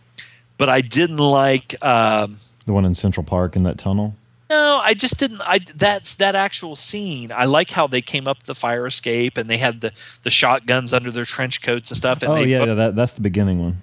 [0.59, 1.75] but I didn't like.
[1.85, 4.15] Um, The one in Central Park in that tunnel.
[4.51, 5.41] no, I just didn't.
[5.41, 7.33] I that's that actual scene.
[7.33, 10.93] I like how they came up the fire escape and they had the the shotguns
[10.93, 12.23] under their trench coats and stuff.
[12.23, 13.83] And oh they, yeah, yeah, that that's the beginning one.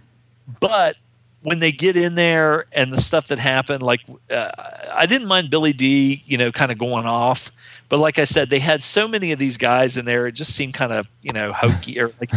[0.60, 0.96] but
[1.44, 4.52] when they get in there and the stuff that happened, like uh,
[4.94, 7.52] I didn't mind Billy Dee, you know, kind of going off,
[7.90, 10.56] but like I said, they had so many of these guys in there, it just
[10.56, 12.32] seemed kind of you know hokey or like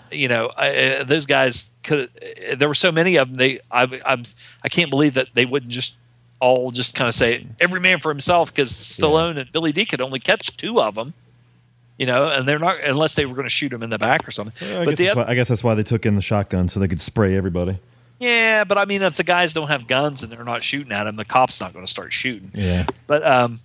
[0.10, 2.10] you know I, uh, those guys could.
[2.50, 3.36] Uh, there were so many of them.
[3.36, 4.24] They I I'm
[4.64, 5.94] I can't believe that they wouldn't just
[6.40, 10.00] all just kind of say every man for himself because Stallone and Billy Dee could
[10.00, 11.14] only catch two of them.
[11.98, 14.26] You know, and they're not unless they were going to shoot him in the back
[14.26, 14.76] or something.
[14.76, 16.80] I, but guess other, why, I guess that's why they took in the shotgun so
[16.80, 17.78] they could spray everybody.
[18.18, 21.06] Yeah, but I mean, if the guys don't have guns and they're not shooting at
[21.06, 22.50] him, the cop's not going to start shooting.
[22.54, 22.86] Yeah.
[23.06, 23.60] But um,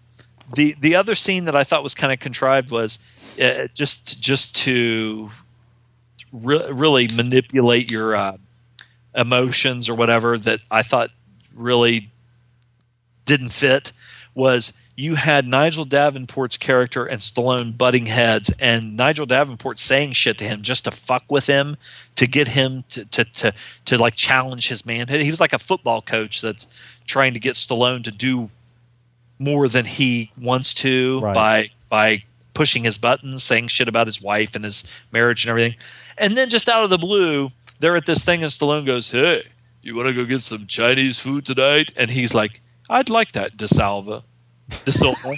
[0.54, 3.00] the the other scene that I thought was kind of contrived was
[3.42, 5.32] uh, just just to
[6.34, 8.38] re- really manipulate your uh,
[9.16, 11.12] emotions or whatever that I thought
[11.56, 12.10] really
[13.26, 13.92] didn't fit
[14.34, 20.38] was you had Nigel Davenport's character and Stallone butting heads, and Nigel Davenport saying shit
[20.38, 21.76] to him just to fuck with him,
[22.18, 23.54] to get him to to to,
[23.86, 25.22] to like challenge his manhood.
[25.22, 26.68] He was like a football coach that's
[27.08, 28.52] trying to get Stallone to do
[29.40, 31.34] more than he wants to Right.
[31.34, 32.24] by by
[32.54, 35.76] pushing his buttons, saying shit about his wife and his marriage and everything.
[36.20, 37.50] And then just out of the blue,
[37.80, 39.46] they're at this thing and Stallone goes, "Hey,
[39.82, 43.58] you want to go get some Chinese food tonight?" And he's like, "I'd like that,
[43.58, 44.22] DeSalva."
[44.86, 45.38] DeSilva.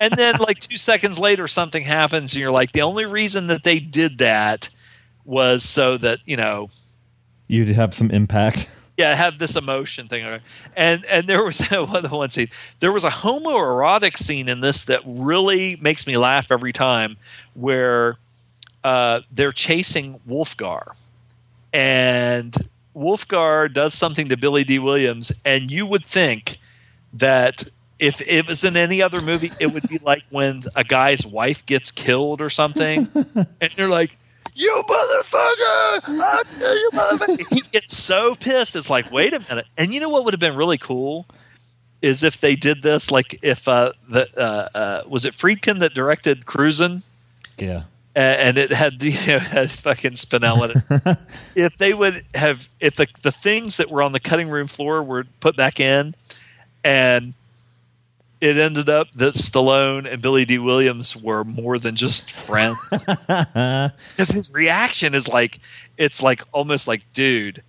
[0.00, 3.62] and then like 2 seconds later something happens and you're like, "The only reason that
[3.62, 4.68] they did that
[5.24, 6.70] was so that, you know,
[7.48, 8.68] You'd have some impact.
[8.96, 10.40] yeah, have this emotion thing.
[10.76, 12.48] And and there was one one scene.
[12.80, 17.16] There was a homoerotic scene in this that really makes me laugh every time,
[17.54, 18.16] where
[18.84, 20.92] uh, they're chasing Wulfgar,
[21.72, 22.54] and
[22.96, 26.58] Wulfgar does something to Billy Dee Williams, and you would think
[27.12, 27.64] that.
[27.98, 31.64] If it was in any other movie, it would be like when a guy's wife
[31.64, 33.08] gets killed or something,
[33.60, 34.16] and you're like,
[34.54, 36.02] "You motherfucker!
[36.02, 38.76] How dare you motherfucker!" he gets so pissed.
[38.76, 39.66] It's like, wait a minute.
[39.78, 41.26] And you know what would have been really cool
[42.02, 45.94] is if they did this, like if uh, the uh, uh, was it Friedkin that
[45.94, 47.02] directed Cruisin',
[47.58, 47.84] Yeah.
[48.14, 51.18] And it had the you know, had fucking Spinell in it.
[51.54, 55.02] if they would have, if the the things that were on the cutting room floor
[55.02, 56.14] were put back in,
[56.82, 57.34] and
[58.40, 64.30] it ended up that Stallone and Billy Dee Williams were more than just friends because
[64.30, 65.58] his reaction is like
[65.96, 67.62] it's like almost like dude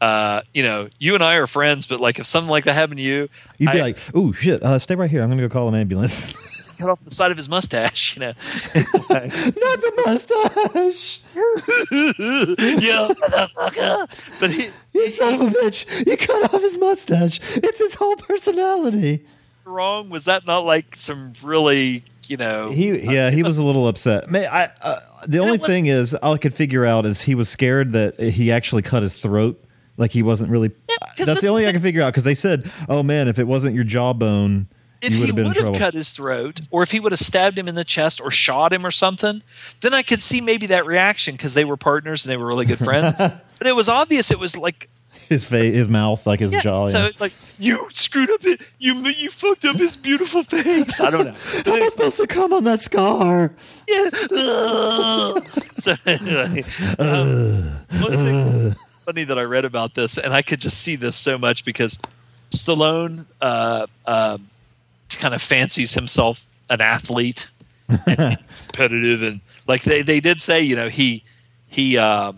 [0.00, 2.98] uh you know you and i are friends but like if something like that happened
[2.98, 4.62] to you You'd be I- like, "Ooh, shit!
[4.62, 5.22] Uh, stay right here.
[5.22, 6.14] I'm gonna go call an ambulance."
[6.78, 8.32] cut off the side of his mustache you know
[8.76, 11.20] Not the mustache.
[11.32, 14.08] yeah motherfucker.
[14.38, 16.06] but he You son of a bitch!
[16.06, 17.40] You cut off his mustache.
[17.56, 19.26] It's his whole personality.
[19.68, 23.88] Wrong was that not like some really you know He yeah, he was a little
[23.88, 24.30] upset.
[24.30, 24.64] May I?
[24.82, 27.92] Uh, the only was- thing is, all I could figure out is he was scared
[27.92, 29.62] that he actually cut his throat.
[29.96, 30.68] Like he wasn't really.
[30.68, 33.26] 'cause that's, that's the only the I can figure out because they said, "Oh man,
[33.28, 34.68] if it wasn't your jawbone,
[35.00, 37.00] if you would he have been in would have cut his throat or if he
[37.00, 39.42] would have stabbed him in the chest or shot him or something
[39.80, 42.66] then i could see maybe that reaction because they were partners and they were really
[42.66, 44.88] good friends but it was obvious it was like
[45.28, 46.86] his face, his mouth, like his Yeah, jaw.
[46.86, 47.06] so yeah.
[47.06, 48.60] it's like you screwed up it.
[48.78, 51.00] You you fucked up his beautiful face.
[51.00, 51.32] I don't know.
[51.66, 53.52] How am I supposed to come on that scar?
[53.86, 54.10] yeah.
[54.32, 55.46] Ugh.
[55.78, 56.64] so anyway,
[56.98, 58.74] um, one thing
[59.04, 61.98] funny that I read about this, and I could just see this so much because
[62.50, 64.38] Stallone uh, uh,
[65.10, 67.50] kind of fancies himself an athlete,
[67.88, 68.38] and
[68.68, 71.22] competitive, and like they they did say, you know, he
[71.68, 71.98] he.
[71.98, 72.32] Uh,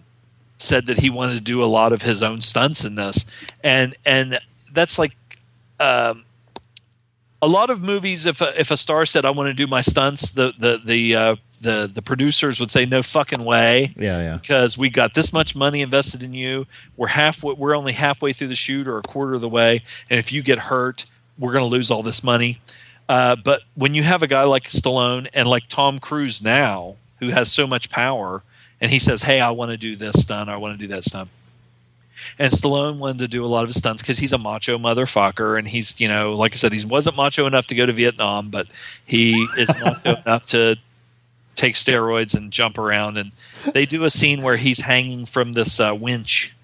[0.61, 3.25] said that he wanted to do a lot of his own stunts in this,
[3.65, 4.39] and and
[4.73, 5.17] that's like
[5.79, 6.25] um,
[7.43, 8.27] a lot of movies.
[8.27, 11.15] If a, if a star said I want to do my stunts, the the the
[11.17, 14.37] uh, the the producers would say no fucking way Yeah, yeah.
[14.37, 16.67] because we got this much money invested in you.
[16.97, 17.55] We're halfway.
[17.55, 20.43] We're only halfway through the shoot or a quarter of the way, and if you
[20.43, 21.07] get hurt,
[21.39, 22.61] we're going to lose all this money.
[23.09, 27.31] Uh, but when you have a guy like Stallone and like Tom Cruise now, who
[27.31, 28.43] has so much power,
[28.81, 30.51] and he says, "Hey, I want to do this stunt.
[30.51, 31.31] I want to do that stunt."
[32.39, 35.59] And Stallone wanted to do a lot of his stunts because he's a macho motherfucker,
[35.59, 38.51] and he's you know, like I said, he wasn't macho enough to go to Vietnam,
[38.51, 38.69] but
[39.05, 40.77] he is macho enough to
[41.55, 43.19] take steroids and jump around.
[43.19, 43.33] And
[43.73, 46.55] they do a scene where he's hanging from this uh, winch,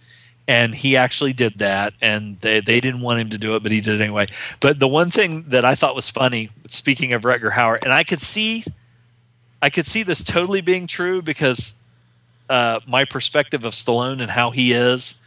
[0.49, 1.95] and he actually did that.
[2.01, 4.29] And they they didn't want him to do it, but he did it anyway.
[4.61, 8.05] But the one thing that I thought was funny, speaking of Rutger Hauer, and I
[8.05, 8.65] could see,
[9.63, 11.75] I could see this totally being true because
[12.49, 15.19] uh, my perspective of Stallone and how he is.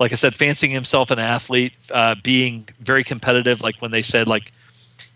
[0.00, 3.60] Like I said, fancying himself an athlete, uh, being very competitive.
[3.60, 4.52] Like when they said like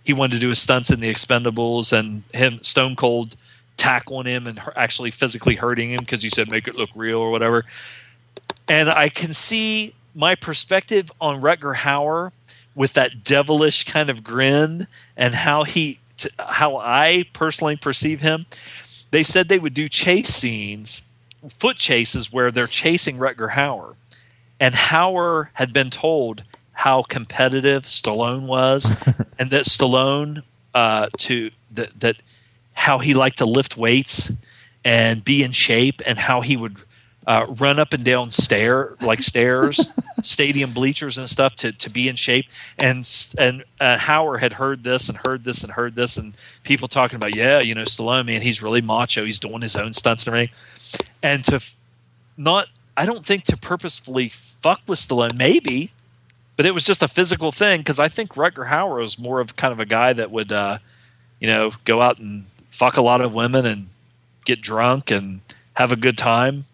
[0.04, 3.36] he wanted to do his stunts in the Expendables, and him Stone Cold
[3.76, 7.30] tackling him and actually physically hurting him because he said make it look real or
[7.30, 7.64] whatever.
[8.68, 12.32] And I can see my perspective on Rutger Hauer
[12.74, 18.46] with that devilish kind of grin and how he, t- how I personally perceive him.
[19.10, 21.02] They said they would do chase scenes,
[21.48, 23.94] foot chases where they're chasing Rutger Hauer,
[24.60, 26.42] and Hauer had been told
[26.72, 28.90] how competitive Stallone was,
[29.38, 30.42] and that Stallone
[30.74, 32.16] uh, to that that
[32.72, 34.32] how he liked to lift weights
[34.84, 36.76] and be in shape, and how he would
[37.28, 39.86] uh, run up and down stair like stairs,
[40.22, 42.46] stadium bleachers and stuff to to be in shape.
[42.78, 46.88] And and uh, Hauer had heard this and heard this and heard this, and people
[46.88, 49.24] talking about yeah, you know Stallone, man, he's really macho.
[49.24, 50.56] He's doing his own stunts and everything.
[51.22, 51.60] And to
[52.36, 55.36] not, I don't think to purposefully fuck with Stallone.
[55.36, 55.92] Maybe,
[56.56, 59.56] but it was just a physical thing because I think Rutger Hauer was more of
[59.56, 60.78] kind of a guy that would, uh,
[61.40, 63.88] you know, go out and fuck a lot of women and
[64.44, 65.40] get drunk and
[65.74, 66.66] have a good time.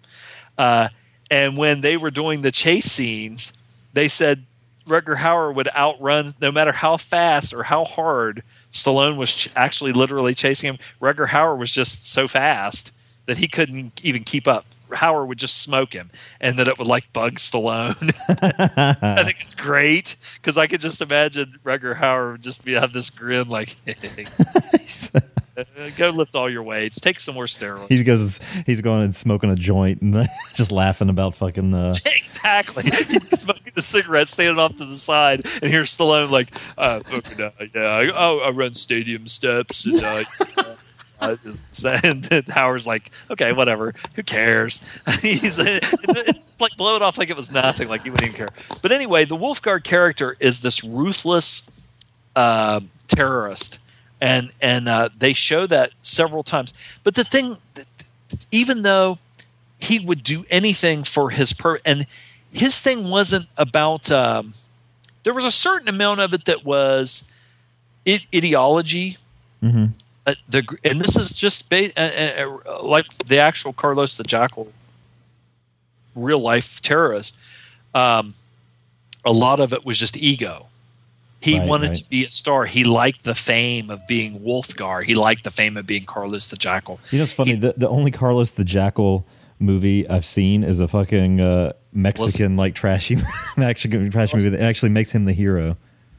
[0.57, 0.89] Uh,
[1.31, 3.53] and when they were doing the chase scenes,
[3.93, 4.45] they said
[4.86, 8.43] Rutger Hauer would outrun no matter how fast or how hard
[8.73, 10.78] Stallone was ch- actually literally chasing him.
[11.01, 12.93] Rutger Hauer was just so fast
[13.26, 14.66] that he couldn't even keep up.
[14.90, 16.10] Hauer would just smoke him,
[16.40, 17.96] and that it would like bug Stallone.
[19.02, 22.92] I think it's great because I could just imagine Rutger Hauer would just be have
[22.92, 23.76] this grin like,
[25.96, 29.51] "Go lift all your weights, take some more steroids." he goes, he's going and smoking
[29.51, 31.74] a joint and just laughing about fucking.
[31.74, 32.84] Uh, exactly.
[32.84, 36.48] He's smoking the cigarette, standing off to the side, and here's Stallone like,
[36.78, 40.24] uh, fucking, uh, yeah, I, I run stadium steps, and, uh,
[41.30, 44.80] uh, and then Hauer's like, okay, whatever, who cares?
[45.22, 48.48] He's it's like blow it off like it was nothing, like he wouldn't even care.
[48.82, 51.62] But anyway, the Wulfgar character is this ruthless
[52.36, 53.78] uh, terrorist,
[54.20, 56.74] and and uh, they show that several times.
[57.02, 57.59] But the thing,
[58.51, 59.18] even though
[59.78, 62.06] he would do anything for his per and
[62.51, 64.55] his thing wasn't about um,
[65.24, 67.24] there was a certain amount of it that was
[68.06, 69.18] ideology
[69.62, 69.92] mhm.
[70.26, 74.24] Uh, the and this is just ba- uh, uh, uh, like the actual Carlos the
[74.24, 74.72] Jackal
[76.14, 77.36] real life terrorist
[77.94, 78.34] um,
[79.24, 80.66] a lot of it was just ego
[81.40, 81.96] he Right, wanted right.
[81.98, 85.76] to be a star he liked the fame of being Wulfgar he liked the fame
[85.76, 87.55] of being Carlos the Jackal You know, it's funny.
[87.56, 89.26] the, the only Carlos the Jackal
[89.59, 93.18] movie I've seen is a fucking uh, Mexican like trashy
[93.56, 95.76] Mexican trashy movie that actually makes him the hero.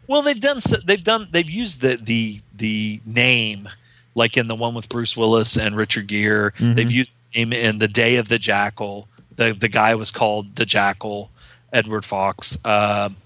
[0.08, 3.68] Well, they've done so- they've done they've used the the the name
[4.16, 6.52] like in the one with Bruce Willis and Richard Gere.
[6.52, 6.76] Mhm.
[6.76, 9.08] They've used him in the Day of the Jackal.
[9.36, 11.30] The the guy was called the Jackal,
[11.74, 12.58] Edward Fox.
[12.66, 13.18] Um,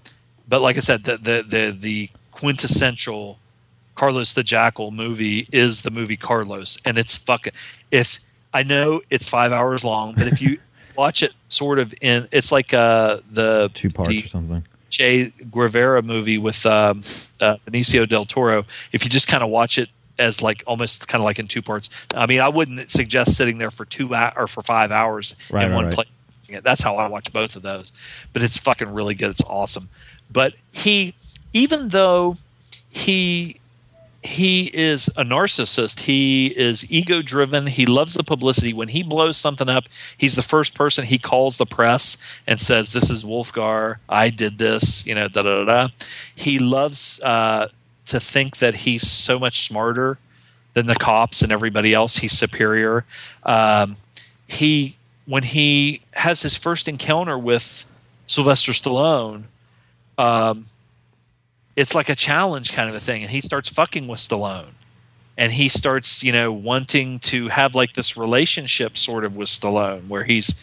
[0.48, 3.38] but like I said, the the the, the quintessential
[3.94, 7.52] Carlos the Jackal movie is the movie Carlos, and it's fucking.
[7.90, 8.18] If
[8.52, 10.58] I know it's five hours long, but if you
[10.96, 14.64] watch it sort of in, it's like uh the Two parts the- or something.
[14.90, 17.04] Che Guevara movie with um,
[17.40, 18.66] uh, Benicio del Toro.
[18.92, 19.88] If you just kind of watch it
[20.20, 23.58] as like almost kind of like in two parts, I mean, I wouldn't suggest sitting
[23.58, 25.94] there for two or for five hours Right, in right, one right.
[25.94, 26.08] place.
[26.62, 27.92] That's how I watch both of those.
[28.32, 29.30] But it's fucking really good.
[29.30, 29.88] It's awesome.
[30.30, 31.14] But he,
[31.52, 32.36] even though
[32.88, 33.60] he
[34.22, 36.00] he is a narcissist.
[36.00, 37.66] He is ego driven.
[37.66, 38.72] He loves the publicity.
[38.72, 39.84] When he blows something up,
[40.18, 43.96] he's the first person he calls the press and says, "This is Wulfgar.
[44.08, 45.64] I did this." You know, da da da.
[45.64, 45.88] da.
[46.36, 47.68] He loves uh,
[48.06, 50.18] to think that he's so much smarter
[50.74, 52.16] than the cops and everybody else.
[52.16, 53.04] He's superior.
[53.44, 53.96] Um,
[54.46, 54.96] he
[55.26, 57.84] when he has his first encounter with
[58.26, 59.44] Sylvester Stallone.
[60.18, 60.66] Um,
[61.76, 64.72] it's like a challenge kind of a thing and he starts fucking with Stallone
[65.38, 70.06] and he starts you know wanting to have like this relationship sort of with Stallone
[70.08, 70.54] where he's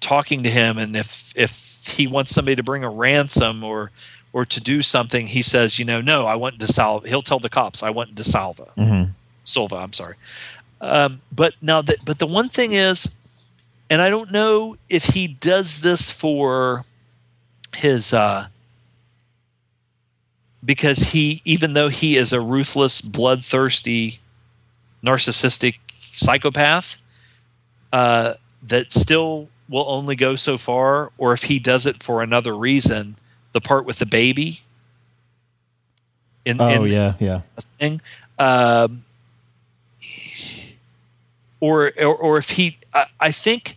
[0.00, 3.90] talking to him and if if he wants somebody to bring a ransom or
[4.32, 7.50] or to do something he says you know no I want DeSalva he'll tell the
[7.50, 9.10] cops I want DeSalva Mm-hmm.
[9.44, 10.16] Silva I'm sorry
[10.80, 13.08] um, but now that but the one thing is
[13.90, 16.84] and I don't know if he does this for
[17.74, 18.46] his uh
[20.64, 24.20] because he even though he is a ruthless bloodthirsty
[25.04, 25.76] narcissistic
[26.12, 26.98] psychopath
[27.92, 32.56] uh, that still will only go so far or if he does it for another
[32.56, 33.16] reason
[33.52, 34.60] the part with the baby
[36.44, 37.40] in, Oh in yeah, yeah.
[37.78, 38.00] thing
[38.38, 39.04] um,
[41.60, 43.76] or, or or if he I, I think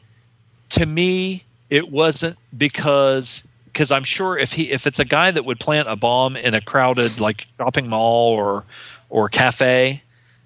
[0.70, 5.46] to me it wasn't because because I'm sure if he if it's a guy that
[5.46, 8.64] would plant a bomb in a crowded like shopping mall or
[9.10, 10.02] or cafe,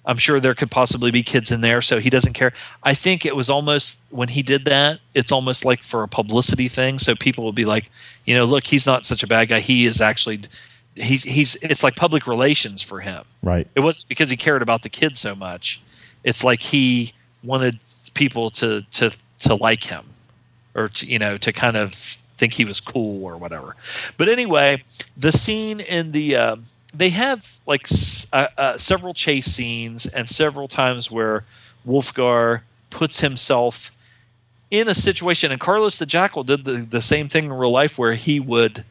[0.09, 2.51] I'm sure there could possibly be kids in there, so he doesn't care.
[2.81, 6.67] I think it was almost when he did that, it's almost like for a publicity
[6.67, 7.91] thing, so people will be like,
[8.25, 9.59] you know, look, he's not such a bad guy.
[9.59, 10.41] He is actually
[10.95, 13.23] he, he's it's like public relations for him.
[13.43, 13.67] Right.
[13.75, 15.79] It wasn't because he cared about the kids so much.
[16.23, 17.13] It's like he
[17.43, 17.77] wanted
[18.15, 19.11] people to to
[19.41, 20.05] to like him
[20.73, 21.93] or to, you know to kind of
[22.37, 23.75] think he was cool or whatever.
[24.17, 24.83] But anyway,
[25.15, 26.55] the scene in the uh,
[26.93, 31.45] they have like s- uh, uh, several chase scenes and several times where
[31.87, 33.91] Wulfgar puts himself
[34.71, 37.97] in a situation, and Carlos the Jackal did the, the same thing in real life
[37.97, 38.85] where he would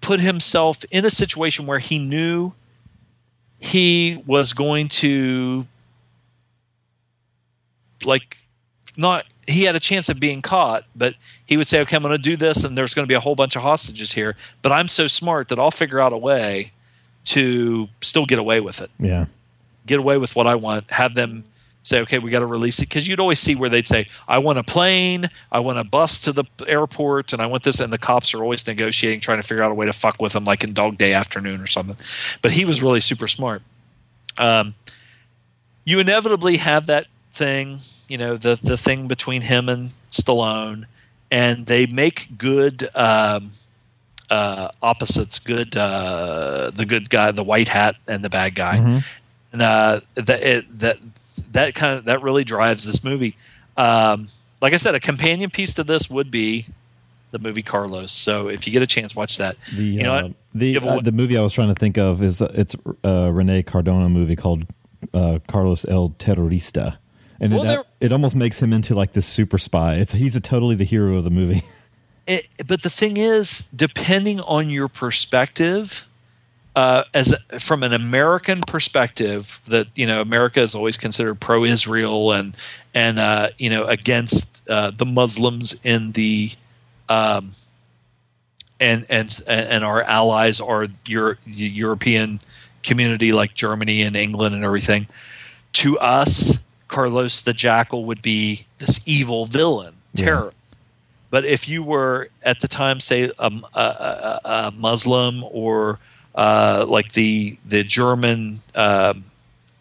[0.00, 2.52] put himself in a situation where he knew
[3.58, 5.66] he was going to
[8.04, 8.38] like
[8.96, 11.14] not he had a chance of being caught, but
[11.46, 13.20] he would say, "Okay, I'm going to do this, and there's going to be a
[13.20, 16.72] whole bunch of hostages here, but I'm so smart that I'll figure out a way
[17.26, 19.26] to still get away with it, Yeah.
[19.86, 21.44] get away with what I want, have them."
[21.86, 24.38] Say okay, we got to release it because you'd always see where they'd say, "I
[24.38, 27.92] want a plane, I want a bus to the airport, and I want this." And
[27.92, 30.44] the cops are always negotiating, trying to figure out a way to fuck with them,
[30.44, 31.94] like in Dog Day Afternoon or something.
[32.40, 33.60] But he was really super smart.
[34.38, 34.74] Um,
[35.84, 40.86] you inevitably have that thing, you know, the the thing between him and Stallone,
[41.30, 43.52] and they make good um,
[44.30, 45.38] uh, opposites.
[45.38, 49.02] Good, uh, the good guy, the white hat, and the bad guy,
[49.52, 50.98] and uh, that it, that
[51.52, 53.36] that kind of that really drives this movie.
[53.76, 54.28] Um,
[54.60, 56.66] like I said, a companion piece to this would be
[57.34, 58.12] the movie Carlos.
[58.12, 59.56] So if you get a chance, watch that.
[59.74, 62.40] The you know, uh, the uh, the movie I was trying to think of is
[62.40, 64.64] uh, it's a Rene Cardona movie called
[65.12, 66.96] uh, Carlos El Terrorista,
[67.40, 69.94] and Well, it, it almost makes him into like this super spy.
[69.94, 71.62] It's he's a totally the hero of the movie.
[72.26, 76.04] it, but the thing is, depending on your perspective,
[76.76, 82.32] uh, as a, from an American perspective, that you know America is always considered pro-Israel
[82.32, 82.56] and
[82.94, 86.52] and uh, you know against uh, the Muslims in the
[87.08, 87.52] um,
[88.80, 92.40] and and and our allies are your European
[92.82, 95.06] community like Germany and England and everything.
[95.74, 96.58] To us,
[96.88, 100.24] Carlos the Jackal would be this evil villain, Yeah.
[100.26, 100.78] terrorist.
[101.30, 105.98] But if you were at the time, say, a, a, a, a Muslim or
[106.34, 109.24] uh, like the the German um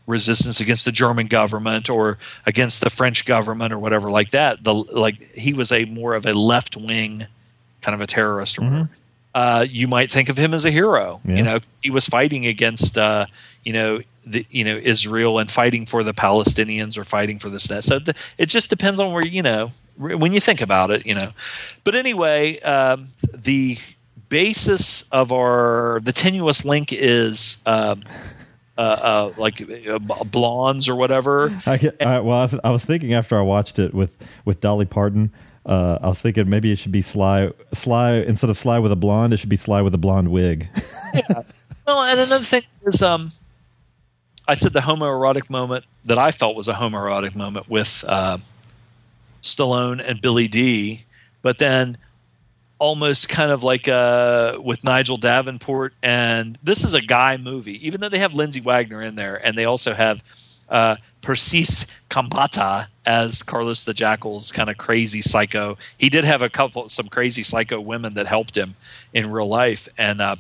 [0.06, 4.74] resistance against the German government or against the French government or whatever like that, the
[4.74, 7.26] like he was a more of a left wing
[7.82, 8.90] kind of a terrorist or whatever.
[9.34, 11.22] Uh, you might think of him as a hero.
[11.26, 11.36] Yeah.
[11.36, 13.26] You know, he was fighting against uh,
[13.64, 17.68] you know the you know Israel and fighting for the Palestinians or fighting for this.
[17.70, 17.84] and that.
[17.84, 21.06] So the, it just depends on where you know when you think about it.
[21.06, 21.32] You know,
[21.84, 23.78] but anyway, um, the
[24.30, 27.58] basis of our the tenuous link is.
[27.66, 28.04] Um,
[28.76, 31.56] uh, uh, like uh, blondes or whatever.
[31.68, 34.10] I, get, I well, I, was- I was thinking after I watched it with
[34.46, 35.32] with Dolly Parton.
[35.64, 37.52] Uh, I was thinking maybe it should be Sly.
[37.74, 40.68] Sly instead of Sly with a blonde, it should be Sly with a blonde wig.
[41.86, 43.32] Well, and another thing is, um,
[44.48, 48.38] I said the homoerotic moment that I felt was a homoerotic moment with uh,
[49.42, 51.06] Stallone and Billy Dee,
[51.42, 51.98] but then
[52.80, 58.02] almost kind of like uh, with Nigel Davenport, and this is a guy movie, even
[58.02, 60.22] though they have Lindsay Wagner in there, and they also have
[60.70, 61.86] uh, Persis
[63.06, 65.78] as Carlos the Jackal's kind of crazy psycho.
[65.98, 68.76] He did have a couple, some crazy psycho women that helped him
[69.14, 70.36] in real life, and uh,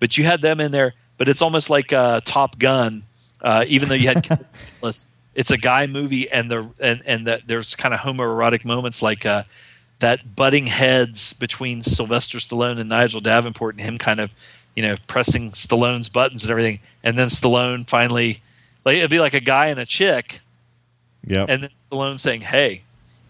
[0.00, 0.94] but you had them in there.
[1.16, 3.04] But it's almost like uh, Top Gun,
[3.44, 4.46] uh, even though you had.
[5.34, 9.26] it's a guy movie, and the and and the, there's kind of homoerotic moments like
[9.26, 9.42] uh,
[9.98, 14.30] that butting heads between Sylvester Stallone and Nigel Davenport, and him kind of,
[14.76, 18.42] you know, pressing Stallone's buttons and everything, and then Stallone finally,
[18.84, 20.40] like it'd be like a guy and a chick,
[21.26, 21.46] Yep.
[21.48, 22.82] and then Stallone saying, "Hey,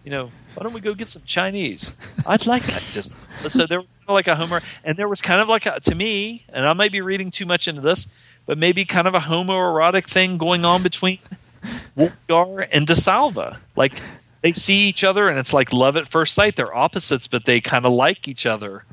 [0.03, 1.95] you know, why don't we go get some Chinese?
[2.25, 3.17] I'd like that." Just
[3.47, 5.79] so there was kind of like a homer, and there was kind of like a,
[5.79, 8.07] to me, and I might be reading too much into this,
[8.45, 11.19] but maybe kind of a homoerotic thing going on between
[11.97, 13.57] Wulfgar and DeSalva.
[13.75, 13.93] Like
[14.41, 16.55] they see each other, and it's like love at first sight.
[16.55, 18.83] They're opposites, but they kind of like each other.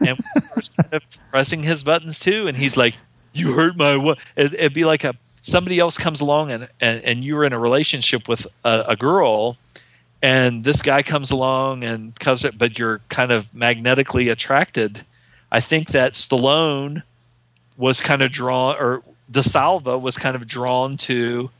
[0.00, 2.94] And Wulfgar's kind of pressing his buttons too, and he's like,
[3.32, 7.02] "You hurt my what?" It, it'd be like a somebody else comes along, and and,
[7.04, 9.56] and you're in a relationship with a, a girl.
[10.22, 12.12] And this guy comes along, and
[12.58, 15.04] but you're kind of magnetically attracted.
[15.50, 17.02] I think that Stallone
[17.80, 19.02] was kind of drawn, or
[19.32, 21.50] DeSalva was kind of drawn to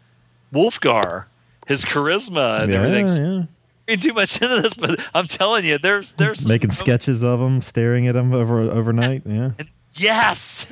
[0.53, 1.25] Wulfgar,
[1.67, 3.49] his charisma and yeah, everything.
[3.89, 3.97] yeah.
[3.97, 8.07] Too much into this, but I'm telling you, there's there's Making sketches of him, staring
[8.07, 9.23] at him over overnight.
[9.27, 9.51] Yeah.
[9.95, 10.67] Yes.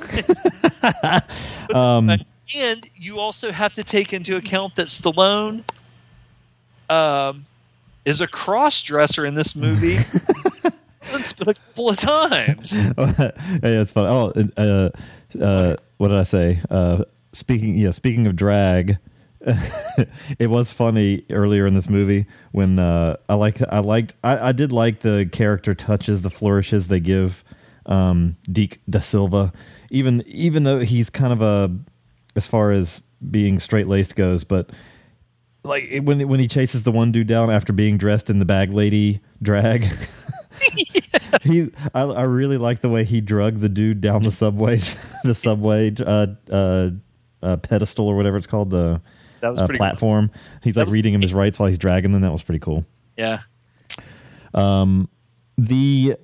[1.73, 2.09] Um,
[2.55, 5.63] and you also have to take into account that Stallone
[6.89, 7.45] um,
[8.05, 9.99] is a cross dresser in this movie.
[11.11, 12.75] A couple of times.
[12.97, 13.31] yeah,
[13.61, 14.07] it's funny.
[14.07, 14.89] Oh, uh,
[15.39, 16.61] uh, what did I say?
[16.69, 17.03] Uh,
[17.33, 18.97] speaking, yeah, speaking of drag,
[20.39, 24.51] it was funny earlier in this movie when uh, I like, I liked, I, I
[24.51, 27.43] did like the character touches, the flourishes they give
[27.85, 29.51] um, Deke da Silva,
[29.89, 31.75] even even though he's kind of a,
[32.35, 33.01] as far as
[33.31, 34.69] being straight laced goes, but
[35.63, 38.71] like when when he chases the one dude down after being dressed in the bag
[38.71, 39.85] lady drag.
[41.41, 44.79] he I, I really like the way he drug the dude down the subway
[45.23, 46.89] the subway uh, uh,
[47.41, 49.01] uh, pedestal or whatever it's called the
[49.41, 49.85] That was uh, pretty cool.
[49.87, 50.31] platform
[50.63, 52.85] he's like was- reading him his rights while he's dragging them that was pretty cool
[53.17, 53.41] Yeah.
[54.53, 55.09] Um,
[55.57, 56.15] the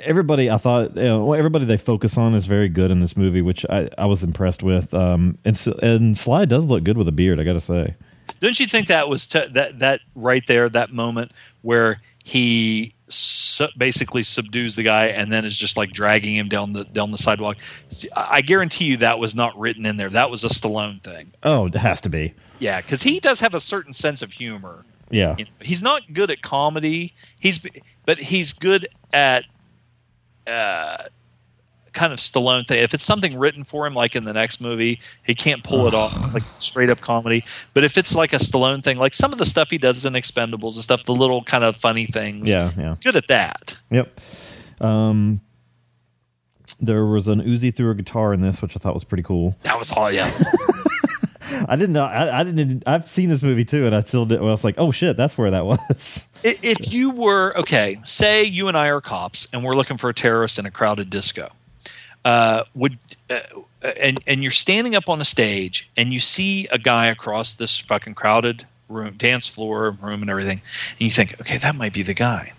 [0.00, 3.42] everybody I thought you know, everybody they focus on is very good in this movie,
[3.42, 4.92] which I, I was impressed with.
[4.94, 7.94] Um, and and Sly does look good with a beard, I got to say.
[8.40, 11.32] Don't you think that was t- that that right there, that moment
[11.62, 16.72] where he su- basically subdues the guy and then is just like dragging him down
[16.72, 17.56] the down the sidewalk?
[18.16, 20.10] I I guarantee you that was not written in there.
[20.10, 21.32] That was a Stallone thing.
[21.42, 22.34] Oh, it has to be.
[22.58, 24.84] Yeah, because he does have a certain sense of humor.
[25.10, 25.36] Yeah.
[25.60, 27.14] He's not good at comedy.
[27.38, 27.60] He's
[28.04, 29.44] but he's good at
[30.46, 31.04] uh,
[31.92, 32.82] kind of Stallone thing.
[32.82, 35.94] If it's something written for him, like in the next movie, he can't pull it
[35.94, 37.44] off like straight up comedy.
[37.74, 40.14] But if it's like a Stallone thing, like some of the stuff he does in
[40.14, 42.86] Expendables and stuff, the little kind of funny things, Yeah, yeah.
[42.88, 43.76] he's good at that.
[43.90, 44.20] Yep.
[44.80, 45.40] Um,
[46.80, 49.56] there was an Uzi through a guitar in this, which I thought was pretty cool.
[49.62, 50.10] That was all.
[50.10, 50.36] Yeah.
[51.68, 52.04] I didn't know.
[52.04, 52.82] I, I didn't.
[52.86, 54.40] I've seen this movie too, and I still did.
[54.40, 56.26] Well, I was like, oh shit, that's where that was.
[56.42, 60.14] If you were okay, say you and I are cops and we're looking for a
[60.14, 61.52] terrorist in a crowded disco,
[62.24, 62.98] uh, would
[63.30, 63.40] uh,
[64.00, 67.78] and and you're standing up on a stage and you see a guy across this
[67.78, 70.60] fucking crowded room, dance floor room, and everything,
[70.92, 72.52] and you think, okay, that might be the guy.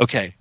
[0.00, 0.34] Okay,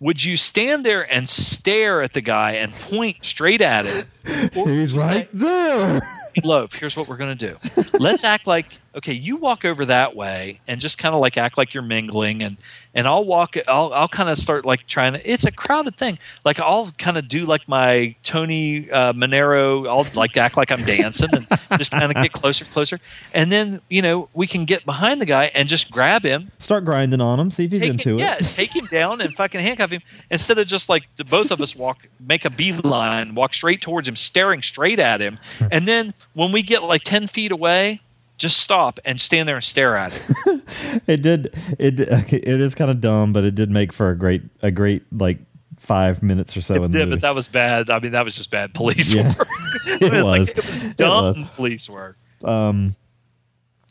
[0.00, 4.06] would you stand there and stare at the guy and point straight at it?
[4.54, 6.08] He's you say, right there.
[6.44, 7.84] Loaf, here's what we're going to do.
[7.98, 11.56] Let's act like okay, you walk over that way and just kind of like act
[11.56, 12.56] like you're mingling and
[12.94, 16.18] and I'll walk I'll I'll kind of start like trying to it's a crowded thing.
[16.44, 20.84] Like I'll kind of do like my Tony uh, Manero, I'll like act like I'm
[20.84, 21.46] dancing and
[21.78, 22.98] just kind of get closer closer.
[23.32, 26.84] And then, you know, we can get behind the guy and just grab him Start
[26.84, 27.50] grinding on him.
[27.52, 28.22] See if he's take into him, it.
[28.22, 31.60] yeah, take him down and fucking handcuff him instead of just like the both of
[31.60, 35.38] us walk, make a beeline, walk straight towards him, staring straight at him,
[35.70, 38.00] and then when we get like ten feet away,
[38.38, 40.22] just stop and stand there and stare at it.
[41.06, 41.54] It did.
[41.78, 45.02] It it is kind of dumb, but it did make for a great a great
[45.12, 45.38] like
[45.78, 47.16] five minutes or so in the yeah, movie.
[47.16, 47.88] but that was bad.
[47.88, 49.32] I mean, that was just bad police Yeah.
[49.38, 49.48] work.
[49.86, 51.48] It was like- it was It dumb was.
[51.56, 52.16] police work.
[52.44, 52.94] um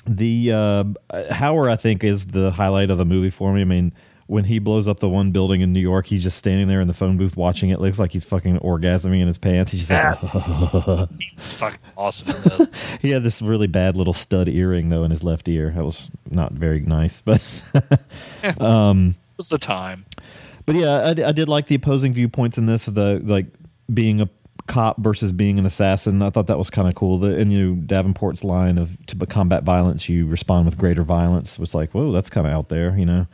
[0.05, 0.83] the uh
[1.31, 3.61] Hauer I think is the highlight of the movie for me.
[3.61, 3.91] I mean,
[4.27, 6.87] when he blows up the one building in New York, he's just standing there in
[6.87, 7.79] the phone booth watching it.
[7.79, 9.71] Looks like he's fucking orgasming in his pants.
[9.71, 12.67] He's just like It's fucking awesome.
[13.01, 15.71] He had this really bad little stud earring though in his left ear.
[15.75, 17.41] That was not very nice, but
[18.59, 20.05] um It was the time.
[20.65, 23.45] But yeah, I, I did like the opposing viewpoints in this of the like
[23.93, 24.29] being a
[24.67, 26.21] cop versus being an assassin.
[26.21, 27.17] I thought that was kind of cool.
[27.19, 31.57] The, and you know Davenport's line of to combat violence, you respond with greater violence
[31.57, 33.25] was like, whoa, that's kind of out there, you know.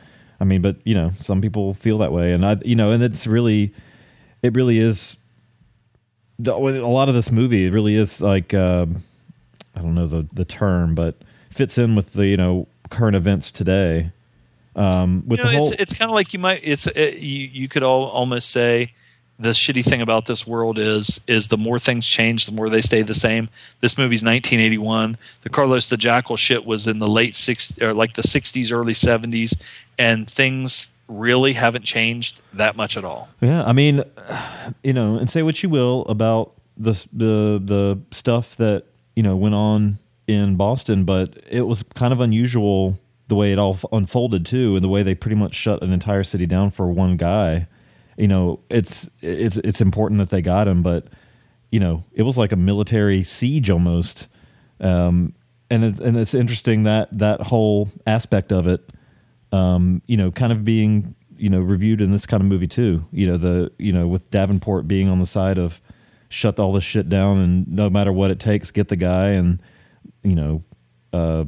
[0.44, 3.02] I mean, but you know, some people feel that way, and I, you know, and
[3.02, 3.72] it's really,
[4.42, 5.16] it really is.
[6.44, 9.02] A lot of this movie, it really is like, um,
[9.74, 11.14] I don't know the the term, but
[11.50, 14.12] fits in with the you know current events today.
[14.76, 17.20] Um, with you know, the whole, it's it's kind of like you might it's it,
[17.20, 18.92] you you could all, almost say
[19.38, 22.80] the shitty thing about this world is is the more things change, the more they
[22.80, 23.48] stay the same.
[23.80, 25.16] This movie's 1981.
[25.42, 28.92] The Carlos the Jackal shit was in the late 60s or like the 60s, early
[28.92, 29.60] 70s,
[29.98, 33.28] and things really haven't changed that much at all.
[33.40, 34.02] Yeah, I mean,
[34.82, 38.84] you know, and say what you will about the the the stuff that
[39.16, 42.98] you know went on in Boston, but it was kind of unusual
[43.28, 46.22] the way it all unfolded too, and the way they pretty much shut an entire
[46.22, 47.66] city down for one guy.
[48.16, 51.08] You know, it's it's it's important that they got him, but
[51.70, 54.28] you know, it was like a military siege almost.
[54.80, 55.34] Um,
[55.70, 58.88] and it's and it's interesting that that whole aspect of it
[59.54, 63.06] um, you know, kind of being, you know, reviewed in this kind of movie too.
[63.12, 65.80] You know, the, you know, with Davenport being on the side of
[66.28, 69.62] shut all this shit down and no matter what it takes, get the guy and,
[70.24, 70.64] you know,
[71.12, 71.44] uh,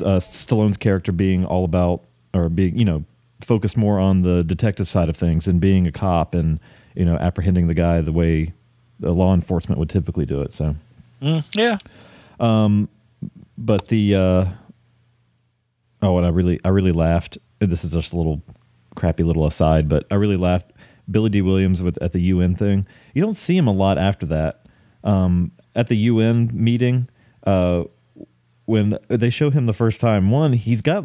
[0.00, 3.04] uh, Stallone's character being all about or being, you know,
[3.46, 6.58] focused more on the detective side of things and being a cop and,
[6.94, 8.52] you know, apprehending the guy the way
[9.00, 10.52] the law enforcement would typically do it.
[10.52, 10.74] So,
[11.22, 11.78] Mm, yeah.
[13.58, 14.44] but the uh
[16.02, 17.38] oh and i really i really laughed.
[17.58, 18.42] This is just a little
[18.94, 20.72] crappy little aside but i really laughed.
[21.10, 22.86] Billy Dee Williams with at the un thing.
[23.14, 24.66] You don't see him a lot after that.
[25.04, 27.08] Um at the un meeting
[27.46, 27.84] uh
[28.66, 31.04] when they show him the first time one he's got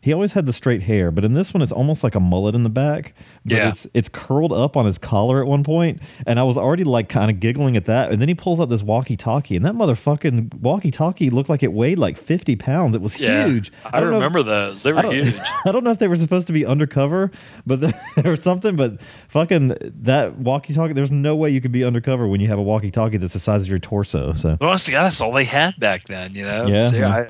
[0.00, 2.54] he always had the straight hair, but in this one, it's almost like a mullet
[2.54, 3.14] in the back.
[3.44, 3.68] But Yeah.
[3.70, 7.08] it's it's curled up on his collar at one point, and I was already like
[7.08, 8.12] kind of giggling at that.
[8.12, 11.98] And then he pulls out this walkie-talkie, and that motherfucking walkie-talkie looked like it weighed
[11.98, 12.94] like fifty pounds.
[12.94, 13.48] It was Yeah.
[13.48, 13.72] huge.
[13.84, 14.82] I, don't know if- remember those.
[14.84, 15.34] They were don't, huge.
[15.64, 17.30] I don't know if they were supposed to be undercover,
[17.66, 17.92] but the,
[18.24, 18.76] or something.
[18.76, 20.92] But fucking that walkie-talkie.
[20.92, 23.62] There's no way you could be undercover when you have a walkie-talkie that's the size
[23.62, 24.32] of your torso.
[24.34, 26.34] So But honest to God, that's all they had back then.
[26.34, 26.66] You know.
[26.68, 27.08] Yeah, So, yeah.
[27.16, 27.28] I,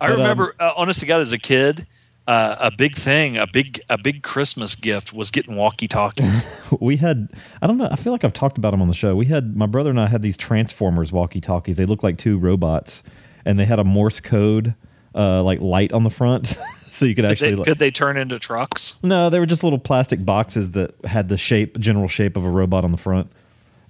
[0.00, 1.86] I But, um, remember, uh, honest to God, as a kid,
[2.28, 6.46] uh, a big thing, a big a big Christmas gift was getting walkie talkies.
[6.80, 7.28] we had
[7.62, 9.16] I don't know I feel like I've talked about them on the show.
[9.16, 11.76] We had my brother and I had these Transformers walkie talkies.
[11.76, 13.02] They look like two robots,
[13.46, 14.74] and they had a Morse code
[15.14, 16.54] uh, like light on the front,
[16.92, 18.98] so you could could, actually they, like, could they turn into trucks?
[19.02, 22.50] no, they were just little plastic boxes that had the shape general shape of a
[22.50, 23.32] robot on the front.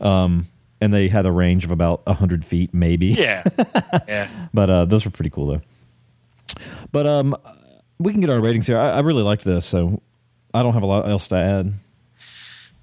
[0.00, 0.46] Um,
[0.80, 3.08] and they had a range of about hundred feet, maybe.
[3.08, 3.42] Yeah,
[4.06, 4.28] yeah.
[4.54, 5.60] but uh, those were pretty cool though.
[6.92, 7.36] But um,
[7.98, 8.78] we can get our ratings here.
[8.78, 10.00] I, I really liked this, so
[10.54, 11.72] I don't have a lot else to add.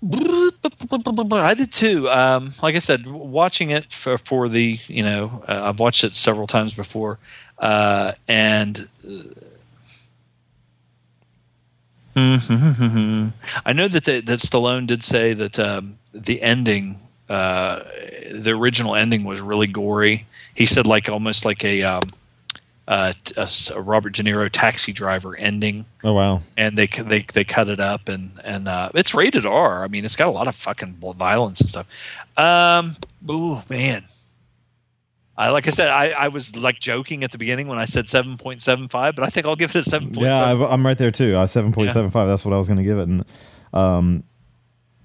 [0.03, 2.10] I did too.
[2.10, 6.14] Um, like I said, watching it for, for the you know uh, I've watched it
[6.14, 7.18] several times before,
[7.57, 9.23] uh, and uh,
[12.18, 16.97] I know that the, that Stallone did say that um, the ending,
[17.27, 17.81] uh,
[18.31, 20.26] the original ending was really gory.
[20.53, 22.03] He said like almost like a, um,
[22.87, 26.41] uh, a a Robert De Niro taxi driver ending Oh wow!
[26.55, 29.83] and they they they cut it up and and uh, it's rated R.
[29.83, 31.87] I mean, it's got a lot of fucking violence and stuff.
[32.37, 32.95] Um,
[33.29, 34.05] ooh man,
[35.37, 38.07] I like I said, I, I was like joking at the beginning when I said
[38.07, 40.43] seven point seven five, but I think I'll give it a seven Yeah.
[40.43, 41.37] I, I'm right there too.
[41.37, 42.27] I seven point seven five.
[42.27, 43.25] That's what I was going to give it, and
[43.73, 44.23] um,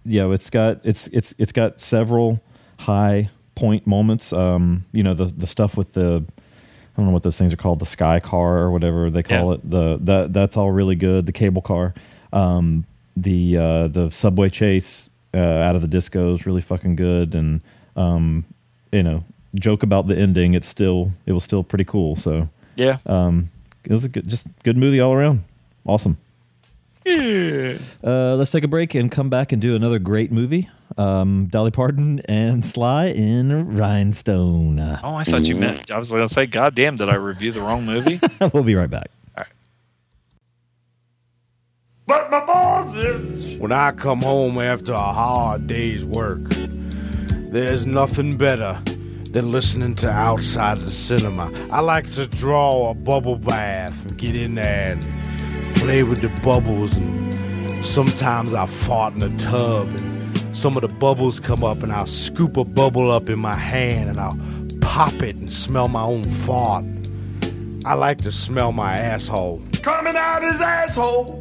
[0.05, 2.41] yeah, it's got it's it's it's got several
[2.79, 4.33] high point moments.
[4.33, 6.25] Um, you know the the stuff with the
[7.01, 9.55] don't know what those things are called, the sky car or whatever they call Yeah.
[9.55, 9.71] it.
[9.71, 11.27] The that that's all really good.
[11.27, 11.95] The cable car,
[12.33, 12.85] um,
[13.17, 17.61] the uh, the subway chase uh, out of the disco is really fucking good, and
[17.97, 18.45] um,
[18.93, 19.25] you know
[19.57, 20.55] joke about the ending.
[20.55, 22.17] It's still it was still pretty cool.
[22.17, 22.99] So Yeah.
[23.07, 23.51] um,
[23.85, 25.43] it was a good, just good movie all around.
[25.87, 26.19] Awesome.
[27.05, 27.79] Yeah.
[28.03, 30.71] Uh, let's take a break and come back and do another great movie.
[30.97, 34.81] Um, Dolly Parton and Sly in Rhinestone.
[34.81, 37.53] Oh, I thought you meant I was going to say, God damn, did I review
[37.53, 38.19] the wrong movie?
[38.55, 39.11] we'll be right back.
[42.07, 43.59] But my balls itch.
[43.61, 48.83] When I come home after a hard day's work, there's nothing better
[49.31, 51.53] than listening to Outside the Cinema.
[51.71, 55.30] I like to draw a bubble bath and get in there and
[55.81, 56.93] play with the bubbles.
[56.95, 61.91] And sometimes I fart in the tub and some of the bubbles come up and
[61.91, 64.39] I'll scoop a bubble up in my hand and I'll
[64.83, 66.85] pop it and smell my own fart.
[67.87, 69.63] I like to smell my asshole.
[69.83, 71.40] Coming out his asshole.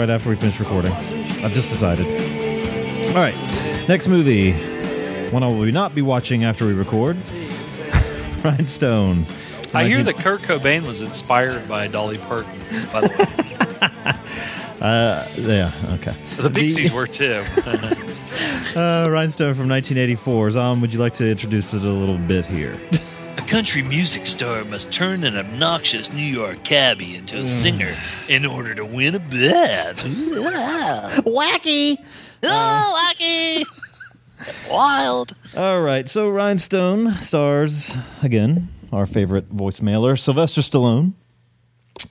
[0.00, 0.92] Right after we finish recording.
[0.92, 2.06] I've just decided.
[3.08, 3.34] All right,
[3.86, 4.52] next movie.
[5.30, 7.18] One I will not be watching after we record.
[8.42, 9.26] Rhinestone.
[9.74, 12.58] I hear that Kurt Cobain was inspired by Dolly Parton.
[12.92, 14.14] By the way,
[14.80, 15.70] Uh, yeah,
[16.00, 16.16] okay.
[16.38, 17.44] the Pixies were too.
[18.76, 20.52] Uh, Rhinestone from 1984.
[20.52, 22.78] Zom, would you like to introduce it a little bit here?
[23.50, 27.44] A country music star must turn an obnoxious New York cabbie into Mm.
[27.44, 27.96] a singer
[28.28, 29.96] in order to win a bet.
[31.26, 31.96] Wacky!
[32.44, 33.64] Oh, wacky!
[34.70, 35.34] Wild.
[35.56, 37.90] All right, so Rhinestone stars,
[38.22, 41.14] again, our favorite voicemailer, Sylvester Stallone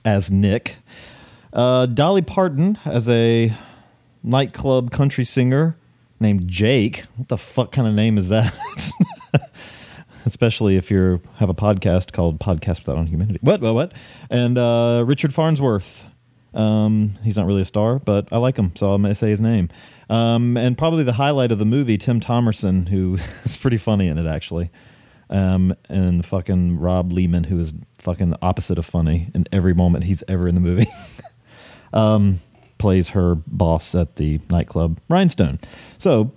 [0.04, 0.76] as Nick,
[1.54, 3.56] uh, Dolly Parton as a
[4.22, 5.74] nightclub country singer
[6.20, 7.06] named Jake.
[7.16, 8.52] What the fuck kind of name is that?
[10.26, 13.38] Especially if you have a podcast called Podcast Without Humanity.
[13.42, 13.92] What, what, what?
[14.28, 16.04] And uh, Richard Farnsworth.
[16.52, 19.30] Um, he's not really a star, but I like him, so I'm going to say
[19.30, 19.68] his name.
[20.08, 24.18] Um, and probably the highlight of the movie, Tim Thomerson, who is pretty funny in
[24.18, 24.70] it, actually.
[25.30, 30.04] Um, and fucking Ron Leibman, who is fucking the opposite of funny in every moment
[30.04, 30.90] he's ever in the movie.
[31.92, 32.40] um,
[32.78, 35.60] plays her boss at the nightclub Rhinestone.
[35.98, 36.32] So,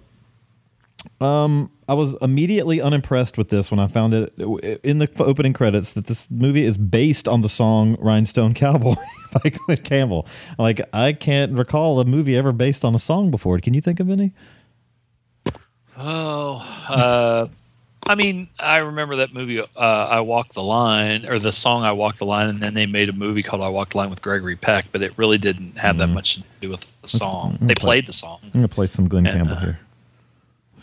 [1.20, 4.34] um, I was immediately unimpressed with this when I found it
[4.84, 8.96] in the opening credits that this movie is based on the song "Rhinestone Cowboy"
[9.44, 10.28] by Glen Campbell.
[10.58, 13.60] Like I can't recall a movie ever based on a song before.
[13.60, 14.34] Can you think of any?
[15.98, 17.48] Oh, uh,
[18.08, 19.60] I mean, I remember that movie.
[19.60, 22.86] Uh, I Walk the Line, or the song "I Walk the Line," and then they
[22.86, 25.78] made a movie called "I Walk the Line" with Gregory Peck, but it really didn't
[25.78, 27.58] have that much to do with the song.
[27.62, 28.40] They played the song.
[28.44, 29.80] I'm gonna play some Glen And, Campbell uh, here.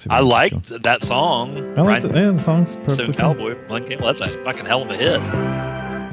[0.00, 0.82] See what I liked going.
[0.82, 1.56] that song.
[1.78, 2.14] I like right?
[2.14, 3.14] Yeah, the song's perfectly So fine.
[3.14, 4.06] Cowboy, Glen Campbell.
[4.06, 5.24] That's a fucking hell of a hit.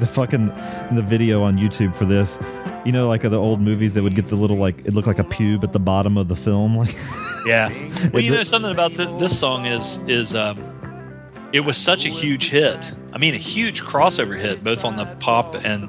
[0.00, 0.46] the fucking
[0.94, 2.38] the video on YouTube for this.
[2.84, 5.18] You know, like the old movies that would get the little like it looked like
[5.18, 6.76] a pube at the bottom of the film.
[6.76, 6.94] Like,
[7.46, 7.68] Yeah.
[8.12, 10.58] Well, you know something about th- this song is is um,
[11.52, 12.92] it was such a huge hit.
[13.12, 15.88] I mean, a huge crossover hit, both on the pop and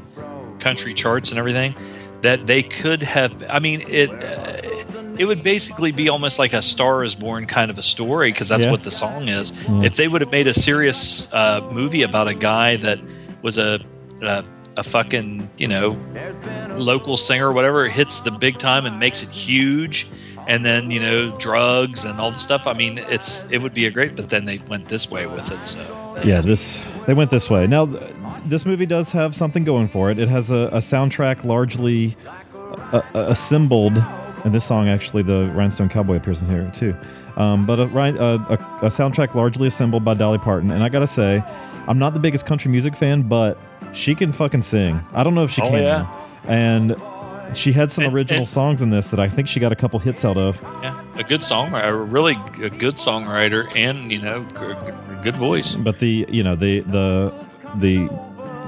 [0.59, 1.75] country charts and everything.
[2.21, 3.43] That they could have.
[3.49, 4.09] I mean, it.
[4.09, 4.68] Uh,
[5.19, 8.47] it would basically be almost like a Star Is Born kind of a story because
[8.49, 8.71] that's Yeah.
[8.71, 9.51] what the song is.
[9.51, 9.85] Mm.
[9.85, 12.99] If they would have made a serious uh, movie about a guy that
[13.41, 13.79] was a,
[14.21, 14.43] a
[14.77, 15.97] a fucking you know
[16.77, 20.07] local singer or whatever hits the big time and makes it huge
[20.47, 23.87] and then you know drugs and all the stuff i mean it's it would be
[23.87, 25.83] a great but then they went this way with it so
[26.23, 27.65] yeah, this they went this way.
[27.65, 28.01] Now, th-
[28.45, 30.19] this movie does have something going for it.
[30.19, 32.17] It has a, a soundtrack largely
[32.55, 33.97] uh, uh, assembled,
[34.45, 36.95] and this song actually, the Rhinestone Cowboy appears in here too.
[37.37, 38.53] Um, but a, a, a,
[38.83, 41.41] a soundtrack largely assembled by Dolly Parton, and I gotta say,
[41.87, 43.57] I'm not the biggest country music fan, but
[43.93, 44.99] she can fucking sing.
[45.13, 46.25] I don't know if she Oh, can, yeah.
[46.47, 46.95] and
[47.57, 49.99] she had some original and- songs in this that I think she got a couple
[49.99, 50.59] hits out of.
[50.83, 52.33] yeah a good songwriter a really
[52.63, 54.43] a good songwriter and you know
[55.23, 57.33] good voice But the you know the the
[57.79, 58.07] the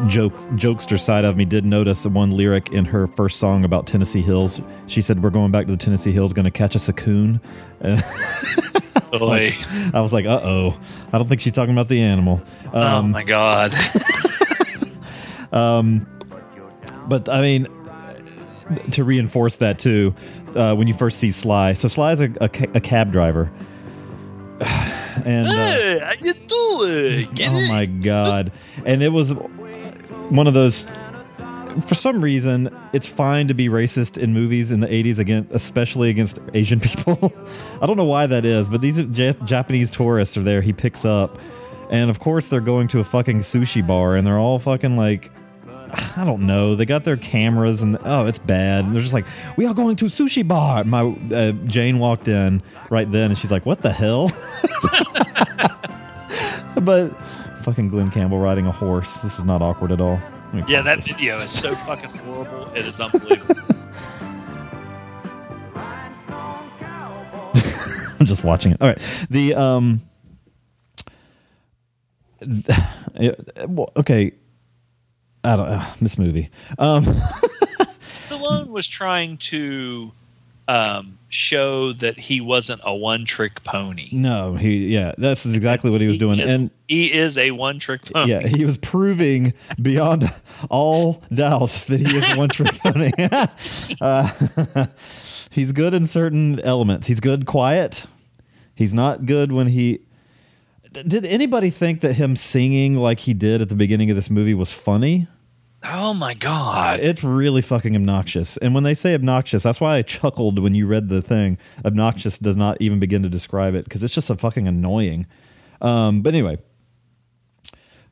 [0.08, 4.22] joke jokester side of me did notice one lyric in her first song about Tennessee
[4.22, 4.60] Hills.
[4.88, 7.40] She said, "We're going back to the Tennessee Hills, going to catch us a coon."
[7.82, 8.04] And
[9.14, 10.80] I was like, "Uh oh,
[11.14, 12.42] I don't think she's talking about the animal."
[12.74, 13.74] oh Um, my god
[15.52, 16.08] um,
[17.08, 17.68] but I mean,
[18.92, 20.16] to reinforce that too,
[20.56, 23.52] uh, when you first see Sly, so Sly's a, a, ca- a cab driver,
[24.62, 25.48] and.
[25.48, 27.68] Uh, hey how you doing Get oh it?
[27.70, 28.52] my god!
[28.86, 29.34] And it was
[30.32, 30.88] one of those.
[31.88, 36.10] For some reason, it's fine to be racist in movies in the '80s, again, especially
[36.10, 37.32] against Asian people.
[37.82, 40.62] I don't know why that is, but these Jap- Japanese tourists are there.
[40.62, 41.38] He picks up,
[41.90, 45.32] and of course, they're going to a fucking sushi bar, and they're all fucking like.
[45.94, 46.74] I don't know.
[46.74, 48.86] They got their cameras and oh, it's bad.
[48.86, 49.26] And They're just like,
[49.58, 50.86] we are going to a sushi bar.
[50.86, 51.02] My
[51.34, 54.32] uh, Jane walked in right then, and she's like, "What the hell?"
[56.82, 57.12] but
[57.62, 59.14] fucking Glen Campbell riding a horse.
[59.18, 60.20] This is not awkward at all.
[60.68, 61.08] Yeah that this.
[61.08, 63.56] video is so fucking horrible it is unbelievable
[68.20, 68.82] I'm just watching it.
[68.82, 69.02] All right.
[69.32, 70.02] The um.
[72.42, 74.34] it- well, okay.
[75.44, 75.68] I don't.
[75.70, 75.86] know.
[76.02, 76.52] this movie.
[76.78, 77.06] Um.
[78.30, 80.12] Stallone was trying to
[80.68, 84.10] um, show that he wasn't a one-trick pony.
[84.12, 84.88] No, he.
[84.88, 88.32] Yeah, that's exactly what he was doing, is, and he is a one-trick pony.
[88.32, 90.32] yeah, he was proving beyond
[90.70, 93.12] all doubt that he is one trick pony.
[94.02, 94.86] uh,
[95.50, 97.08] he's good in certain elements.
[97.08, 98.06] He's good quiet.
[98.76, 100.02] He's not good when he.
[100.92, 104.54] Did anybody think that him singing like he did at the beginning of this movie
[104.54, 105.28] was funny?
[105.84, 107.00] Oh my god!
[107.00, 108.58] It's really fucking obnoxious.
[108.58, 111.58] And when they say obnoxious, that's why I chuckled when you read the thing.
[111.84, 115.26] Obnoxious does not even begin to describe it because it's just a fucking annoying.
[115.82, 116.60] Um, but anyway,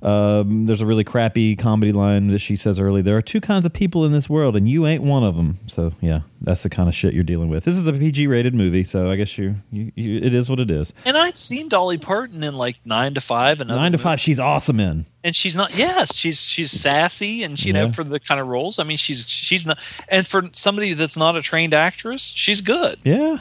[0.01, 3.01] um, there's a really crappy comedy line that she says early.
[3.01, 5.57] There are two kinds of people in this world, and you ain't one of them.
[5.67, 7.65] So yeah, that's the kind of shit you're dealing with.
[7.65, 10.71] This is a PG-rated movie, so I guess you, you, you it is what it
[10.71, 10.93] is.
[11.03, 14.39] And I've seen Dolly Parton in like Nine to Five and Nine to five, she's
[14.39, 15.05] awesome in.
[15.23, 15.75] and she's not.
[15.75, 17.85] Yes, she's she's sassy, and you Yeah.
[17.85, 18.79] know for the kind of roles.
[18.79, 19.79] I mean, she's she's not.
[20.07, 22.99] And for somebody that's not a trained actress, she's good.
[23.03, 23.39] Yeah.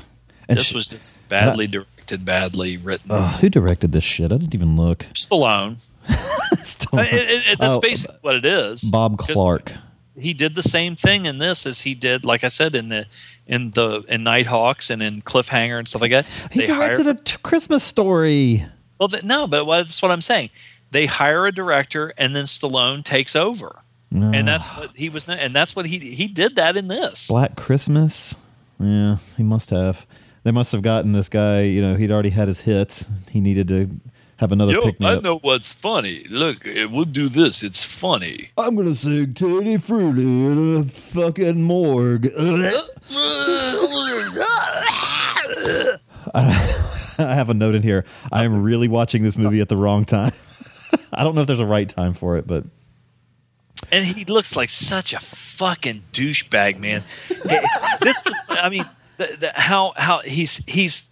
[0.48, 3.10] And this she- was just badly directed, badly written.
[3.12, 4.32] Ugh, who directed this shit?
[4.32, 5.06] I didn't even look.
[5.14, 5.76] Stallone.
[6.92, 8.82] It- it- it- that's Oh, basically what it is.
[8.84, 9.72] Bob Clark.
[10.18, 13.06] He did the same thing in this as he did, like I said, in the
[13.46, 16.26] in the in Nighthawks and in Cliffhanger and stuff like that.
[16.50, 18.64] He directed a t- Christmas story.
[18.98, 20.50] Well, th- no, but what- that's what I'm saying.
[20.90, 23.76] They hire a director, and then Stallone takes over,
[24.14, 24.30] Ah.
[24.34, 25.28] and that's what he was.
[25.28, 27.28] And that's what he he did that in this.
[27.28, 28.34] Black Christmas.
[28.80, 30.04] Yeah, he must have.
[30.44, 31.62] They must have gotten this guy.
[31.62, 33.04] You know, he'd already had his hits.
[33.30, 33.88] He needed to
[34.38, 36.24] have another Yo, pick me I know what's funny.
[36.30, 37.62] Look, it, we'll do this.
[37.62, 38.50] It's funny.
[38.56, 42.32] I'm gonna sing Tutti Frutti in a fucking morgue.
[46.34, 48.04] I have a note in here.
[48.30, 50.32] I am really watching this movie at the wrong time.
[51.12, 52.64] I don't know if there's a right time for it, but
[53.90, 57.02] and he looks like such a fucking douchebag, man.
[58.00, 61.08] This, I mean, the, the, how how he's he's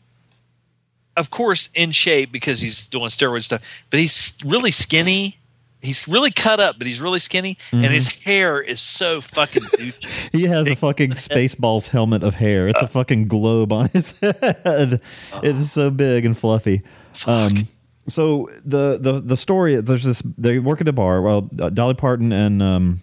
[1.16, 5.38] of course in shape because he's doing steroid stuff, but he's really skinny.
[5.82, 9.62] He's really cut up, but he's really skinny, and his hair is so fucking
[10.32, 12.66] he has a fucking Spaceballs helmet of hair.
[12.66, 15.00] It's a fucking globe on his head.
[15.42, 16.82] It's so big and fluffy.
[17.26, 17.68] Um,
[18.08, 21.22] so the the the story there's this they work at a bar.
[21.22, 23.00] Well, uh, Dolly Parton and um,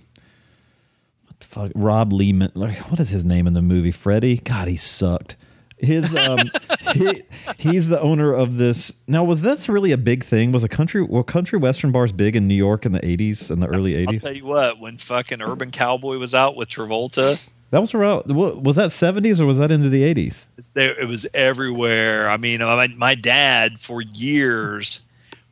[1.28, 2.52] what the fuck, Ron Leibman.
[2.54, 3.92] Like, what is his name in the movie?
[3.92, 4.38] Freddie.
[4.38, 5.36] God, he sucked.
[5.84, 6.40] His um,
[6.94, 7.24] he,
[7.58, 8.94] he's the owner of this.
[9.08, 10.52] Now, was this really a big thing?
[10.52, 13.62] Was a country were country western bars big in New York in the '80s and
[13.62, 14.08] the early '80s?
[14.08, 14.22] I'll '80s?
[14.24, 17.40] tell you what, when fucking Urban Cowboy was out with Travolta,
[17.72, 18.24] That was around.
[18.28, 20.46] Was that '70s or was that into the '80s?
[20.58, 22.30] it's there, it was everywhere.
[22.30, 25.02] I mean, my, my dad for years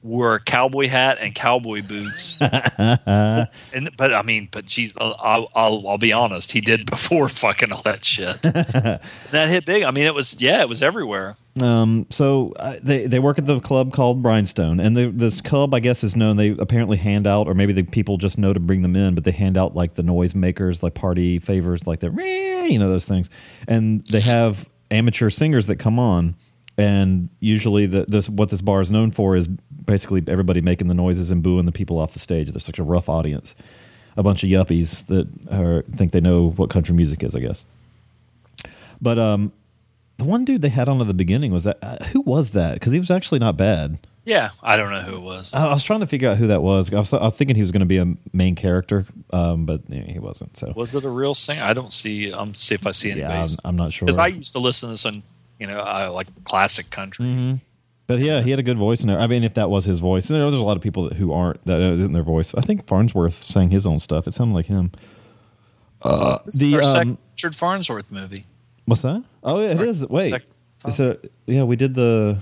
[0.03, 2.38] wore a cowboy hat and cowboy boots.
[2.41, 7.72] and but I mean, but geez, I'll, I'll I'll be honest, he did before fucking
[7.72, 8.41] all that shit.
[8.41, 9.84] that hit big.
[9.84, 11.38] I mean, it was yeah, it was everywhere.
[11.60, 15.73] Um, so uh, they they work at the club called Rhinestone, and the, this club,
[15.73, 16.38] I guess, is known.
[16.38, 19.23] They apparently hand out, or maybe the people just know to bring them in, but
[19.23, 22.11] they hand out like the noise makers, like party favors, like the
[22.69, 23.30] you know those things,
[23.68, 26.36] and they have amateur singers that come on,
[26.82, 30.94] and usually the this what this bar is known for is basically everybody making the
[30.94, 32.49] noises and booing the people off the stage.
[32.49, 33.56] There's such a rough audience,
[34.18, 37.66] a bunch of yuppies that are, think they know what country music is, I guess.
[39.02, 39.52] But um,
[40.18, 42.76] the one dude they had on at the beginning was that uh, who was that?
[42.76, 43.99] Because he was actually not bad.
[44.24, 45.53] Yeah, I don't know who it was.
[45.53, 46.94] I, I was trying to figure out who that was.
[46.94, 49.82] I was, I was thinking he was going to be a main character, um, but
[49.90, 50.56] he wasn't.
[50.58, 51.64] So Was it a real singer?
[51.64, 52.32] I don't see.
[52.32, 54.06] I'm see if I see any yeah, I'm, I'm not sure.
[54.06, 55.24] because I used to listen to some,
[55.61, 57.25] you know, uh, like classic country.
[57.25, 57.53] hmm
[58.07, 59.19] But yeah, he had a good voice in there.
[59.19, 61.13] I mean, if that was his voice, and there- there's a lot of people that,
[61.13, 62.53] who aren't that isn't their voice.
[62.55, 64.27] I think Farnsworth sang his own stuff.
[64.27, 64.91] It sounded like him.
[66.01, 68.45] Uh, This is our second Richard Farnsworth movie.
[68.85, 69.23] what's that?
[69.43, 70.07] Oh yeah, it Sorry, is.
[70.09, 70.33] Wait,
[70.88, 72.39] Is it- yeah, we did the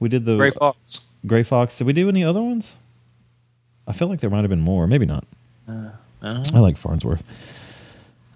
[0.00, 1.04] we did the Gray Fox.
[1.26, 1.76] Gray Fox.
[1.78, 2.78] Did we do any other ones?
[3.86, 4.86] I feel like there might have been more.
[4.86, 5.24] Maybe not.
[5.68, 5.90] Uh,
[6.22, 7.22] I like Farnsworth.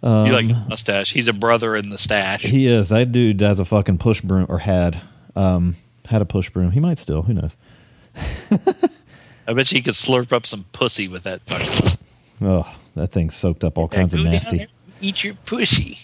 [0.07, 1.13] Um, you like his mustache?
[1.13, 2.43] He's a brother in the stash.
[2.43, 2.89] He is.
[2.91, 5.01] That dude has a fucking push broom, or had,
[5.35, 6.71] um, had a push broom.
[6.71, 7.23] He might still.
[7.23, 7.57] Who knows?
[8.15, 11.93] I bet you he could slurp up some pussy with that fucking.
[12.41, 14.59] Oh, that thing soaked up all kinds of Go down nasty.
[14.59, 14.67] there,
[15.01, 15.99] Eat your pussy.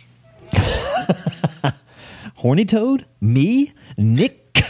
[2.36, 3.06] Horny toad?
[3.20, 3.72] Me?
[3.96, 4.64] Nick?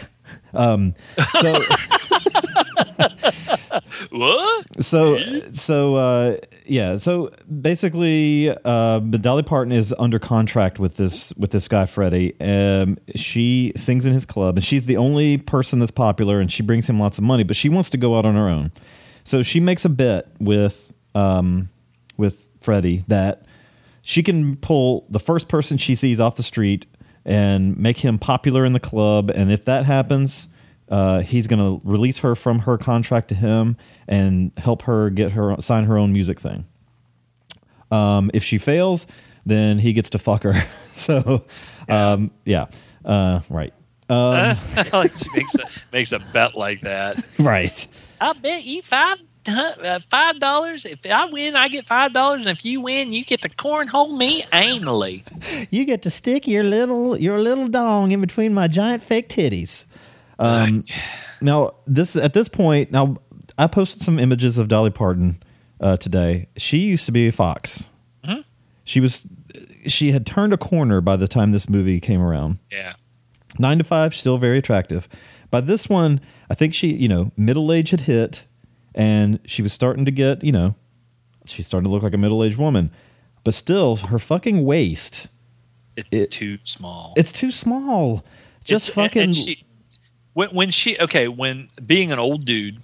[0.54, 0.94] Um,
[1.40, 1.54] so,
[4.10, 4.84] What?
[4.84, 5.18] so,
[5.52, 6.36] so, uh,
[6.66, 6.98] yeah.
[6.98, 7.30] So
[7.60, 12.38] basically, uh, Dolly Parton is under contract with this with this guy Freddie.
[12.40, 16.62] Um, she sings in his club, and she's the only person that's popular, and she
[16.62, 17.44] brings him lots of money.
[17.44, 18.72] But she wants to go out on her own,
[19.24, 21.68] so she makes a bet with um,
[22.16, 23.44] with Freddie that
[24.02, 26.86] she can pull the first person she sees off the street
[27.24, 29.30] and make him popular in the club.
[29.30, 30.48] And if that happens,
[30.92, 35.32] uh, he's going to release her from her contract to him and help her get
[35.32, 36.66] her sign her own music thing.
[37.90, 39.06] Um, if she fails,
[39.46, 40.64] then he gets to fuck her.
[40.94, 41.46] so,
[41.88, 42.66] um, yeah,
[43.06, 43.72] uh, right,
[44.10, 44.58] um,
[44.92, 47.24] like she makes a makes a bet like that.
[47.38, 47.86] right.
[48.20, 49.16] I bet you five
[49.48, 50.84] uh, five dollars.
[50.84, 54.14] If I win, I get five dollars, and if you win, you get to cornhole
[54.14, 55.24] me anally.
[55.70, 59.86] You get to stick your little your little dong in between my giant fake titties.
[60.38, 60.82] Um,
[61.40, 63.18] now this at this point, now
[63.58, 65.42] I posted some images of Dolly Parton
[65.80, 66.48] uh, today.
[66.56, 67.84] She used to be a fox.
[68.84, 69.24] She was
[69.86, 72.58] she had turned a corner by the time this movie came around.
[72.70, 72.94] Yeah.
[73.58, 75.08] Nine to five, still very attractive.
[75.50, 78.44] By this one, I think she, you know, middle age had hit,
[78.94, 80.74] and she was starting to get, you know,
[81.44, 82.90] she's starting to look like a middle aged woman.
[83.44, 85.28] But still, her fucking waist,
[85.96, 87.12] It's too small.
[87.16, 88.24] it's too small.
[88.64, 89.22] Just It's- and- fucking.
[89.22, 89.64] and she,
[90.34, 92.80] when, when she okay when being an old dude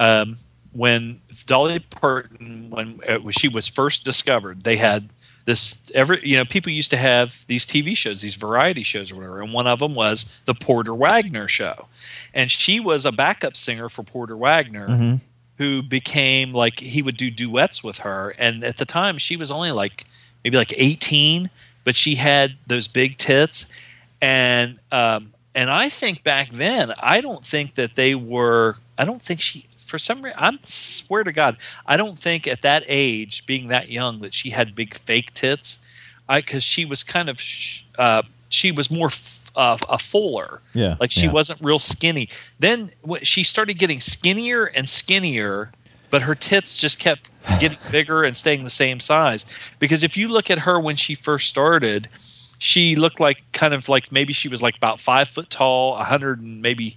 [0.00, 0.38] um,
[0.72, 5.08] when dolly parton when, uh, when she was first discovered they had
[5.44, 9.16] this every you know people used to have these tv shows these variety shows or
[9.16, 11.86] whatever and one of them was the Porter Wagoner show.
[12.32, 15.20] And she was a backup singer for Porter Wagoner Mhm.
[15.58, 18.30] who became like he would do duets with her.
[18.38, 20.06] And at the time she was only like
[20.42, 21.50] maybe like 18
[21.84, 23.66] but she had those big tits.
[24.22, 29.22] And um and i think back then i don't think that they were i don't
[29.22, 31.56] think she for some reason i swear to god
[31.86, 35.78] i don't think at that age being that young that she had big fake tits
[36.28, 37.40] i because she was kind of
[37.98, 40.60] uh she was more f- uh, a fuller.
[40.72, 41.32] Yeah, like she yeah.
[41.32, 42.28] wasn't real skinny.
[42.58, 42.90] Then
[43.22, 45.72] she started getting skinnier and skinnier,
[46.10, 49.46] but her tits just kept getting bigger and staying the same size.
[49.78, 52.08] Because if you look at her when she first started,
[52.58, 56.04] she looked like kind of like maybe she was like about five foot tall, a
[56.04, 56.96] hundred and maybe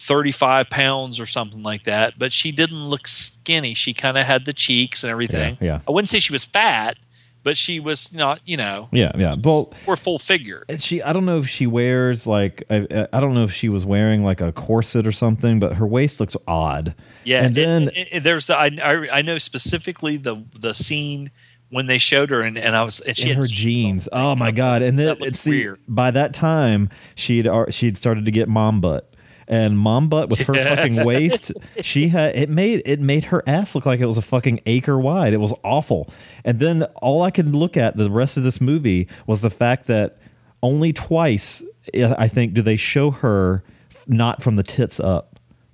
[0.00, 2.18] 35 pounds or something like that.
[2.18, 3.74] But she didn't look skinny.
[3.74, 5.58] She kind of had the cheeks and everything.
[5.60, 5.80] Yeah, yeah.
[5.88, 6.96] I wouldn't say she was fat,
[7.42, 9.34] but she was not, you know, Yeah, yeah.
[9.42, 10.64] Well, more full figure.
[10.68, 13.68] and she I don't know if she wears like I, I don't know if she
[13.68, 16.94] was wearing like a corset or something, but her waist looks odd.
[17.24, 20.74] Yeah, and it- then it- it- there's the, I, I I know specifically the the
[20.74, 21.30] scene
[21.70, 24.08] when they showed her and, and I was and she in had her jeans.
[24.12, 24.82] Oh my god!
[24.82, 25.80] And then that looks see, weird.
[25.88, 29.04] by that time she'd she'd started to get mom butt.
[29.50, 33.74] And mom butt with her fucking waist, she had it made it made her ass
[33.74, 35.32] look like it was a fucking acre wide.
[35.32, 36.12] It was awful.
[36.44, 39.86] And then all I could look at the rest of this movie was the fact
[39.86, 40.18] that
[40.62, 41.64] only twice,
[41.94, 43.62] I think, do they show her
[44.06, 45.27] not from the tits up.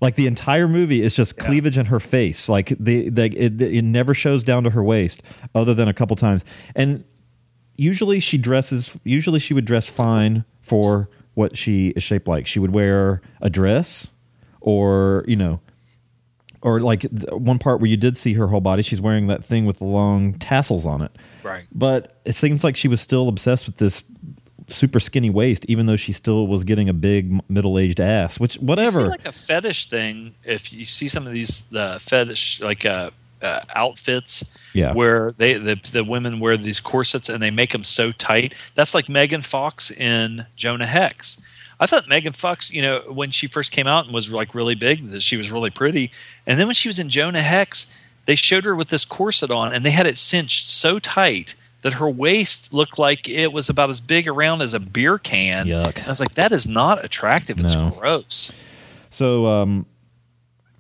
[0.04, 2.50] Like the entire movie is just cleavage in her face.
[2.50, 5.22] Like the, the it, it never shows down to her waist,
[5.54, 6.44] other than a couple times.
[6.76, 7.04] And
[7.76, 8.92] usually she dresses.
[9.04, 12.46] Usually she would dress fine for what she is shaped like.
[12.46, 14.10] She would wear a dress,
[14.60, 15.60] or you know,
[16.60, 18.82] or like one part where you did see her whole body.
[18.82, 21.16] She's wearing that thing with the long tassels on it.
[21.42, 21.64] Right.
[21.72, 24.02] But it seems like she was still obsessed with this
[24.68, 28.38] super skinny waist, even though she still was getting a big middle aged ass.
[28.40, 29.06] Which whatever.
[29.06, 30.34] like a fetish thing.
[30.44, 33.10] If you see some of these the fetish like uh,
[33.42, 34.92] uh, outfits, Yeah.
[34.92, 38.54] where they the the women wear these corsets and they make them so tight.
[38.74, 41.38] That's like Megan Fox in Jonah Hex.
[41.80, 44.76] I thought Megan Fox, you know, when she first came out and was like really
[44.76, 46.10] big, that she was really pretty.
[46.46, 47.86] And then when she was in Jonah Hex,
[48.26, 51.54] they showed her with this corset on, and they had it cinched so tight
[51.84, 55.66] that her waist looked like it was about as big around as a beer can.
[55.66, 55.96] Yuck.
[55.98, 57.60] And I was like, that is not attractive.
[57.60, 57.90] It's No.
[57.90, 58.50] gross.
[59.10, 59.84] So um,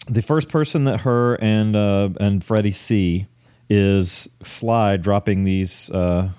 [0.08, 3.26] the first person that her and uh, and Freddie see
[3.68, 6.30] is Sly dropping these uh,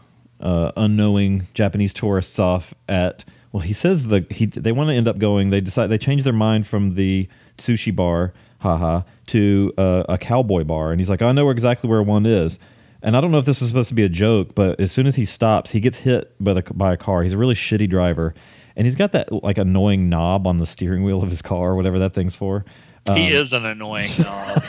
[0.41, 3.23] uh, unknowing Japanese tourists off at.
[3.51, 5.51] Well, he says the he they want to end up going.
[5.51, 7.29] They decide they change their mind from the
[7.59, 12.01] sushi bar, haha, to uh, a cowboy bar, and he's like, I know exactly where
[12.01, 12.57] one is.
[13.05, 15.05] And I don't know if this is supposed to be a joke, but as soon
[15.05, 17.21] as he stops, he gets hit by the by a car.
[17.21, 18.33] He's a really shitty driver,
[18.75, 21.75] and he's got that like annoying knob on the steering wheel of his car, or
[21.75, 22.65] whatever that thing's for.
[23.13, 24.63] he is an annoying knob.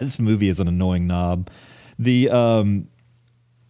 [0.00, 1.50] this movie is an annoying knob.
[1.98, 2.88] The um,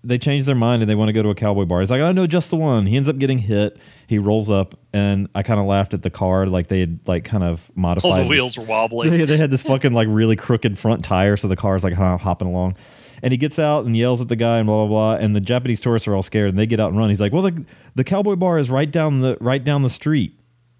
[0.05, 1.81] they change their mind and they want to go to a cowboy bar.
[1.81, 2.87] He's like, I know just the one.
[2.87, 3.77] He ends up getting hit.
[4.07, 7.25] He rolls up, and I kind of laughed at the car, like they had like
[7.25, 8.11] kind of modified.
[8.13, 9.11] All the wheels were wobbling.
[9.11, 12.47] They, they had this fucking like really crooked front tire, so the car's like hopping
[12.47, 12.77] along.
[13.23, 15.25] And he gets out and yells at the guy and blah blah blah.
[15.25, 17.09] And the Japanese tourists are all scared and they get out and run.
[17.11, 17.65] He's like, "Well, the
[17.95, 20.39] the cowboy bar is right down the right down the street."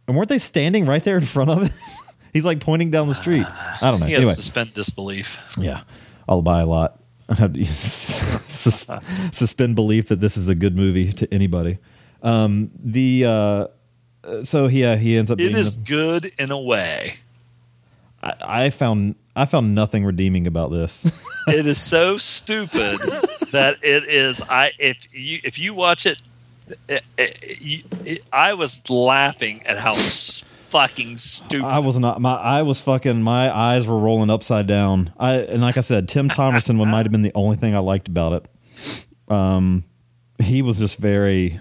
[0.09, 1.73] And weren't they standing right there in front of it?
[2.33, 3.47] He's like pointing down the street.
[3.83, 4.07] I don't know.
[4.07, 5.39] He has Anyway, suspend disbelief.
[5.59, 5.83] yeah,
[6.29, 6.99] I'll buy a lot.
[8.49, 8.87] Sus-
[9.33, 11.79] suspend belief that this is a good movie to anybody.
[12.23, 13.67] Um, the uh,
[14.25, 15.39] uh, so yeah, he ends up.
[15.41, 17.17] It is the- good in a way.
[18.23, 21.05] I, I found I found nothing redeeming about this.
[21.49, 22.99] it is so stupid
[23.53, 24.43] that it is.
[24.43, 26.21] I if you if you watch it,
[26.89, 29.95] it, it, it- I was laughing at how
[30.71, 31.65] fucking stupid.
[31.67, 32.21] I was not.
[32.21, 33.23] My I was fucking.
[33.23, 35.13] My eyes were rolling upside down.
[35.19, 37.79] I and like I said, Tim Thomerson one might have been the only thing I
[37.81, 39.33] liked about it.
[39.33, 39.85] Um,
[40.41, 41.61] he was just very.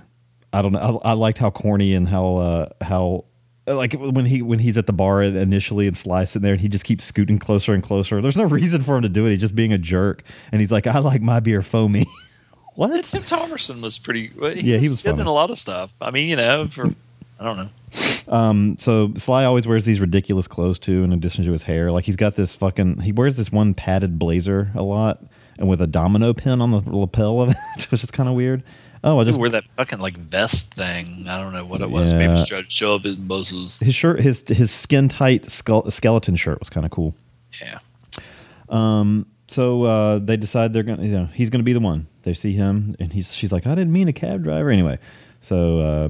[0.52, 1.00] I don't know.
[1.04, 3.26] I, I liked how corny and how uh, how
[3.76, 6.68] like when he when he's at the bar initially and Sly sitting there and he
[6.68, 8.22] just keeps scooting closer and closer.
[8.22, 9.32] There's no reason for him to do it.
[9.32, 10.24] He's just being a jerk.
[10.52, 12.06] And he's like, I like my beer foamy.
[12.76, 13.06] what?
[13.06, 14.32] Tim Thomerson was pretty.
[14.38, 15.22] well, Yeah, he was good funny.
[15.22, 15.92] in a lot of stuff.
[16.02, 16.88] I mean, you know, for
[17.40, 17.70] I don't know.
[18.28, 21.92] Um, so Sly always wears these ridiculous clothes too, in addition to his hair.
[21.92, 25.24] Like he's got this fucking he wears this one padded blazer a lot
[25.58, 28.64] and with a domino pin on the lapel of it, which is kind of weird.
[29.04, 31.26] Oh, I Just wear that fucking like vest thing.
[31.28, 32.14] I don't know what it was.
[32.14, 33.80] Maybe just try to show off his muscles.
[33.80, 37.16] his shirt his his skin tight skull, skeleton shirt was kind of cool.
[37.62, 37.80] Yeah.
[38.68, 42.08] Um, so uh, they decide they're gonna, you know, he's gonna be the one.
[42.24, 44.70] They see him, and he's she's like, I didn't mean a cab driver.
[44.70, 45.00] Anyway,
[45.42, 46.10] so uh,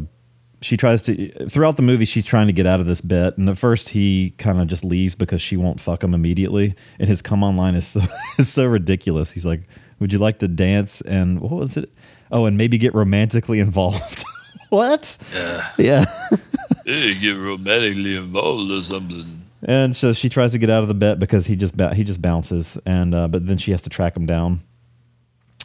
[0.61, 3.37] she tries to throughout the movie, she's trying to get out of this bet.
[3.37, 6.75] And at first, he kind of just leaves because she won't fuck him immediately.
[6.99, 8.01] And his come online is so
[8.39, 9.31] is so ridiculous.
[9.31, 9.61] He's like,
[9.99, 11.01] Would you like to dance?
[11.01, 11.91] And what was it?
[12.31, 14.23] Oh, and maybe get romantically involved.
[14.69, 15.17] what?
[15.33, 15.71] Yeah.
[15.77, 16.05] Yeah.
[16.85, 19.45] Get romantically involved or something.
[19.61, 22.19] And so she tries to get out of the bet because he just he just
[22.19, 24.61] bounces, and uh, but then she has to track him down,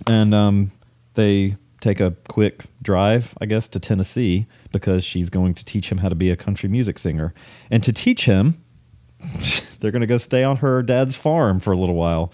[0.07, 0.73] and um,
[1.15, 5.99] they take a quick drive, I guess, to Tennessee because she's going to teach him
[5.99, 7.35] how to be a country music singer.
[7.71, 8.61] And to teach him,
[9.81, 12.33] they're going to go stay on her dad's farm for a little while.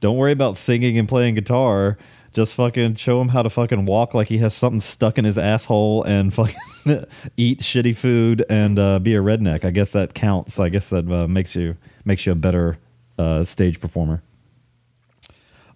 [0.00, 1.96] Don't worry about singing and playing guitar.
[2.34, 5.38] Just fucking show him how to fucking walk like he has something stuck in his
[5.38, 6.56] asshole and fucking
[7.36, 9.64] eat shitty food and uh, be a redneck.
[9.64, 10.58] I guess that counts.
[10.58, 12.76] I guess that uh, makes you makes you a better
[13.18, 14.20] uh, stage performer.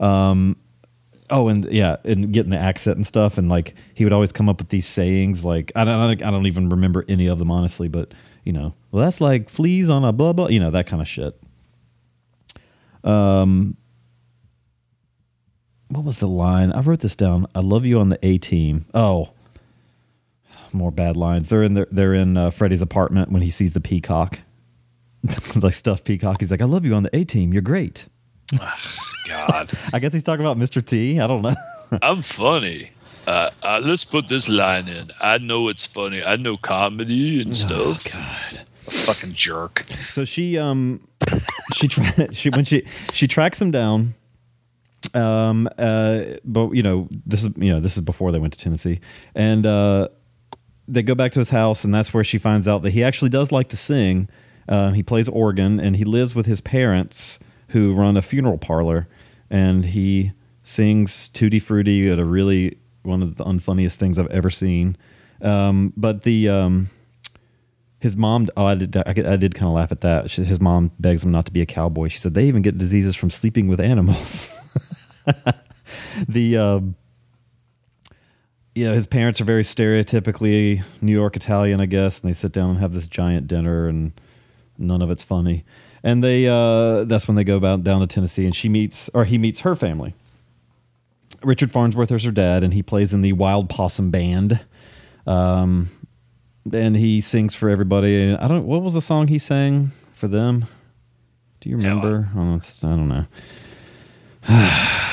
[0.01, 0.57] Um,
[1.31, 4.49] oh, and yeah, and getting the accent and stuff, and like he would always come
[4.49, 5.45] up with these sayings.
[5.45, 8.13] Like I don't, I don't even remember any of them honestly, but
[8.45, 11.07] you know, well, that's like fleas on a blah blah, you know, that kind of
[11.07, 11.41] shit.
[13.05, 13.77] Um,
[15.89, 16.73] what was the line?
[16.73, 17.47] I wrote this down.
[17.55, 18.87] I love you on the A team.
[18.95, 19.31] Oh,
[20.73, 21.49] more bad lines.
[21.49, 24.41] They're in their, they're in uh, Freddy's apartment when he sees the peacock,
[25.57, 26.37] like stuffed peacock.
[26.41, 27.53] He's like, "I love you on the A team.
[27.53, 28.07] You're great."
[29.29, 30.85] God, I guess he's talking about Mr.
[30.85, 31.21] T.
[31.21, 31.55] I don't know.
[32.03, 32.91] I'm funny.
[33.27, 35.11] Uh, uh, let's put this line in.
[35.21, 36.23] I know it's funny.
[36.23, 38.11] I know comedy and stuff.
[38.13, 38.61] God.
[38.87, 39.85] a fucking jerk.
[40.13, 41.07] So she um
[41.75, 44.15] she tra- she when she she tracks him down.
[45.15, 48.59] Um uh but you know this is you know this is before they went to
[48.59, 49.01] Tennessee
[49.35, 50.09] and uh
[50.89, 53.31] they go back to his house and that's where she finds out that he actually
[53.31, 54.29] does like to sing.
[54.69, 57.39] Uh, he plays organ and he lives with his parents
[57.69, 59.07] who run a funeral parlor
[59.51, 64.51] and he sings Tutti Frutti at a really one of the unfunniest things I've ever
[64.51, 64.97] seen.
[65.41, 66.91] Um, but the um,
[68.01, 70.31] his mom, oh, I did, I, I did kind of laugh at that.
[70.31, 72.09] She, his mom begs him not to be a cowboy.
[72.09, 74.49] She said they even get diseases from sleeping with animals.
[76.29, 76.97] the um,
[78.79, 82.71] yeah, his parents are very stereotypically New York Italian, I guess, and they sit down
[82.71, 84.13] and have this giant dinner, and
[84.79, 85.65] none of it's funny.
[86.05, 89.25] And they uh, that's when they go about down to Tennessee, and she meets or
[89.25, 90.15] he meets her family.
[91.43, 94.61] Richard Farnsworth is her dad, and he plays in the Wild Possum Band.
[95.27, 95.91] Um,
[96.73, 98.33] and he sings for everybody.
[98.35, 98.65] I don't.
[98.65, 100.67] What was the song he sang for them?
[101.61, 102.29] Do you remember?
[102.37, 103.27] Oh, I don't know.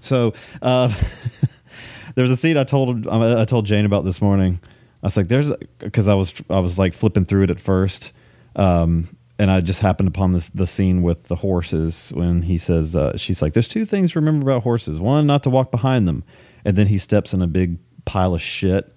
[0.00, 0.88] so uh,
[2.14, 4.60] there was a scene I told I told Jane about this morning.
[5.02, 5.48] I was like, "There's,"
[5.78, 8.12] because I was I was like flipping through it at first,
[8.56, 12.96] um, and I just happened upon this the scene with the horses when he says,
[12.96, 14.98] uh, "She's like, there's two things to remember about horses.
[14.98, 16.24] One, not to walk behind them,
[16.64, 18.94] and then he steps in a big pile of shit,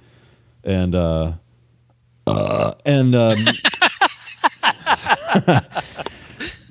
[0.64, 1.34] and uh,
[2.28, 3.38] uh and um,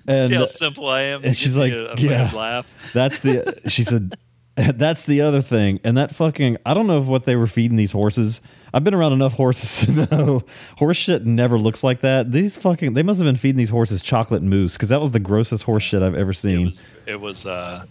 [0.07, 1.23] and See how simple I am.
[1.25, 2.31] and she's like, yeah.
[2.35, 2.67] laugh.
[2.93, 4.15] That's the she said
[4.57, 5.81] that's the other thing.
[5.85, 8.41] And that fucking I don't know what they were feeding these horses.
[8.75, 10.43] I've been around enough horses to know
[10.77, 12.33] horse shit never looks like that.
[12.33, 15.21] These fucking they must have been feeding these horses chocolate mousse because that was the
[15.21, 16.75] grossest horse shit I've ever seen.
[17.07, 17.85] It was uh,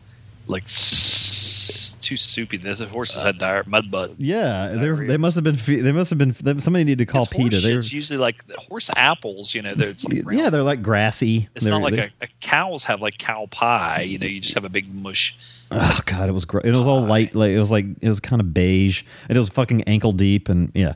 [0.48, 0.64] like
[2.02, 2.58] too soupy.
[2.58, 4.14] Those horses uh, had dire mud butt.
[4.18, 7.30] yeah, they they must have been they must have been somebody needed to call Horse
[7.50, 7.60] PETA.
[7.62, 9.54] They were, shit's usually like horse apples.
[9.56, 11.50] You know, they're like yeah, they're like grassy.
[11.56, 14.02] It's They're- not like a, a cows have like cow pie.
[14.02, 15.38] You know, you just have a big mush.
[15.72, 16.66] Oh god, it was great.
[16.66, 19.40] It was all light, like it was like it was kind of beige, and it
[19.40, 20.94] was fucking ankle deep, and yeah.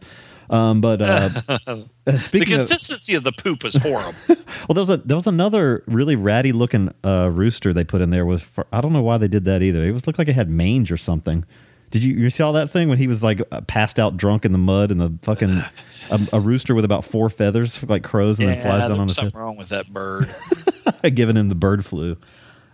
[0.50, 1.30] Um, but uh,
[2.06, 4.14] the speaking of, consistency of the poop is horrible.
[4.28, 4.38] well,
[4.74, 8.26] there was a there was another really ratty looking uh, rooster they put in there
[8.26, 8.44] with.
[8.44, 9.86] For, I don't know why they did that either.
[9.86, 11.46] It was looked like it had mange or something.
[11.92, 14.46] Did you you see all that thing when he was like uh, passed out drunk
[14.46, 15.64] in the mud and the fucking
[16.12, 19.16] a, a rooster with about four feathers like crows and then flies down on was
[19.16, 20.34] his head, something wrong with that bird.
[21.14, 22.18] giving him the bird flu.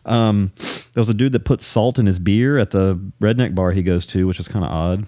[0.05, 3.71] Um, there was a dude that put salt in his beer at the redneck bar
[3.71, 5.07] he goes to, which was kind of odd.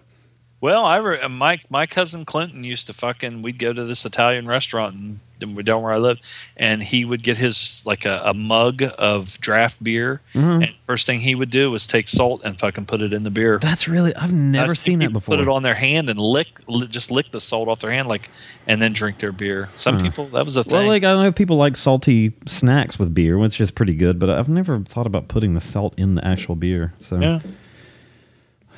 [0.64, 3.41] Well, I re- my my cousin Clinton used to fucking.
[3.41, 5.19] We'd go to this Italian restaurant and
[5.65, 6.22] down where I lived,
[6.56, 10.64] and he would get his like a, a mug of draft beer, Mhm.
[10.64, 13.30] and first thing he would do was take salt and fucking put it in the
[13.30, 13.60] beer.
[13.61, 15.35] That's really I've never I've seen that before.
[15.35, 18.07] Put it on their hand and lick, li- just lick the salt off their hand,
[18.07, 18.30] like,
[18.65, 19.68] and then drink their beer.
[19.76, 20.03] Some Huh.
[20.06, 20.77] people that was a thing.
[20.80, 24.30] Well, like I know people like salty snacks with beer, which is pretty good, but
[24.30, 26.94] I've never thought about putting the salt in the actual beer.
[26.99, 27.40] So, Yeah.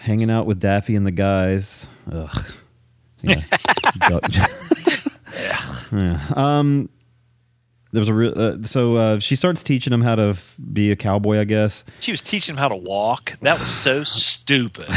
[0.05, 1.87] Hanging out with Daffy and the guys.
[2.11, 2.45] Ugh.
[3.21, 3.41] Yeah.
[5.91, 6.25] Yeah.
[6.35, 6.89] Um.
[7.91, 8.33] There was a real.
[8.35, 11.83] Uh, so uh, she starts teaching him how to f- be a cowboy, I guess.
[12.01, 13.33] she was teaching him how to walk.
[13.41, 14.87] That was so stupid.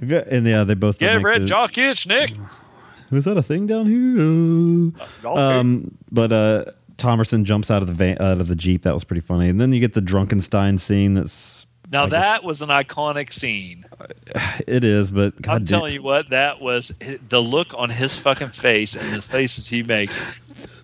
[0.00, 1.00] And yeah, they both.
[1.02, 2.32] Yeah, red the- jock itch, Nick.
[3.10, 5.06] Was that a thing down here?
[5.22, 6.64] Jock Um, but uh,
[6.98, 8.82] Thomerson jumps out of the van, out of the jeep.
[8.82, 9.48] That was pretty funny.
[9.48, 11.14] And then you get the Drunkenstein scene.
[11.14, 11.57] That's
[11.90, 13.84] Now a- that was an iconic scene.
[14.66, 16.92] it is, but God I'm telling you what, that was
[17.28, 20.18] the look on his fucking face and the faces he makes.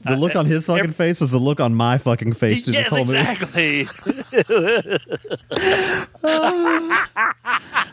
[0.06, 2.62] the look on his fucking face was the look on my fucking face.
[2.62, 3.86] through this Yes, whole exactly.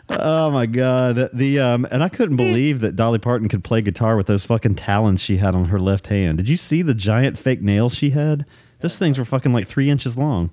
[0.10, 1.30] oh my god.
[1.34, 4.76] The um and I couldn't believe that Dolly Parton could play guitar with those fucking
[4.76, 6.38] talons she had on her left hand.
[6.38, 8.46] Did you see the giant fake nails she had?
[8.82, 10.50] Those things were fucking like three inches long.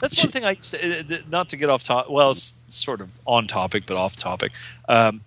[0.00, 2.08] That's one thing I used to, uh, uh, not to get off top.
[2.10, 4.52] Well, it's sort of on topic, but off topic.
[4.88, 5.22] Um,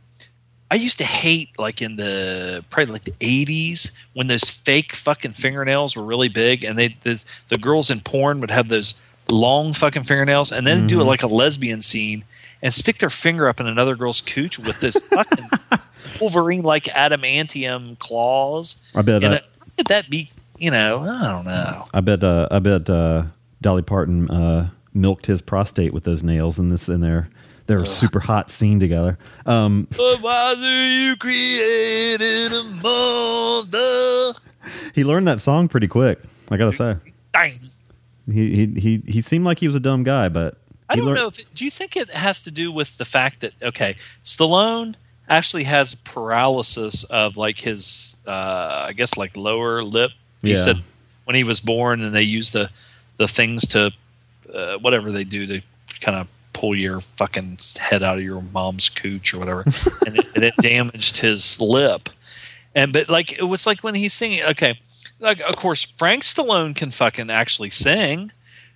[0.71, 5.33] I used to hate like in the probably like the eighties when those fake fucking
[5.33, 8.95] fingernails were really big, and they the, the girls in porn would have those
[9.29, 11.05] long fucking fingernails, and then do Mhm.
[11.05, 12.23] like a lesbian scene
[12.63, 15.49] and stick their finger up in another girl's cooch with this fucking
[16.19, 18.77] Wolverine like adamantium claws.
[18.95, 20.31] I bet And uh, it- how could that be?
[20.57, 21.85] You know, I don't know.
[21.93, 23.23] I bet uh, I bet uh,
[23.63, 27.29] Dolly Parton uh, milked his prostate with those nails in this in their
[27.65, 29.17] their super hot scene together.
[29.45, 34.39] Um, But why do you created a monster?
[34.93, 36.19] he learned that song pretty quick.
[36.51, 36.95] I gotta say,
[37.33, 37.51] Dang.
[38.31, 40.57] he he he he seemed like he was a dumb guy, but
[40.89, 43.05] I don't learned- know if it, do you think it has to do with the
[43.05, 43.95] fact that okay,
[44.25, 44.95] Stallone
[45.29, 50.11] actually has paralysis of like his uh I guess like lower lip.
[50.41, 50.55] He Yeah.
[50.57, 50.77] said
[51.23, 52.69] when he was born and they used the
[53.17, 53.91] the things to
[54.53, 55.61] uh, whatever they do to
[56.01, 59.61] kind of pull your fucking head out of your mom's cooch or whatever
[60.05, 62.09] and, it, and it damaged his lip.
[62.75, 64.79] And but like it was like when he's singing okay,
[65.19, 68.31] like of course Frank Stallone can fucking actually sing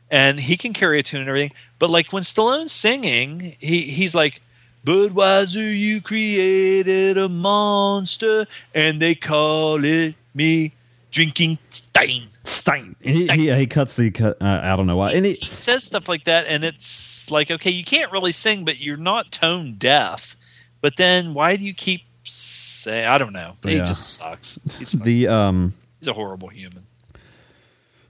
[0.09, 1.51] and he can carry a tune and everything.
[1.79, 4.41] But like when Stallone's singing, he he's like,
[4.85, 10.73] Budweiser, you created a monster, and they call it me
[11.17, 12.29] drinking Stein.
[12.43, 12.95] Stein.
[13.03, 14.39] And he, he, he cuts the cut.
[14.39, 15.13] Uh, I don't know why.
[15.13, 18.63] And he, He says stuff like that, and it's like, okay, you can't really sing,
[18.65, 20.35] but you're not tone deaf.
[20.79, 23.07] But then why do you keep saying?
[23.07, 23.55] I don't know.
[23.63, 23.83] He Yeah.
[23.83, 24.59] just sucks.
[24.77, 26.85] He's fucking- the um he's a horrible human.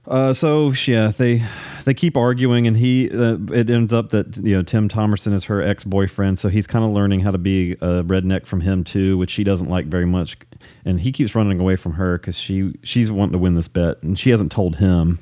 [0.08, 1.44] Uh, so yeah, they
[1.84, 5.44] they keep arguing, and he uh, it ends up that you know Tim Thomerson is
[5.44, 8.84] her ex boyfriend, so he's kind of learning how to be a redneck from him
[8.84, 10.38] too, which she doesn't like very much,
[10.86, 14.02] and he keeps running away from her because she she's wanting to win this bet,
[14.02, 15.18] and she hasn't told him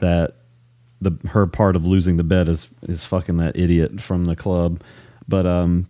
[0.00, 0.36] that
[1.02, 4.82] the her part of losing the bet is is fucking that idiot from the club,
[5.28, 5.86] but um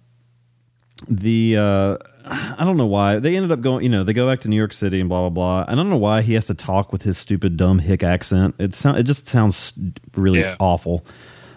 [1.09, 1.97] the uh
[2.27, 3.83] I don't know why they ended up going.
[3.85, 5.61] You know, they go back to New York City and blah blah blah.
[5.69, 8.55] And I don't know why he has to talk with his stupid dumb hick accent.
[8.59, 9.73] It sound it just sounds
[10.17, 10.57] really Yeah.
[10.61, 11.05] awful.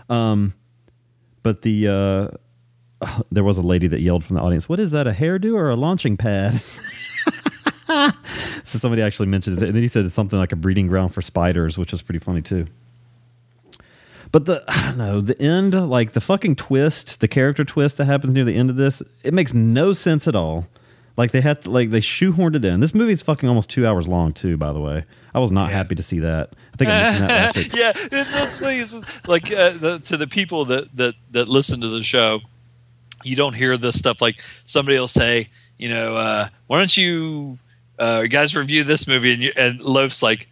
[0.09, 0.53] Um,
[1.43, 1.87] but the
[3.01, 5.07] uh, there was a lady that yelled from the audience, "What is that?
[5.07, 6.61] A hairdo or a launching pad?"
[7.87, 11.13] so somebody actually mentioned it, and then he said it's something like a breeding ground
[11.13, 12.67] for spiders, which was pretty funny too.
[14.31, 18.05] But the I don't know the end, like the fucking twist, the character twist that
[18.05, 20.67] happens near the end of this, it makes no sense at all.
[21.17, 22.79] Like they had, like they shoehorned it in.
[22.79, 24.55] This movie's fucking almost two hours long too.
[24.55, 26.53] By the way, I was not happy to see that.
[26.73, 27.75] I think I mentioned that last week.
[27.75, 28.79] yeah, it's, it's funny.
[28.79, 32.41] It's like uh, the, to the people that, that that listen to the show,
[33.23, 34.21] you don't hear this stuff.
[34.21, 35.49] Like somebody will say,
[35.79, 37.57] you know, uh, why don't you
[37.97, 39.33] uh, guys review this movie?
[39.33, 40.47] And you, and Loaf's like,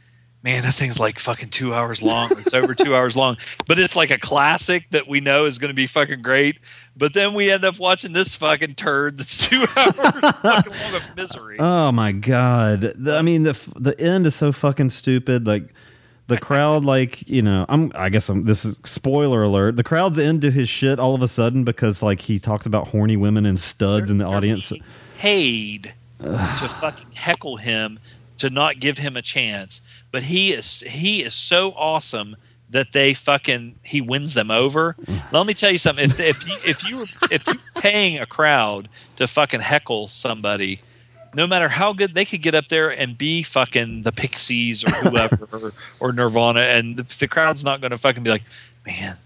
[0.45, 2.31] man, that thing's like fucking two hours long.
[2.37, 3.35] It's over two hours long,
[3.67, 6.59] but it's like a classic that we know is going to be fucking great.
[6.95, 11.03] But then we end up watching this fucking turd that's two hours fucking long of
[11.17, 11.57] misery.
[11.59, 12.93] Oh my god!
[12.95, 15.47] The- I mean, the the end is so fucking stupid.
[15.47, 15.73] Like
[16.27, 17.91] the crowd, like you know, I'm.
[17.95, 18.45] I guess I'm.
[18.45, 19.77] This is spoiler alert.
[19.77, 23.17] The crowd's into his shit all of a sudden because like he talks about horny
[23.17, 24.71] women and studs in the audience.
[25.17, 26.37] paid to
[26.79, 27.99] fucking heckle him
[28.37, 29.81] to not give him a chance
[30.15, 32.37] but he is he is so awesome
[32.69, 34.95] that they fucking he wins them over.
[35.05, 35.29] Mm.
[35.29, 36.09] Let me tell you something.
[36.09, 38.87] If, if you if you were if you're paying a crowd
[39.17, 40.79] to fucking heckle somebody
[41.33, 44.91] no matter how good they could get up there and be fucking the pixies or
[44.91, 48.43] whoever or, or nirvana and the, the crowd's not going to fucking be like
[48.85, 49.17] man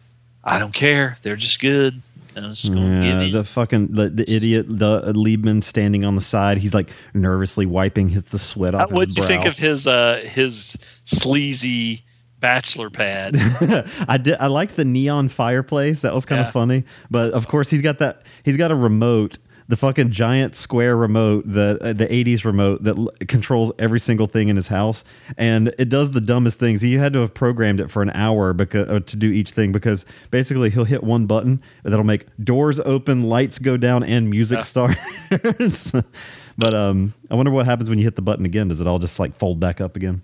[0.44, 1.18] i don't care.
[1.22, 2.02] They're just good
[2.46, 6.22] I'm just gonna give Yeah, the fucking the, the idiot the Leibman standing on the
[6.22, 6.58] side.
[6.58, 8.92] He's like nervously wiping his the sweat off.
[8.92, 12.06] What'd his you think of his uh his sleazy
[12.40, 13.36] bachelor pad?
[14.08, 14.36] I did.
[14.40, 16.02] I like the neon fireplace.
[16.02, 16.48] That was kind Yeah.
[16.48, 16.84] of funny.
[17.12, 18.24] But of course, he's got that.
[18.44, 19.38] He's got a remote,
[19.70, 24.26] the fucking giant square remote, the uh, the '80s remote that l- controls every single
[24.28, 25.04] thing in his house,
[25.38, 26.82] and it does the dumbest things.
[26.82, 29.72] He had to have programmed it for an hour because uh, to do each thing
[29.72, 34.58] because basically he'll hit one button that'll make doors open, lights go down, and music
[34.58, 34.64] Yeah.
[34.64, 35.92] starts.
[36.58, 38.68] but um, I wonder what happens when you hit the button again.
[38.70, 40.22] Does it all just like fold back up again?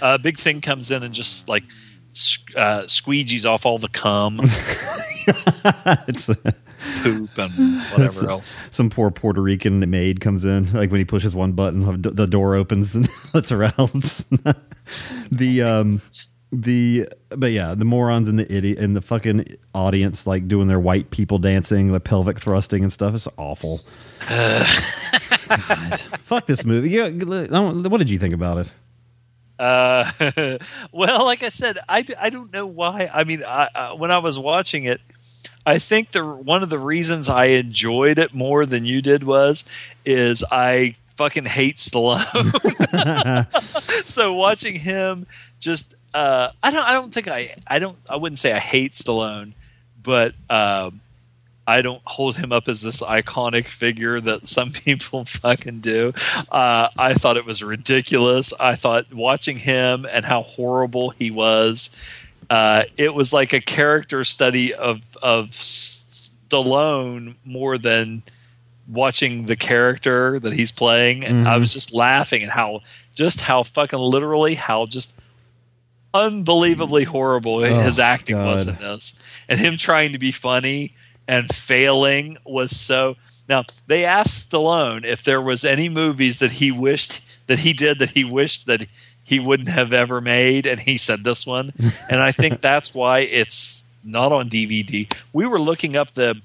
[0.00, 1.64] uh, big thing comes in and just like
[2.56, 4.40] uh, squeegees off all the cum,
[6.08, 6.30] it's
[6.98, 8.58] poop, and whatever Some- else.
[8.70, 12.54] Some poor Puerto Rican maid comes in, like when he pushes one button, the door
[12.54, 13.90] opens and lets her out.
[15.30, 15.88] the um,
[16.52, 20.80] the but yeah, the morons and the idiot and the fucking audience like doing their
[20.80, 23.80] white people dancing, the pelvic thrusting and stuff is awful.
[24.28, 26.00] God.
[26.24, 26.90] Fuck this movie.
[26.90, 28.72] Yeah, what did you think about it?
[29.58, 30.10] Uh,
[30.92, 33.10] well, like I said, I, I don't know why.
[33.12, 35.00] I mean, I, I, when I was watching it,
[35.66, 39.64] I think the one of the reasons I enjoyed it more than you did was
[40.04, 43.46] is I fucking hate Stallone.
[44.06, 45.26] so watching him
[45.58, 48.92] just uh, I don't I don't think I I don't I wouldn't say I hate
[48.92, 49.52] Stallone,
[50.02, 51.00] but um,
[51.66, 56.12] I don't hold him up as this iconic figure that some people fucking do.
[56.50, 58.52] Uh, I thought it was ridiculous.
[58.60, 61.90] I thought watching him and how horrible he was.
[62.48, 68.22] Uh, it was like a character study of of Stallone more than
[68.88, 71.24] watching the character that he's playing.
[71.24, 71.46] And Mm-hmm.
[71.48, 72.80] I was just laughing at how
[73.14, 75.14] just how fucking literally how just
[76.14, 79.14] unbelievably horrible his acting was in this,
[79.48, 80.94] and him trying to be funny
[81.28, 83.16] and failing was so.
[83.48, 87.98] Now they asked Stallone if there was any movies that he wished that he did
[88.00, 88.86] that he wished that
[89.26, 91.72] he wouldn't have ever made, and he said this one,
[92.08, 95.12] and I think that's why it's not on DVD.
[95.32, 96.40] We were looking up the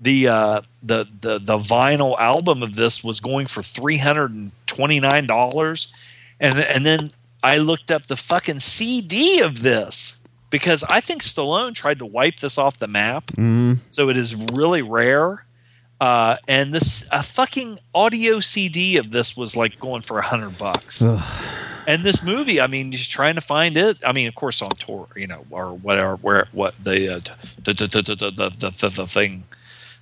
[0.00, 4.52] the uh, the the the vinyl album of this was going for three hundred and
[4.66, 5.92] twenty nine dollars,
[6.40, 10.18] and and then I looked up the fucking CD of this
[10.50, 14.34] because I think Stallone tried to wipe this off the map, Mm, so it is
[14.52, 15.44] really rare.
[16.00, 20.58] Uh, and this a fucking audio CD of this was like going for a hundred
[20.58, 21.02] bucks
[21.86, 23.98] and this movie, I mean, just trying to find it.
[24.04, 27.20] I mean, of course, on tour, you know, or whatever, where what the uh,
[27.62, 29.44] the, the, the, thing.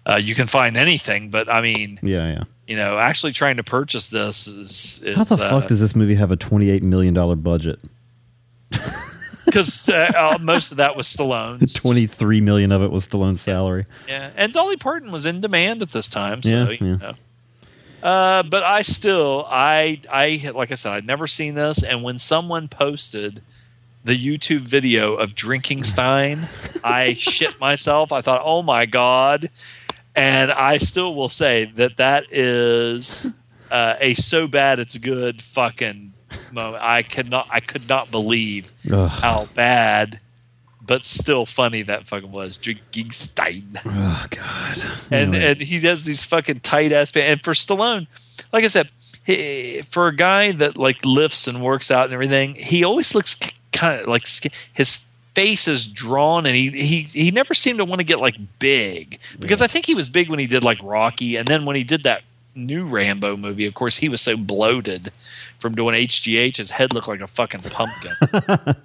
[0.05, 2.45] Uh, you can find anything, but I mean, yeah, yeah.
[2.67, 5.95] You know, actually trying to purchase this is, is how the uh, fuck does this
[5.95, 7.81] movie have a twenty-eight million dollar budget?
[9.45, 11.75] Because uh, uh, most of that was Stallone's.
[11.75, 13.85] Twenty-three million of it was Stallone's salary.
[14.09, 16.97] Yeah, and Dolly Parton was in demand at this time, so yeah, you yeah.
[16.97, 17.15] know.
[18.03, 22.19] Uh, but I still, I, I, like I said, I'd never seen this, and when
[22.19, 23.43] someone posted
[24.05, 26.49] the YouTube video of Drinkenstein,
[26.83, 28.11] I shit myself.
[28.11, 29.51] I thought, oh my god,
[30.17, 33.33] and I still will say that that is
[33.71, 36.13] uh, a so bad it's good fucking
[36.51, 36.83] moment.
[36.83, 39.09] I could not, I could not believe Ugh.
[39.09, 40.19] how bad.
[40.93, 44.77] But still funny that fucking was Drinkenstein Oh God.
[45.11, 45.45] and Anyway.
[45.53, 47.29] and he has these fucking tight ass pants.
[47.31, 48.07] And for Stallone,
[48.53, 48.91] like I said,
[49.25, 53.37] he, for a guy that like lifts and works out and everything, he always looks
[53.73, 54.27] kind of like
[54.75, 55.01] his
[55.35, 59.19] face is drawn, and he he he never seemed to want to get like big
[59.41, 61.85] because I think he was big when he did like Rocky, and then when he
[61.85, 62.21] did that
[62.55, 65.11] new Rambo movie, of course, he was so bloated
[65.59, 68.13] from doing HGH, his head looked like a fucking pumpkin.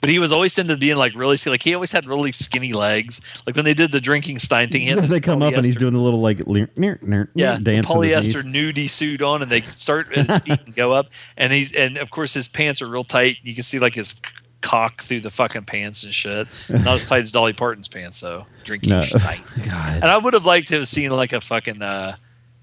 [0.00, 3.20] But he was always into being like really like he always had really skinny legs.
[3.46, 6.00] Like when they did the Drinkenstein thing, he they come up and he's doing the
[6.00, 10.26] little like leer, near, near, yeah, dance polyester nudie suit on, and they start at
[10.26, 13.38] his feet and go up, and he's and of course his pants are real tight.
[13.42, 14.14] You can see like his
[14.60, 16.48] cock through the fucking pants and shit.
[16.68, 18.46] Not as tight as Dolly Parton's pants though.
[18.64, 19.00] Drinking No.
[19.00, 19.42] Stein.
[19.56, 21.82] And I would have liked to have seen like a fucking.
[21.82, 22.16] Uh,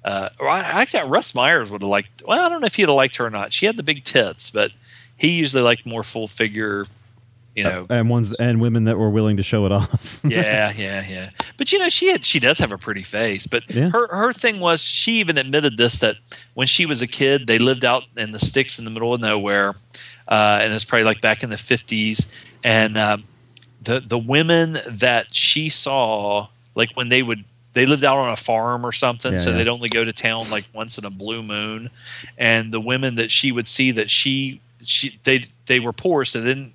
[0.06, 2.24] uh, or I, I thought Russ Meyers would have liked.
[2.26, 3.52] Well, I don't know if he'd have liked her or not.
[3.52, 4.72] She had the big tits, but
[5.18, 6.86] he usually liked more full figure.
[7.58, 10.20] You know, and ones and women that were willing to show it off.
[10.24, 11.30] yeah, yeah, yeah.
[11.58, 13.48] But you know, she had she does have a pretty face.
[13.48, 13.90] But Yeah.
[13.90, 16.18] her her thing was she even admitted this that
[16.54, 19.22] when she was a kid, they lived out in the sticks in the middle of
[19.22, 19.74] nowhere,
[20.28, 22.28] uh, and it's probably like back in the fifties.
[22.64, 23.18] And uh,
[23.82, 27.44] the the women that she saw, like when they would.
[27.74, 29.58] They lived out on a farm or something, Yeah, so yeah.
[29.58, 31.92] they'd only go to town like once in a blue moon.
[32.36, 36.42] And the women that she would see that she she they they were poor, so
[36.42, 36.74] they didn't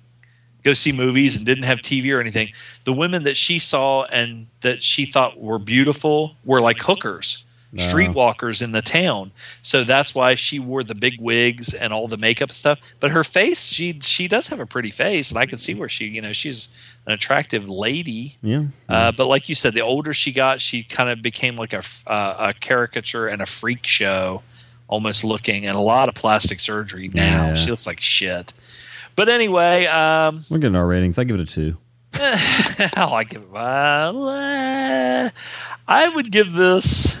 [0.63, 2.51] go see movies and didn't have TV or anything.
[2.85, 7.85] The women that she saw and that she thought were beautiful were like hookers, Wow.
[7.87, 9.31] streetwalkers in the town.
[9.63, 12.77] So that's why she wore the big wigs and all the makeup stuff.
[12.99, 15.89] But her face, she she does have a pretty face, and I can see where
[15.89, 16.69] she, you know, she's
[17.07, 18.37] an attractive lady.
[18.43, 18.65] yeah.
[18.87, 21.81] Uh, but like you said, the older she got, she kind of became like a,
[22.07, 24.43] uh, a caricature and a freak show,
[24.87, 27.47] almost looking, and a lot of plastic surgery now.
[27.47, 27.53] Yeah.
[27.55, 28.53] She looks like shit.
[29.15, 31.17] But anyway, um, We're getting our ratings.
[31.17, 31.77] I give it a two.
[32.95, 33.55] I'll I give it.
[33.55, 35.29] Uh,
[35.87, 37.15] I would give this.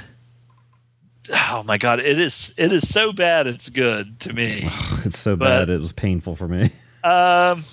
[1.31, 1.99] Oh my god!
[1.99, 3.47] It is it is so bad.
[3.47, 4.69] It's good to me.
[5.05, 5.69] It's so But- bad.
[5.69, 6.69] It was painful for me.
[7.05, 7.65] Um,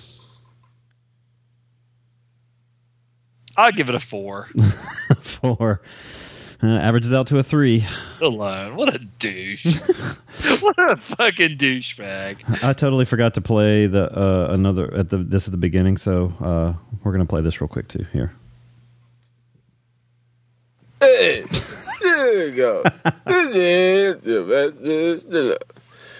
[3.55, 4.49] I'll give it a four.
[5.23, 5.81] Four.
[6.63, 7.81] Uh, averages out to a three.
[7.81, 9.65] Stallone, what a douche!
[10.61, 12.63] what a fucking douchebag!
[12.63, 16.33] I totally forgot to play the uh, another at the this is the beginning, so
[16.39, 16.73] uh,
[17.03, 18.05] we're gonna play this real quick too.
[18.13, 18.31] Here.
[20.99, 21.45] Hey,
[22.01, 22.83] there you go.
[23.25, 25.57] this is Sylvester Stallone.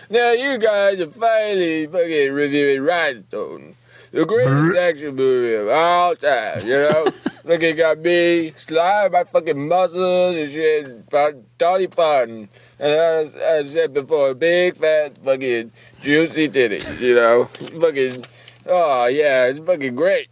[0.10, 3.76] Now you guys are finally fucking reviewing Rhinestone,
[4.12, 6.66] the greatest action movie of all time.
[6.66, 7.08] You know,
[7.44, 11.10] look, it got me slide my fucking muscles and shit,
[11.58, 15.72] Dolly Parton, and as I said before, big fat fucking
[16.02, 17.00] juicy titties.
[17.00, 18.26] You know, fucking.
[18.68, 20.28] Oh yeah, it's fucking great.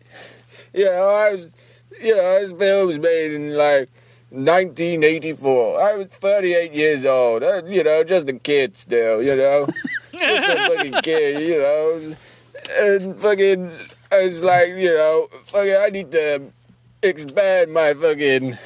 [0.73, 1.49] You know, I was,
[1.99, 3.89] you know, this film was made in like
[4.29, 5.81] 1984.
[5.81, 7.41] I was 38 years old.
[7.41, 9.23] Uh, you know, just a kid still.
[9.23, 9.67] You know,
[10.11, 11.47] just a fucking kid.
[11.47, 12.15] You know,
[12.77, 13.71] and fucking,
[14.11, 16.41] I was like, you know, fucking, I need to
[17.01, 18.57] expand my fucking,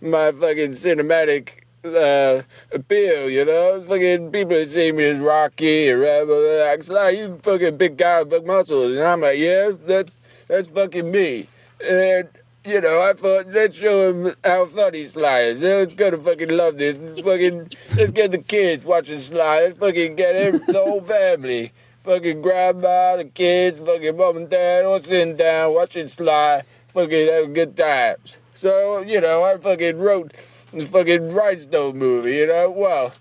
[0.00, 2.42] my fucking cinematic uh,
[2.72, 3.82] appeal, you know?
[3.86, 8.20] Fucking people see me as Rocky or Rambo, they're like, Sly, you fucking big guy
[8.20, 8.92] with big muscles.
[8.92, 10.16] And I'm like, yeah, that's,
[10.48, 11.48] that's fucking me.
[11.84, 12.28] And,
[12.64, 15.60] you know, I thought, let's show him how funny Sly is.
[15.60, 16.96] They're gonna fucking love this.
[16.96, 19.60] Let's fucking, let's get the kids watching Sly.
[19.60, 21.72] Let's fucking get the whole family.
[22.02, 26.62] Fucking grandma, the kids, fucking mom and dad all sitting down watching Sly.
[26.88, 28.38] Fucking having good times.
[28.54, 30.32] So, you know, I fucking wrote
[30.72, 32.70] the fucking Rhinestone movie, you know?
[32.70, 33.12] Well,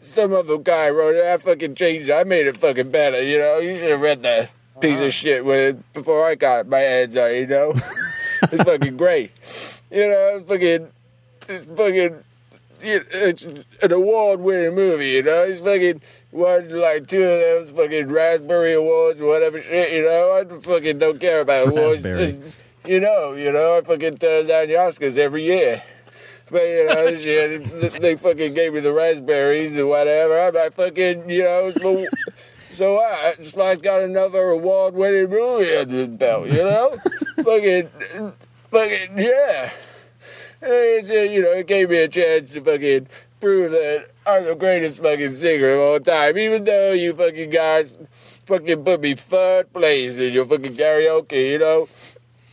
[0.00, 1.24] some other guy wrote it.
[1.24, 2.12] I fucking changed it.
[2.12, 3.58] I made it fucking better, you know?
[3.58, 4.80] You should have read that uh-huh.
[4.80, 7.74] piece of shit when it, before I got my hands on it, you know?
[8.42, 9.30] it's fucking great.
[9.90, 10.88] You know, it's fucking,
[11.48, 12.24] it's fucking,
[12.82, 13.42] it's
[13.82, 15.44] an award-winning movie, you know?
[15.44, 16.00] It's fucking
[16.34, 20.32] won like two of those fucking Raspberry Awards or whatever shit, you know?
[20.32, 22.04] I fucking don't care about awards.
[22.86, 25.82] You know, you know, I fucking turn down the Oscars every year.
[26.50, 30.38] But you know, year, they, they fucking gave me the raspberries or whatever.
[30.38, 31.72] I'm like fucking, you know.
[31.80, 32.06] So,
[32.72, 36.98] so I, Sly's got another award-winning movie under his belt, you know.
[37.36, 37.88] fucking,
[38.70, 39.70] fucking, yeah.
[40.60, 43.06] And it's, uh, you know, it gave me a chance to fucking
[43.44, 47.98] prove that I'm the greatest fucking singer of all time, even though you fucking guys
[48.46, 51.86] fucking put me third place in your fucking karaoke, you know.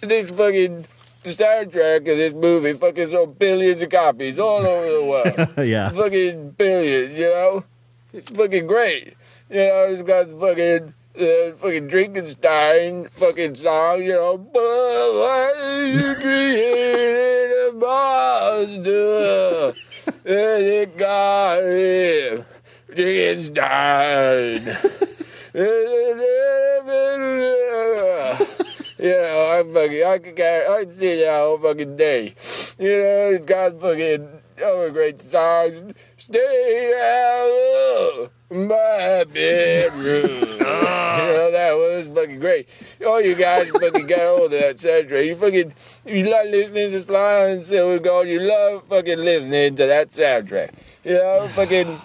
[0.01, 0.85] This fucking
[1.23, 5.49] the soundtrack of this movie fucking sold billions of copies all over the world.
[5.65, 5.89] yeah.
[5.91, 7.63] fucking billions, you know?
[8.11, 9.13] It's fucking great.
[9.49, 14.37] You know, it's got the fucking uh, fucking Drinkenstein fucking song, you know.
[14.37, 19.73] But why you created a monster?
[20.25, 22.45] It got him.
[22.93, 24.77] Drinkenstein.
[29.01, 32.35] You know, I'm fucking, I could, carry, I could see that all fucking day.
[32.77, 34.29] You know, it's got fucking
[34.63, 35.95] other great songs.
[36.17, 40.47] Stay out my bedroom.
[40.63, 41.25] Ah.
[41.25, 42.69] you know, that was fucking great.
[43.05, 45.25] All you guys fucking got hold of that soundtrack.
[45.25, 45.73] You fucking,
[46.05, 48.27] you love listening to Sly and Silver Gold.
[48.27, 50.71] You love fucking listening to that soundtrack.
[51.03, 51.99] You know, fucking.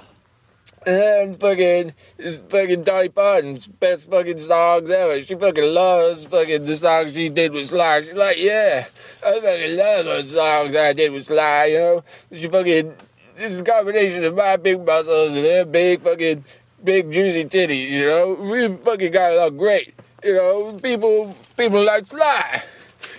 [0.86, 5.20] And fucking, it's fucking Dolly Parton's best fucking songs ever.
[5.20, 8.02] She fucking loves fucking the songs she did with Sly.
[8.02, 8.86] She's like, yeah,
[9.24, 12.04] I fucking love those songs I did with Sly, you know?
[12.32, 12.94] She fucking,
[13.38, 16.44] it's a combination of my big muscles and her big fucking,
[16.82, 18.34] big juicy titties, you know?
[18.34, 19.94] We fucking got along great,
[20.24, 20.78] you know?
[20.82, 22.62] People, people like Sly.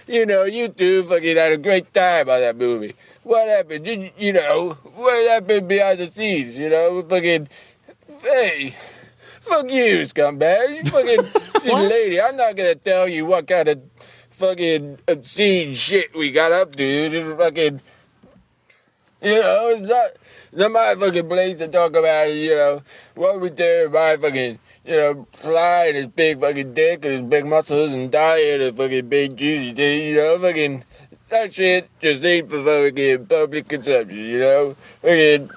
[0.07, 2.95] You know, you two fucking had a great time on that movie.
[3.23, 3.83] What happened?
[3.83, 6.57] Did you, you know, what happened behind the scenes?
[6.57, 7.49] You know, fucking,
[8.21, 8.73] hey,
[9.41, 10.77] fuck you, scumbag.
[10.77, 13.81] You fucking, you lady, I'm not gonna tell you what kind of
[14.29, 17.09] fucking obscene shit we got up to.
[17.09, 17.81] Just fucking,
[19.21, 20.11] you know, it's not,
[20.53, 22.81] not my fucking place to talk about, you know,
[23.15, 27.21] what we did, my fucking, you know, Sly and his big fucking dick and his
[27.23, 30.83] big muscles and diet and fucking big juicy titties, you know, fucking,
[31.29, 34.75] that shit just ain't for fucking public consumption, you know?
[35.01, 35.49] Fucking,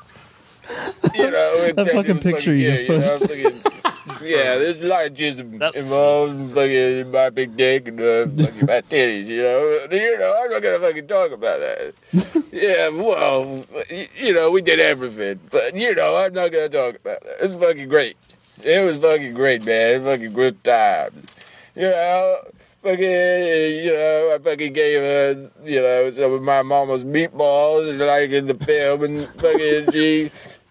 [1.15, 3.55] you know, That fucking picture you yeah, just you know, posted.
[3.55, 8.27] fucking, yeah, there's a lot of jism involved in fucking my big dick and uh,
[8.45, 9.79] fucking my titties, you know?
[9.91, 11.95] You know, I'm not gonna fucking talk about that.
[12.53, 16.97] yeah, well, y- you know, we did everything, but, you know, I'm not gonna talk
[16.97, 17.37] about that.
[17.45, 18.17] It's fucking great.
[18.63, 19.91] It was fucking great, man.
[19.91, 21.27] It was fucking good times.
[21.75, 22.39] You know,
[22.83, 28.31] fucking, you know, I fucking gave her, you know, some of my mama's meatballs, like
[28.31, 30.31] in the film, and fucking she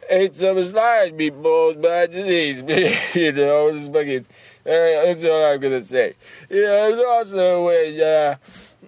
[0.09, 3.15] ate some Sly's meatballs the scenes.
[3.15, 4.25] you know, it's fucking,
[4.65, 6.15] uh, that's all I'm gonna say.
[6.49, 8.35] You know, it's also when, uh,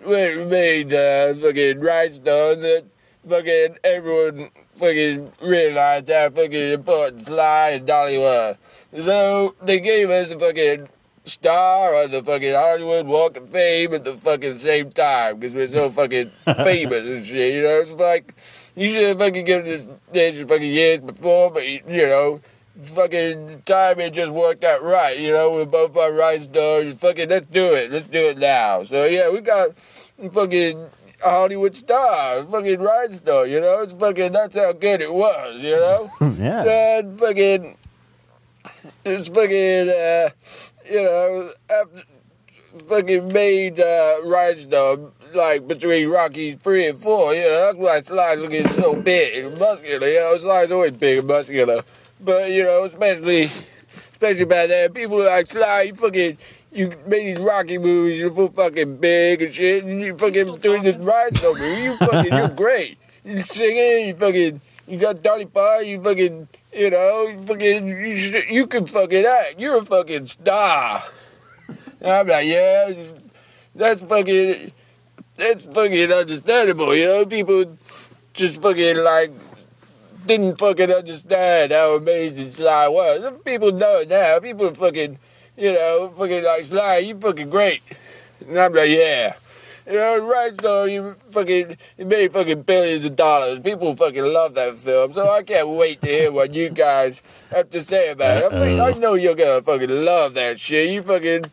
[0.04, 2.86] when made uh, fucking Rhinestone that
[3.28, 8.58] fucking everyone fucking realized how fucking important Sly and Dolly were.
[9.00, 10.90] So they gave us a fucking
[11.26, 15.68] star on the fucking Hollywood Walk of Fame at the fucking same time because we're
[15.68, 16.32] so fucking
[16.64, 17.56] famous and shit.
[17.56, 18.34] You know, it's like
[18.76, 22.42] you should have fucking given this nation fucking years before, but you know.
[22.86, 25.52] Fucking timing just worked out right, you know.
[25.52, 26.98] We're both on right stars.
[26.98, 27.92] Fucking, let's do it.
[27.92, 28.84] Let's do it now.
[28.86, 29.72] So yeah, we got
[30.32, 30.90] fucking
[31.24, 33.82] Hollywood star, fucking ride star, you know?
[33.82, 36.12] It's fucking, that's how good it was, you know?
[36.40, 36.98] yeah.
[37.00, 37.78] And fucking,
[39.06, 40.30] it's fucking, uh,
[40.90, 42.02] you know, after
[42.88, 44.98] fucking made uh, ride star,
[45.34, 47.74] like between Rocky 3 and 4, you know?
[47.74, 50.38] That's why Sly's looking so big and muscular, you know?
[50.38, 51.84] Sly's always big and muscular.
[52.20, 53.50] But, you know, especially,
[54.12, 56.38] especially back then, people like, Sly, you fucking,
[56.72, 60.84] you made these Rocky movies, you're full fucking big and shit, and you fucking doing
[60.84, 61.82] this ride star movie.
[61.82, 62.98] You fucking, you're great.
[63.24, 68.18] You singing, you fucking, you got Dolly Parton, you fucking, you know, you fucking, you,
[68.18, 69.56] should, you can fucking act.
[69.60, 71.04] You're a fucking star.
[72.00, 72.94] And I'm like, yeah,
[73.76, 74.72] that's fucking,
[75.38, 77.26] that's fucking understandable, you know?
[77.26, 77.78] People
[78.34, 79.32] just fucking like,
[80.26, 83.40] didn't fucking understand how amazing Sly was.
[83.44, 84.40] People know it now.
[84.40, 85.18] People fucking,
[85.58, 87.82] you know, fucking like Sly, you fucking great.
[88.48, 89.36] And I'm like, yeah.
[89.86, 93.60] You know, right so you fucking you made fucking billions of dollars.
[93.60, 95.14] People fucking love that film.
[95.14, 98.54] So I can't wait to hear what you guys have to say about it.
[98.54, 100.90] I'm like, I know you're gonna fucking love that shit.
[100.90, 101.46] You fucking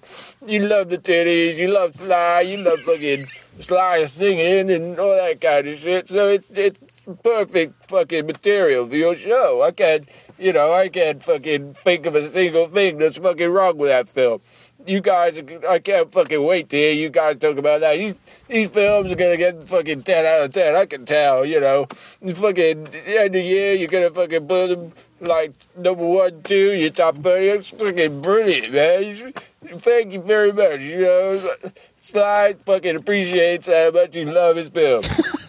[0.46, 3.26] you love the titties, you love Sly, you love fucking
[3.60, 6.08] Sly singing and all that kind of shit.
[6.08, 6.78] So it's it's
[7.22, 9.62] perfect fucking material for your show.
[9.62, 10.06] I can't
[10.38, 14.08] you know, I can't fucking think of a single thing that's fucking wrong with that
[14.08, 14.40] film.
[14.88, 15.38] You guys,
[15.68, 17.98] I can't fucking wait to hear you guys talk about that.
[17.98, 18.14] These
[18.48, 20.74] these films are gonna get fucking ten out of ten.
[20.74, 21.86] I can tell, you know.
[22.26, 27.18] Fucking end of year, you're gonna fucking put them like number one, two, your top
[27.18, 27.48] thirty.
[27.48, 29.34] It's fucking brilliant, man.
[29.78, 30.80] Thank you very much.
[30.80, 31.50] You know,
[31.98, 35.04] Sly fucking appreciates how much you love his film.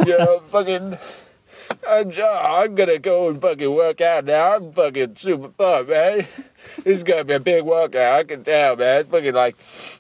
[0.06, 0.98] You know, fucking.
[1.88, 4.56] I'm, I'm gonna go and fucking work out now.
[4.56, 6.28] I'm fucking super pumped, man.
[6.84, 8.20] This is gonna be a big workout.
[8.20, 9.02] I can tell, man.
[9.02, 9.56] It's fucking like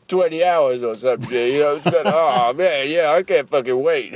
[0.07, 1.31] 20 hours or something.
[1.31, 4.15] You know, it's gonna, oh man, yeah, I can't fucking wait.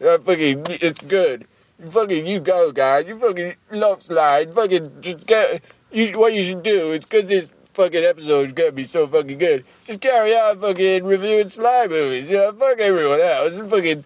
[0.00, 1.46] I fucking, it's good.
[1.88, 3.06] Fucking, you go, guys.
[3.06, 4.54] You fucking love slide.
[4.54, 5.62] Fucking just get.
[5.92, 9.38] You, what you should do is because this fucking episode is gonna be so fucking
[9.38, 9.64] good.
[9.86, 12.28] Just carry on fucking reviewing slide movies.
[12.28, 13.52] You know, fuck everyone else.
[13.52, 14.04] It's fucking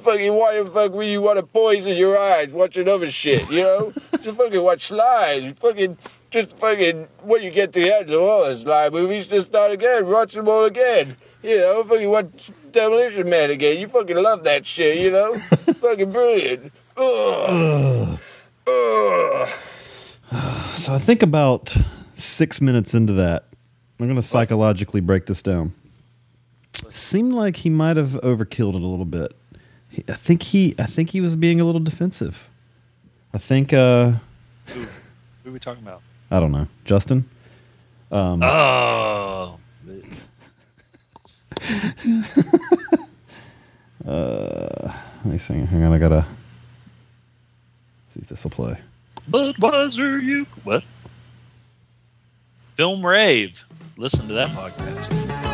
[0.00, 3.62] fucking why the fuck would you want to poison your eyes watching other shit, you
[3.62, 3.92] know?
[4.22, 5.58] just fucking watch slides.
[5.58, 5.96] Fucking
[6.30, 9.72] just fucking when you get to the end of all the slide movies, just start
[9.72, 11.16] again, watch them all again.
[11.42, 13.78] You know, fucking watch Demolition Man again.
[13.78, 15.34] You fucking love that shit, you know?
[15.82, 16.72] Fucking brilliant.
[16.96, 18.18] Ugh.
[18.66, 19.48] Ugh.
[20.76, 21.76] So I think about
[22.14, 23.48] six minutes into that,
[23.98, 25.74] I'm going to psychologically break this down.
[26.88, 29.36] Seemed like he might have overkilled it a little bit.
[29.92, 32.48] He, I think he, I think he was being a little defensive.
[33.34, 34.12] I think, uh,
[34.66, 34.80] Who,
[35.44, 36.02] who are we talking about?
[36.30, 37.28] I don't know, Justin.
[38.10, 39.58] Um, Oh,
[44.06, 44.92] uh,
[45.24, 45.54] let me see.
[45.54, 46.26] Hang on, I gotta
[48.08, 48.76] see if this will play.
[49.30, 50.82] Budweiser, you what?
[52.74, 53.64] Film rave.
[53.96, 55.51] Listen to that podcast.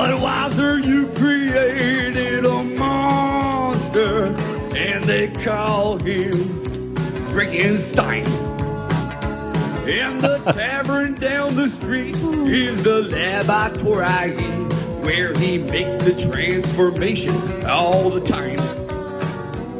[0.00, 4.28] Budweiser, you created a monster,
[4.74, 6.94] and they call him
[7.28, 8.26] Drinkenstein.
[9.86, 14.42] And the tavern down the street is the laboratory
[15.04, 18.58] where he makes the transformation all the time.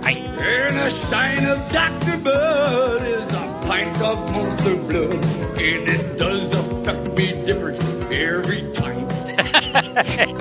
[0.04, 2.18] And a stein of Dr.
[2.18, 5.14] Bud is a pint of monster blood,
[5.58, 7.80] and it does affect me different
[8.12, 8.69] every
[9.72, 10.36] time.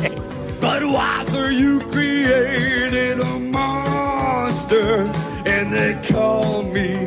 [0.59, 5.03] Budweiser, you created a monster,
[5.45, 7.03] and they call me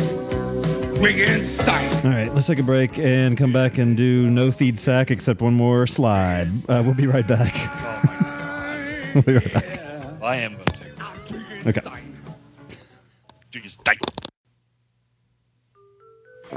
[0.97, 2.07] Drinkenstein.
[2.07, 5.41] All right, let's take a break and come back and do no feed sack except
[5.42, 6.49] one more slide.
[6.68, 7.55] Uh, we'll be right back.
[9.15, 9.81] we'll be right back.
[10.20, 11.67] Well, I am going to take it.
[11.67, 12.02] Okay.
[13.52, 13.99] Jeez, dang.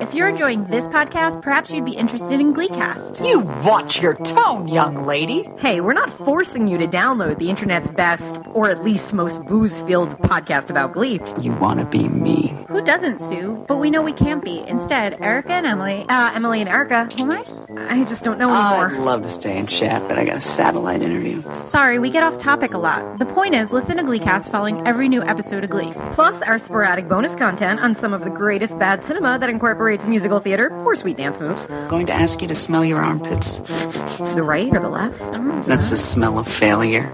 [0.01, 3.25] If you're enjoying this podcast, perhaps you'd be interested in Gleecast.
[3.25, 5.49] You watch your tone, young lady.
[5.57, 10.09] Hey, we're not forcing you to download the internet's best, or at least most booze-filled
[10.19, 11.21] podcast about Glee.
[11.41, 12.57] You want to be me.
[12.67, 13.63] Who doesn't, Sue?
[13.69, 14.59] But we know we can't be.
[14.67, 16.05] Instead, Erica and Emily.
[16.09, 17.07] Uh, Emily and Erica.
[17.17, 17.64] Who am I?
[17.77, 18.89] I just don't know anymore.
[18.95, 21.43] I'd love to stay and chat, but I got a satellite interview.
[21.65, 23.19] Sorry, we get off topic a lot.
[23.19, 25.93] The point is, listen to Gleecast following every new episode of Glee.
[26.11, 30.39] Plus, our sporadic bonus content on some of the greatest bad cinema that incorporates musical
[30.39, 31.69] theater or sweet dance moves.
[31.69, 33.59] I'm Going to ask you to smell your armpits.
[33.59, 35.21] The right or the left?
[35.21, 35.61] I don't know.
[35.63, 37.13] That's the smell of failure.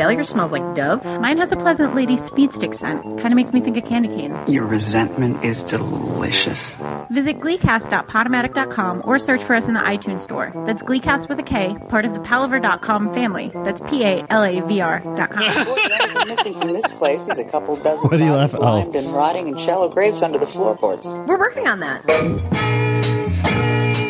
[0.00, 1.04] Failure smells like Dove.
[1.20, 3.02] Mine has a pleasant lady speed stick scent.
[3.02, 4.48] Kind of makes me think of candy canes.
[4.48, 6.74] Your resentment is delicious.
[7.10, 10.54] Visit gleecast.podomatic.com or search for us in the iTunes store.
[10.64, 13.50] That's Gleecast with a K, part of the palaver.com family.
[13.56, 15.66] That's P A L A V R.com.
[15.66, 18.76] What's missing from this place is a couple dozen What do you laugh- bodies oh.
[18.76, 21.06] limed and rotting in shallow graves under the floorboards.
[21.08, 22.08] We're working on that.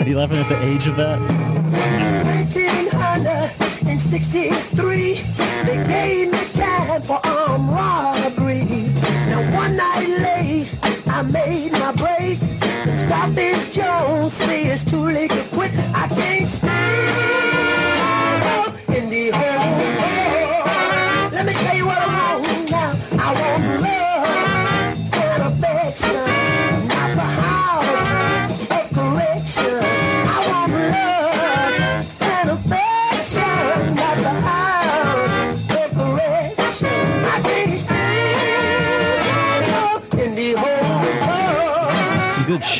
[0.00, 2.29] Are you laughing at the age of that?
[2.52, 5.22] 1963,
[5.64, 8.64] they gave me time for armed robbery.
[9.28, 10.68] Now one night late,
[11.06, 12.38] I made my break.
[12.96, 15.70] Stop this Jones, say it's too late to quit.
[15.94, 16.69] I can't stand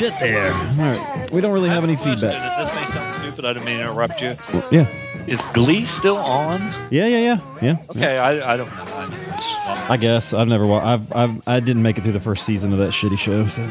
[0.01, 0.51] shit there.
[0.53, 1.29] All right.
[1.31, 2.33] We don't really have any feedback.
[2.33, 3.45] And this may sound stupid.
[3.45, 4.35] I didn't mean to interrupt you.
[4.71, 4.87] Yeah.
[5.27, 6.59] Is Glee still on?
[6.89, 7.77] Yeah, yeah, yeah, yeah.
[7.91, 8.83] Okay, I, I don't know.
[8.83, 10.85] I, mean, I just I guess I've never watched.
[10.87, 13.47] I've, I've I didn't make it through the first season of that shitty show.
[13.47, 13.69] So,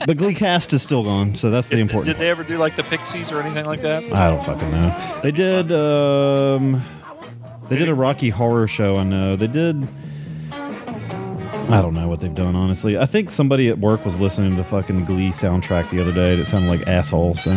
[0.06, 2.14] but Glee cast is still gone, so that's the important.
[2.14, 4.04] Did they ever do like the Pixies or anything like that?
[4.12, 5.20] I don't fucking know.
[5.22, 5.72] They did.
[5.72, 6.82] um
[7.70, 8.98] They did a Rocky Horror show.
[8.98, 9.88] I know they did.
[11.68, 12.98] I don't know what they've done, honestly.
[12.98, 16.36] I think somebody at work was listening to the fucking Glee soundtrack the other day.
[16.36, 17.36] That sounded like asshole.
[17.36, 17.50] So,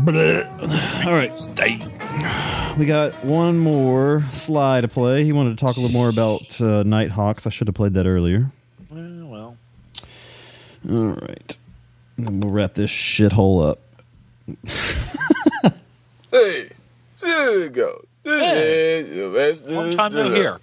[0.00, 1.04] Bleh.
[1.06, 1.76] all right, stay.
[2.78, 5.24] We got one more slide to play.
[5.24, 7.46] He wanted to talk a little more about uh, Nighthawks.
[7.46, 8.50] I should have played that earlier.
[8.90, 9.56] Well, well.
[10.90, 11.56] All right,
[12.16, 13.80] and we'll wrap this shithole up.
[16.30, 16.70] Hey,
[17.20, 18.04] Hugo.
[18.24, 18.98] This Hey.
[19.00, 20.58] is Sylvester Long time no Stallone.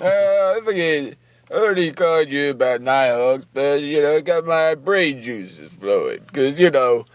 [0.00, 1.16] Uh, I forget.
[1.50, 6.20] I already called you about Nighthawks, but, you know, I got my brain juices flowing.
[6.26, 7.06] Because, you know,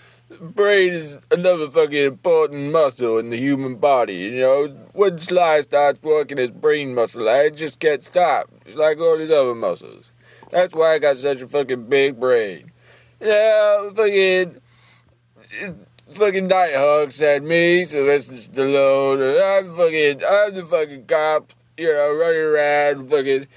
[0.42, 4.16] brain is another fucking important muscle in the human body.
[4.16, 8.50] You know, when Sly starts working his brain muscle, I just can't stop.
[8.66, 10.12] Just like all his other muscles.
[10.52, 12.72] That's why I got such a fucking big brain.
[13.20, 14.60] Yeah, fucking.
[16.14, 20.24] Fucking Nighthawks had me, Sylvester Stallone, and I'm fucking.
[20.28, 23.48] I'm the fucking cop, you know, running around, fucking.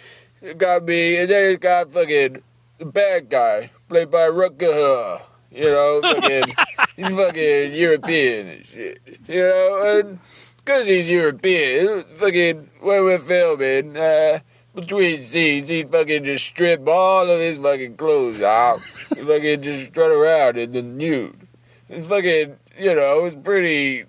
[0.57, 2.43] Got me, and then it got fucking.
[2.79, 6.55] The bad guy, played by Rutger You know, fucking.
[6.97, 9.01] he's fucking European and shit.
[9.27, 10.19] You know, and.
[10.59, 12.71] Because he's European, fucking.
[12.81, 14.41] When we're filming, uh
[14.77, 18.81] between scenes, he'd fucking just strip all of his fucking clothes off.
[19.17, 21.49] Fucking just run around in the nude.
[21.89, 24.05] It's fucking, you know, it's pretty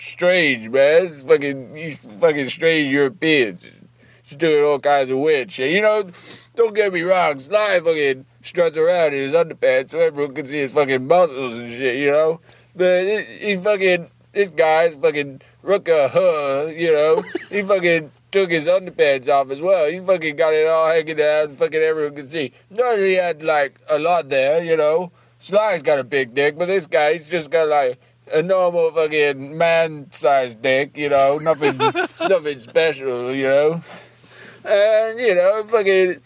[0.00, 1.06] strange, man.
[1.06, 3.62] It's fucking, you fucking strange Europeans.
[4.24, 5.70] Just doing all kinds of weird shit.
[5.70, 6.10] You know,
[6.56, 10.58] don't get me wrong, Sly fucking struts around in his underpants so everyone can see
[10.58, 12.40] his fucking muscles and shit, you know?
[12.74, 17.22] But he's fucking, this guy's fucking Rooker, huh, you know?
[17.50, 19.90] he fucking took his underpants off as well.
[19.90, 22.52] He fucking got it all hanging down, fucking everyone could see.
[22.70, 25.12] Not that he had, like, a lot there, you know?
[25.38, 28.00] Sly's got a big dick, but this guy, he's just got, like,
[28.32, 31.38] a normal fucking man-sized dick, you know?
[31.38, 31.76] Nothing,
[32.20, 33.82] nothing special, you know?
[34.64, 36.20] And, you know, fucking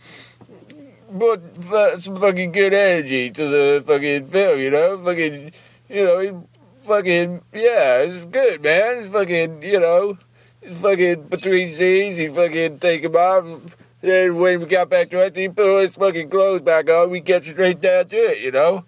[1.18, 4.98] put some fucking good energy to the fucking film, you know?
[4.98, 5.52] Fucking,
[5.88, 6.46] you know,
[6.80, 8.98] fucking, yeah, it's good, man.
[8.98, 10.18] It's fucking, you know,
[10.62, 13.44] it's fucking between scenes, he fucking take him off.
[13.44, 16.88] And then when we got back to it, he put all his fucking clothes back
[16.88, 17.10] on.
[17.10, 18.84] We get straight down to it, you know?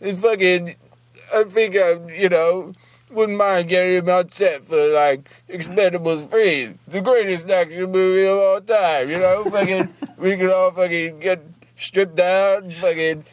[0.00, 0.76] It's fucking,
[1.34, 2.72] I think, I, you know,
[3.10, 8.38] wouldn't mind getting him on set for, like, Expendables 3, the greatest action movie of
[8.38, 9.44] all time, you know?
[9.44, 11.42] Fucking, we could all fucking get
[11.76, 13.24] stripped down, fucking,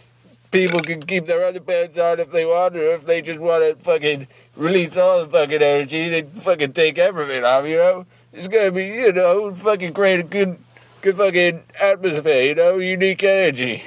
[0.49, 3.83] people can keep their underpants on if they want, or if they just want to
[3.83, 8.05] fucking release all the fucking energy, they fucking take everything off, you know?
[8.33, 10.57] It's gonna be, you know, fucking create a good,
[11.01, 13.83] good fucking atmosphere, you know, unique energy.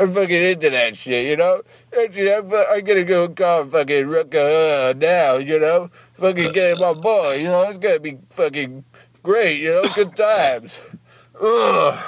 [0.00, 1.60] I'm fucking into that shit, you know?
[2.02, 5.90] Actually, I'm, I'm gonna go call fucking Rucker uh, now, you know?
[6.14, 7.68] Fucking get on board, you know?
[7.68, 8.82] It's gonna be fucking
[9.22, 9.84] great, you know?
[9.94, 10.80] Good times.
[11.42, 11.98] Ugh.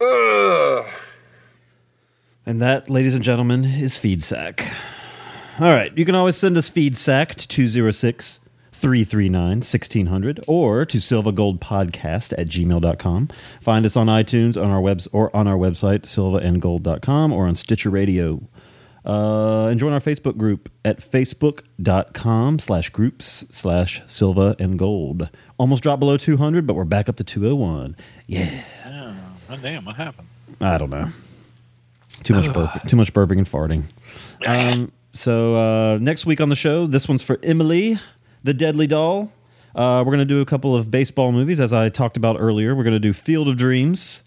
[0.00, 0.86] Ugh.
[2.46, 4.72] And that, ladies and gentlemen, is FeedSack.
[5.58, 5.96] All right.
[5.98, 8.39] You can always send us FeedSack to 206
[8.80, 13.28] 339 1600 or to silvagoldpodcast at gmail.com.
[13.60, 17.90] Find us on iTunes on our webs or on our website, silvaandgold.com, or on Stitcher
[17.90, 18.40] Radio.
[19.04, 25.30] Uh, and join our Facebook group at facebook.com slash groups slash silva and gold.
[25.58, 27.96] Almost dropped below 200, but we're back up to 201.
[28.26, 28.62] Yeah.
[29.48, 30.28] Oh, damn, what happened?
[30.60, 31.08] I don't know.
[32.22, 33.84] Too much burping, too much burping and farting.
[34.46, 38.00] Um, so uh, next week on the show, this one's for Emily,
[38.42, 39.32] the Deadly Doll.
[39.74, 42.74] Uh, we're going to do a couple of baseball movies, as I talked about earlier.
[42.74, 44.22] We're going to do Field of Dreams,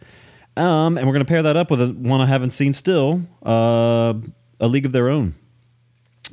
[0.56, 3.22] um, and we're going to pair that up with a, one I haven't seen still,
[3.46, 4.14] uh,
[4.60, 5.36] A League of Their Own.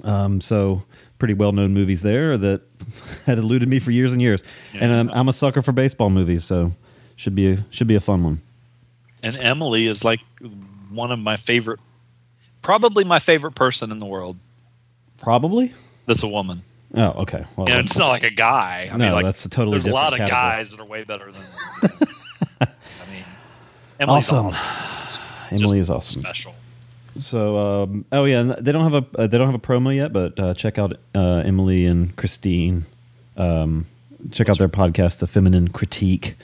[0.05, 0.85] Um, so
[1.19, 2.63] pretty well known movies there that
[3.27, 4.43] had eluded me for years and years.
[4.73, 6.73] and um, I'm a sucker for baseball movies, so
[7.17, 8.43] should be a, should be a fun one.
[9.23, 10.21] And Emily is like
[10.89, 11.81] one of my favorite,
[12.63, 14.37] probably my favorite person in the world.
[15.19, 15.75] Probably.
[16.07, 16.63] That's a woman.
[16.95, 17.45] Oh, okay.
[17.57, 18.89] Well, and it's not like a guy.
[18.93, 20.41] I No, mean, like, that's a totally There's a lot of category.
[20.41, 21.43] guys that are way better than.
[22.61, 22.67] I
[23.13, 23.25] mean,
[24.01, 24.47] Emily's Awesome.
[24.47, 25.57] awesome.
[25.63, 26.23] Emily is awesome.
[26.23, 26.55] Special.
[27.21, 30.13] So, um, oh yeah, they don't have a uh, they don't have a promo yet,
[30.13, 32.87] but uh, check out uh, Emily and Christine.
[33.37, 33.87] Um,
[34.33, 36.37] check out their podcast, The Feminine Critique,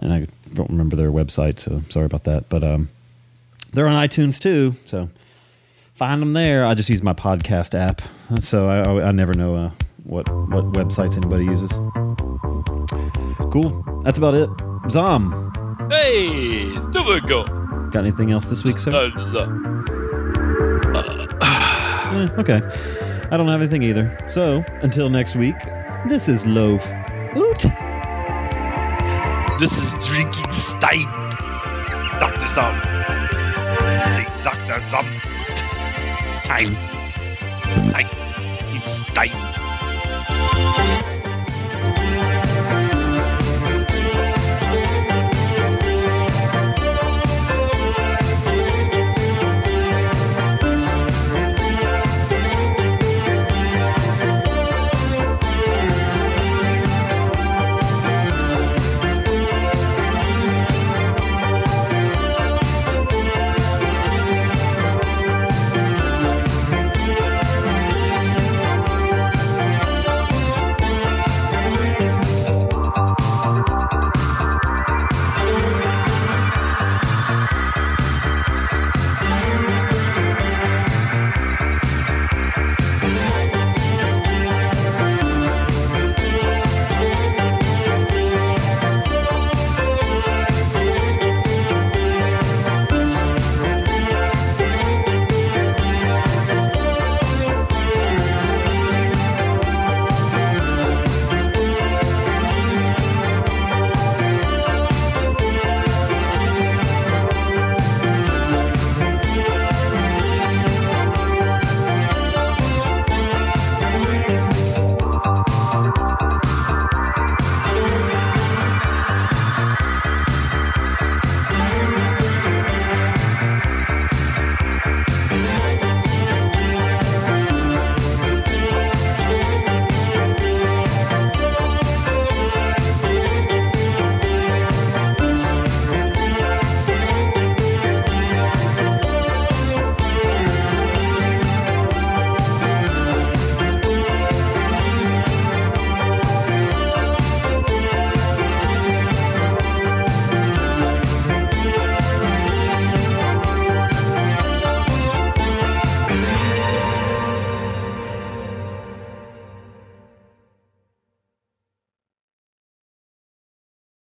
[0.00, 2.48] and I don't remember their website, so sorry about that.
[2.48, 2.90] But um,
[3.72, 5.08] they're on iTunes too, so
[5.94, 6.64] find them there.
[6.64, 8.02] I just use my podcast app,
[8.42, 9.70] so I, I, I never know uh,
[10.10, 11.70] what what websites anybody uses.
[13.52, 13.70] Cool.
[14.04, 14.50] That's about it.
[14.90, 15.52] Zom,
[15.90, 17.44] Hey, there we go.
[17.90, 18.90] got anything else this week, sir?
[18.92, 19.10] Uh,
[22.12, 22.60] Eh, okay.
[23.30, 24.18] I don't have anything either.
[24.28, 25.54] So, until next week,
[26.08, 26.84] this is Loaf.
[27.36, 27.62] Oot!
[29.60, 31.04] This is Drinking Stein.
[32.18, 32.48] Dr.
[32.48, 32.74] Zom.
[34.42, 34.86] Dr.
[34.88, 35.06] Zom.
[36.42, 36.74] Time.
[37.92, 38.08] Time.
[38.74, 39.59] It's Stein.
[40.42, 42.29] Thank you.